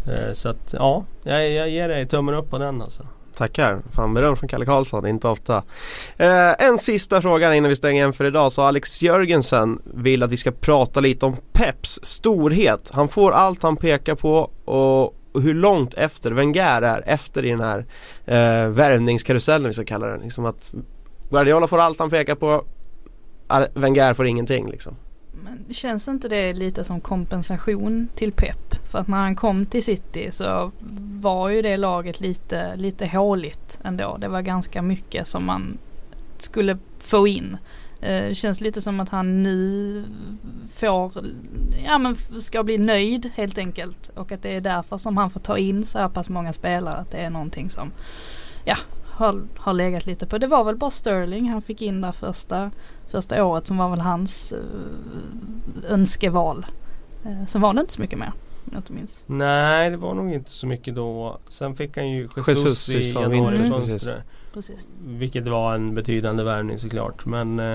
Eh, 0.07 0.33
så 0.33 0.49
att 0.49 0.74
ja, 0.79 1.05
jag, 1.22 1.51
jag 1.51 1.68
ger 1.68 1.89
dig 1.89 2.07
tummen 2.07 2.35
upp 2.35 2.51
på 2.51 2.59
den 2.59 2.83
alltså. 2.83 3.03
Tackar, 3.37 3.83
fan 3.93 4.14
beröm 4.14 4.37
från 4.37 4.49
Kalle 4.49 4.64
Karlsson, 4.64 5.07
inte 5.07 5.29
ofta. 5.29 5.62
Eh, 6.16 6.66
en 6.66 6.79
sista 6.79 7.22
fråga 7.22 7.55
innan 7.55 7.68
vi 7.68 7.76
stänger 7.76 7.95
igen 7.95 8.12
för 8.12 8.24
idag. 8.24 8.53
Så 8.53 8.62
Alex 8.62 9.03
Jörgensen 9.03 9.83
vill 9.85 10.22
att 10.22 10.31
vi 10.31 10.37
ska 10.37 10.51
prata 10.51 11.01
lite 11.01 11.26
om 11.26 11.37
Peps 11.53 12.01
storhet. 12.03 12.91
Han 12.93 13.09
får 13.09 13.33
allt 13.33 13.62
han 13.62 13.76
pekar 13.76 14.14
på 14.14 14.51
och 14.64 15.18
och 15.39 15.45
hur 15.45 15.55
långt 15.55 15.95
efter 15.95 16.32
Wenger 16.32 16.82
är 16.82 17.03
efter 17.07 17.45
i 17.45 17.51
den 17.51 17.61
här 17.61 17.78
eh, 18.26 18.68
värvningskarusellen 18.68 19.68
vi 19.68 19.74
ska 19.74 19.84
kalla 19.84 20.07
den. 20.07 20.20
Liksom 20.20 20.45
att 20.45 20.74
Guardiola 21.30 21.66
får 21.66 21.78
allt 21.78 21.99
han 21.99 22.11
pekar 22.11 22.34
på, 22.34 22.64
Wenger 23.74 24.14
får 24.14 24.26
ingenting 24.26 24.70
liksom. 24.70 24.97
Men 25.45 25.74
känns 25.74 26.09
inte 26.09 26.28
det 26.28 26.53
lite 26.53 26.84
som 26.84 27.01
kompensation 27.01 28.09
till 28.14 28.32
Pep? 28.32 28.74
För 28.91 28.99
att 28.99 29.09
när 29.09 29.18
han 29.18 29.36
kom 29.36 29.66
till 29.66 29.82
City 29.82 30.28
så 30.32 30.72
var 31.20 31.49
ju 31.49 31.62
det 31.62 31.76
laget 31.76 32.20
lite, 32.20 32.76
lite 32.76 33.07
håligt 33.07 33.80
ändå. 33.84 34.16
Det 34.16 34.28
var 34.28 34.43
ganska 34.43 34.82
mycket 34.82 35.28
som 35.28 35.47
man 35.47 35.78
skulle 36.39 36.78
få 36.99 37.28
in. 37.28 37.57
Eh, 38.01 38.22
Det 38.28 38.34
känns 38.34 38.61
lite 38.61 38.82
som 38.82 39.01
att 39.01 39.09
han 39.09 39.42
nu 39.42 40.05
får, 40.74 41.12
ja 41.84 41.99
men 41.99 42.16
ska 42.16 42.62
bli 42.62 42.78
nöjd 42.78 43.30
helt 43.34 43.59
enkelt. 43.59 44.11
Och 44.14 44.32
att 44.32 44.42
det 44.42 44.57
är 44.57 44.61
därför 44.61 44.96
som 44.96 45.16
han 45.16 45.30
får 45.30 45.40
ta 45.40 45.59
in 45.59 45.84
så 45.84 45.99
här 45.99 46.09
pass 46.09 46.28
många 46.28 46.53
spelare. 46.53 46.94
Att 46.94 47.11
det 47.11 47.18
är 47.18 47.30
någonting 47.30 47.70
som, 47.70 47.92
ja, 48.64 48.76
har, 49.05 49.42
har 49.57 49.72
legat 49.72 50.07
lite 50.07 50.26
på. 50.26 50.38
Det 50.38 50.46
var 50.46 50.64
väl 50.64 50.76
bara 50.76 50.90
Sterling 50.90 51.49
han 51.49 51.62
fick 51.62 51.82
in 51.82 52.01
där 52.01 52.12
första, 52.12 52.70
första 53.11 53.44
året 53.44 53.66
som 53.66 53.76
var 53.76 53.88
väl 53.88 54.01
hans 54.01 54.53
eh, 54.53 55.92
önskeval. 55.92 56.66
Eh, 57.24 57.46
sen 57.46 57.61
var 57.61 57.74
det 57.74 57.80
inte 57.80 57.92
så 57.92 58.01
mycket 58.01 58.18
mer 58.18 58.32
om 58.69 58.75
Jag 58.75 58.81
inte 58.81 58.93
minns. 58.93 59.25
Nej, 59.27 59.91
det 59.91 59.97
var 59.97 60.14
nog 60.14 60.33
inte 60.35 60.51
så 60.51 60.66
mycket 60.66 60.95
då. 60.95 61.39
Sen 61.49 61.75
fick 61.75 61.97
han 61.97 62.09
ju 62.11 62.29
Jesus, 62.37 62.89
Jesus 62.89 62.91
i 62.91 63.12
januarifönstret. 63.12 64.23
Precis. 64.55 64.87
Vilket 65.07 65.49
var 65.49 65.75
en 65.75 65.95
betydande 65.95 66.43
värvning 66.45 66.79
såklart. 66.79 67.27
Men 67.27 67.59
eh, 67.61 67.73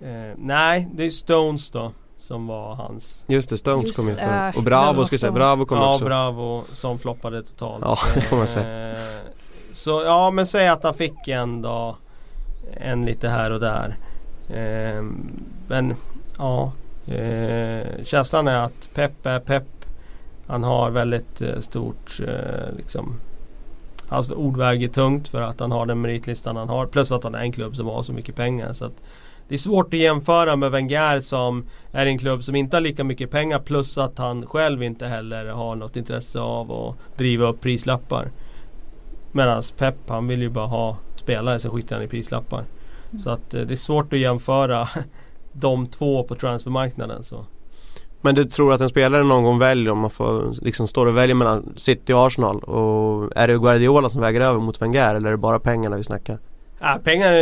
eh, 0.00 0.34
nej, 0.36 0.88
det 0.94 1.04
är 1.06 1.10
Stones 1.10 1.70
då. 1.70 1.92
Som 2.18 2.46
var 2.46 2.74
hans 2.74 3.24
Just 3.28 3.48
det, 3.50 3.56
Stones 3.58 3.86
Just, 3.86 3.96
kom 3.98 4.08
ju 4.08 4.14
från. 4.14 4.28
äh, 4.28 4.56
och 4.56 4.62
Bravo 4.62 5.04
ska 5.04 5.14
jag 5.14 5.20
säga. 5.20 5.32
Bravo 5.32 5.64
kom 5.66 5.78
Ja, 5.78 5.92
också. 5.94 6.04
Bravo 6.04 6.64
som 6.72 6.98
floppade 6.98 7.42
totalt. 7.42 7.84
Ja, 7.84 7.98
det 8.14 8.20
får 8.20 8.36
man 8.36 8.46
säga. 8.46 8.92
Eh, 8.92 8.98
Så 9.72 10.02
ja, 10.04 10.30
men 10.30 10.46
säg 10.46 10.68
att 10.68 10.84
han 10.84 10.94
fick 10.94 11.28
en 11.28 11.62
då. 11.62 11.96
En 12.72 13.06
lite 13.06 13.28
här 13.28 13.50
och 13.50 13.60
där. 13.60 13.96
Eh, 14.48 15.02
Men 15.68 15.94
ja. 16.38 16.72
eh, 17.06 18.04
Känslan 18.04 18.48
är 18.48 18.64
att 18.64 18.88
Pep 18.94 19.26
är 19.26 19.40
Pep. 19.40 19.64
Han 20.46 20.64
har 20.64 20.90
väldigt 20.90 21.42
eh, 21.42 21.58
stort 21.58 22.20
eh, 22.20 22.76
liksom 22.76 23.20
Hans 24.08 24.30
ord 24.30 24.56
väger 24.56 24.88
tungt 24.88 25.28
för 25.28 25.42
att 25.42 25.60
han 25.60 25.72
har 25.72 25.86
den 25.86 26.00
meritlistan 26.00 26.56
han 26.56 26.68
har. 26.68 26.86
Plus 26.86 27.12
att 27.12 27.24
han 27.24 27.34
är 27.34 27.40
en 27.40 27.52
klubb 27.52 27.76
som 27.76 27.86
har 27.86 28.02
så 28.02 28.12
mycket 28.12 28.36
pengar. 28.36 28.72
Så 28.72 28.90
det 29.48 29.54
är 29.54 29.58
svårt 29.58 29.94
att 29.94 30.00
jämföra 30.00 30.56
med 30.56 30.70
Wenger 30.70 31.20
som 31.20 31.64
är 31.92 32.06
en 32.06 32.18
klubb 32.18 32.44
som 32.44 32.56
inte 32.56 32.76
har 32.76 32.80
lika 32.80 33.04
mycket 33.04 33.30
pengar 33.30 33.58
plus 33.58 33.98
att 33.98 34.18
han 34.18 34.46
själv 34.46 34.82
inte 34.82 35.06
heller 35.06 35.46
har 35.46 35.76
något 35.76 35.96
intresse 35.96 36.40
av 36.40 36.72
att 36.72 37.18
driva 37.18 37.46
upp 37.46 37.60
prislappar. 37.60 38.30
Medan 39.32 39.62
Pep 39.78 39.94
han 40.08 40.28
vill 40.28 40.42
ju 40.42 40.48
bara 40.48 40.66
ha 40.66 40.96
spelare 41.16 41.60
som 41.60 41.70
skiter 41.70 41.94
han 41.96 42.04
i 42.04 42.08
prislappar. 42.08 42.64
Så 43.18 43.30
att 43.30 43.54
eh, 43.54 43.62
det 43.62 43.74
är 43.74 43.76
svårt 43.76 44.12
att 44.12 44.18
jämföra 44.18 44.88
de 45.52 45.86
två 45.86 46.22
på 46.22 46.34
transfermarknaden. 46.34 47.24
Så. 47.24 47.44
Men 48.26 48.34
du 48.34 48.44
tror 48.44 48.72
att 48.72 48.80
en 48.80 48.88
spelare 48.88 49.22
någon 49.24 49.44
gång 49.44 49.58
väljer 49.58 49.92
om 49.92 49.98
man 49.98 50.10
får 50.10 50.54
liksom 50.62 50.88
står 50.88 51.06
och 51.06 51.16
väljer 51.16 51.34
mellan 51.34 51.72
City 51.76 52.12
och 52.12 52.26
Arsenal 52.26 52.58
och 52.58 53.32
är 53.36 53.48
det 53.48 53.58
Guardiola 53.58 54.08
som 54.08 54.20
väger 54.20 54.40
över 54.40 54.60
mot 54.60 54.82
Wenger 54.82 55.14
eller 55.14 55.28
är 55.28 55.30
det 55.30 55.36
bara 55.36 55.58
pengarna 55.58 55.96
vi 55.96 56.04
snackar? 56.04 56.38
Ja, 56.80 56.98
pengar, 57.04 57.32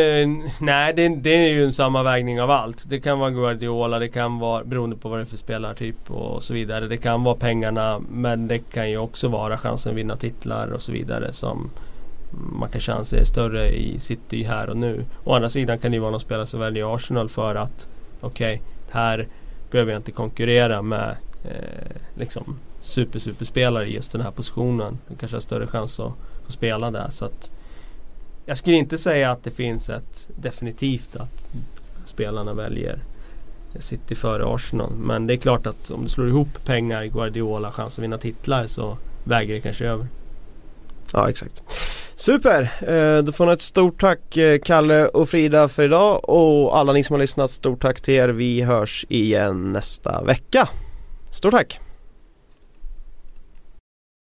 nej 0.64 0.94
det, 0.94 1.08
det 1.08 1.30
är 1.30 1.48
ju 1.48 1.64
en 1.64 1.72
sammanvägning 1.72 2.42
av 2.42 2.50
allt. 2.50 2.84
Det 2.86 3.00
kan 3.00 3.18
vara 3.18 3.30
Guardiola, 3.30 3.98
det 3.98 4.08
kan 4.08 4.38
vara 4.38 4.64
beroende 4.64 4.96
på 4.96 5.08
vad 5.08 5.18
det 5.18 5.22
är 5.22 5.26
för 5.26 5.36
spelartyp 5.36 6.10
och 6.10 6.42
så 6.42 6.54
vidare. 6.54 6.88
Det 6.88 6.96
kan 6.96 7.24
vara 7.24 7.36
pengarna 7.36 8.00
men 8.10 8.48
det 8.48 8.58
kan 8.58 8.90
ju 8.90 8.98
också 8.98 9.28
vara 9.28 9.58
chansen 9.58 9.92
att 9.92 9.98
vinna 9.98 10.16
titlar 10.16 10.72
och 10.72 10.82
så 10.82 10.92
vidare 10.92 11.32
som 11.32 11.70
man 12.30 12.68
kanske 12.68 12.92
anser 12.92 13.20
är 13.20 13.24
större 13.24 13.68
i 13.68 14.00
City 14.00 14.42
här 14.42 14.70
och 14.70 14.76
nu. 14.76 15.04
Å 15.24 15.34
andra 15.34 15.50
sidan 15.50 15.78
kan 15.78 15.90
det 15.90 15.94
ju 15.94 16.00
vara 16.00 16.10
någon 16.10 16.20
spelare 16.20 16.46
som 16.46 16.60
väljer 16.60 16.94
Arsenal 16.94 17.28
för 17.28 17.54
att 17.54 17.88
okej, 18.20 18.62
här 18.90 19.28
behöver 19.74 19.92
jag 19.92 19.98
inte 19.98 20.12
konkurrera 20.12 20.82
med 20.82 21.16
eh, 21.44 21.96
liksom 22.14 22.56
super 22.80 23.18
superspelare 23.18 23.86
i 23.86 23.94
just 23.94 24.12
den 24.12 24.20
här 24.20 24.30
positionen. 24.30 24.98
Jag 25.08 25.18
kanske 25.18 25.36
har 25.36 25.40
större 25.40 25.66
chans 25.66 26.00
att, 26.00 26.12
att 26.46 26.52
spela 26.52 26.90
där. 26.90 27.10
Så 27.10 27.24
att 27.24 27.50
jag 28.46 28.56
skulle 28.56 28.76
inte 28.76 28.98
säga 28.98 29.30
att 29.30 29.44
det 29.44 29.50
finns 29.50 29.90
ett 29.90 30.28
definitivt 30.36 31.16
att 31.16 31.46
spelarna 32.06 32.54
väljer 32.54 32.98
City 33.78 34.14
före 34.14 34.44
Arsenal. 34.46 34.92
Men 34.96 35.26
det 35.26 35.34
är 35.34 35.38
klart 35.38 35.66
att 35.66 35.90
om 35.90 36.02
du 36.02 36.08
slår 36.08 36.28
ihop 36.28 36.64
pengar, 36.64 37.04
Guardiola, 37.04 37.72
chans 37.72 37.98
att 37.98 38.04
vinna 38.04 38.18
titlar 38.18 38.66
så 38.66 38.98
väger 39.24 39.54
det 39.54 39.60
kanske 39.60 39.86
över. 39.86 40.06
Ja 41.14 41.30
exakt. 41.30 41.62
Super! 42.16 42.62
Eh, 42.80 43.22
då 43.22 43.32
får 43.32 43.46
ni 43.46 43.52
ett 43.52 43.60
stort 43.60 44.00
tack 44.00 44.36
eh, 44.36 44.58
Kalle 44.58 45.06
och 45.06 45.28
Frida 45.28 45.68
för 45.68 45.84
idag 45.84 46.28
och 46.28 46.78
alla 46.78 46.92
ni 46.92 47.04
som 47.04 47.14
har 47.14 47.20
lyssnat, 47.20 47.50
stort 47.50 47.82
tack 47.82 48.00
till 48.00 48.14
er. 48.14 48.28
Vi 48.28 48.62
hörs 48.62 49.06
igen 49.08 49.72
nästa 49.72 50.22
vecka. 50.24 50.68
Stort 51.32 51.52
tack! 51.52 51.80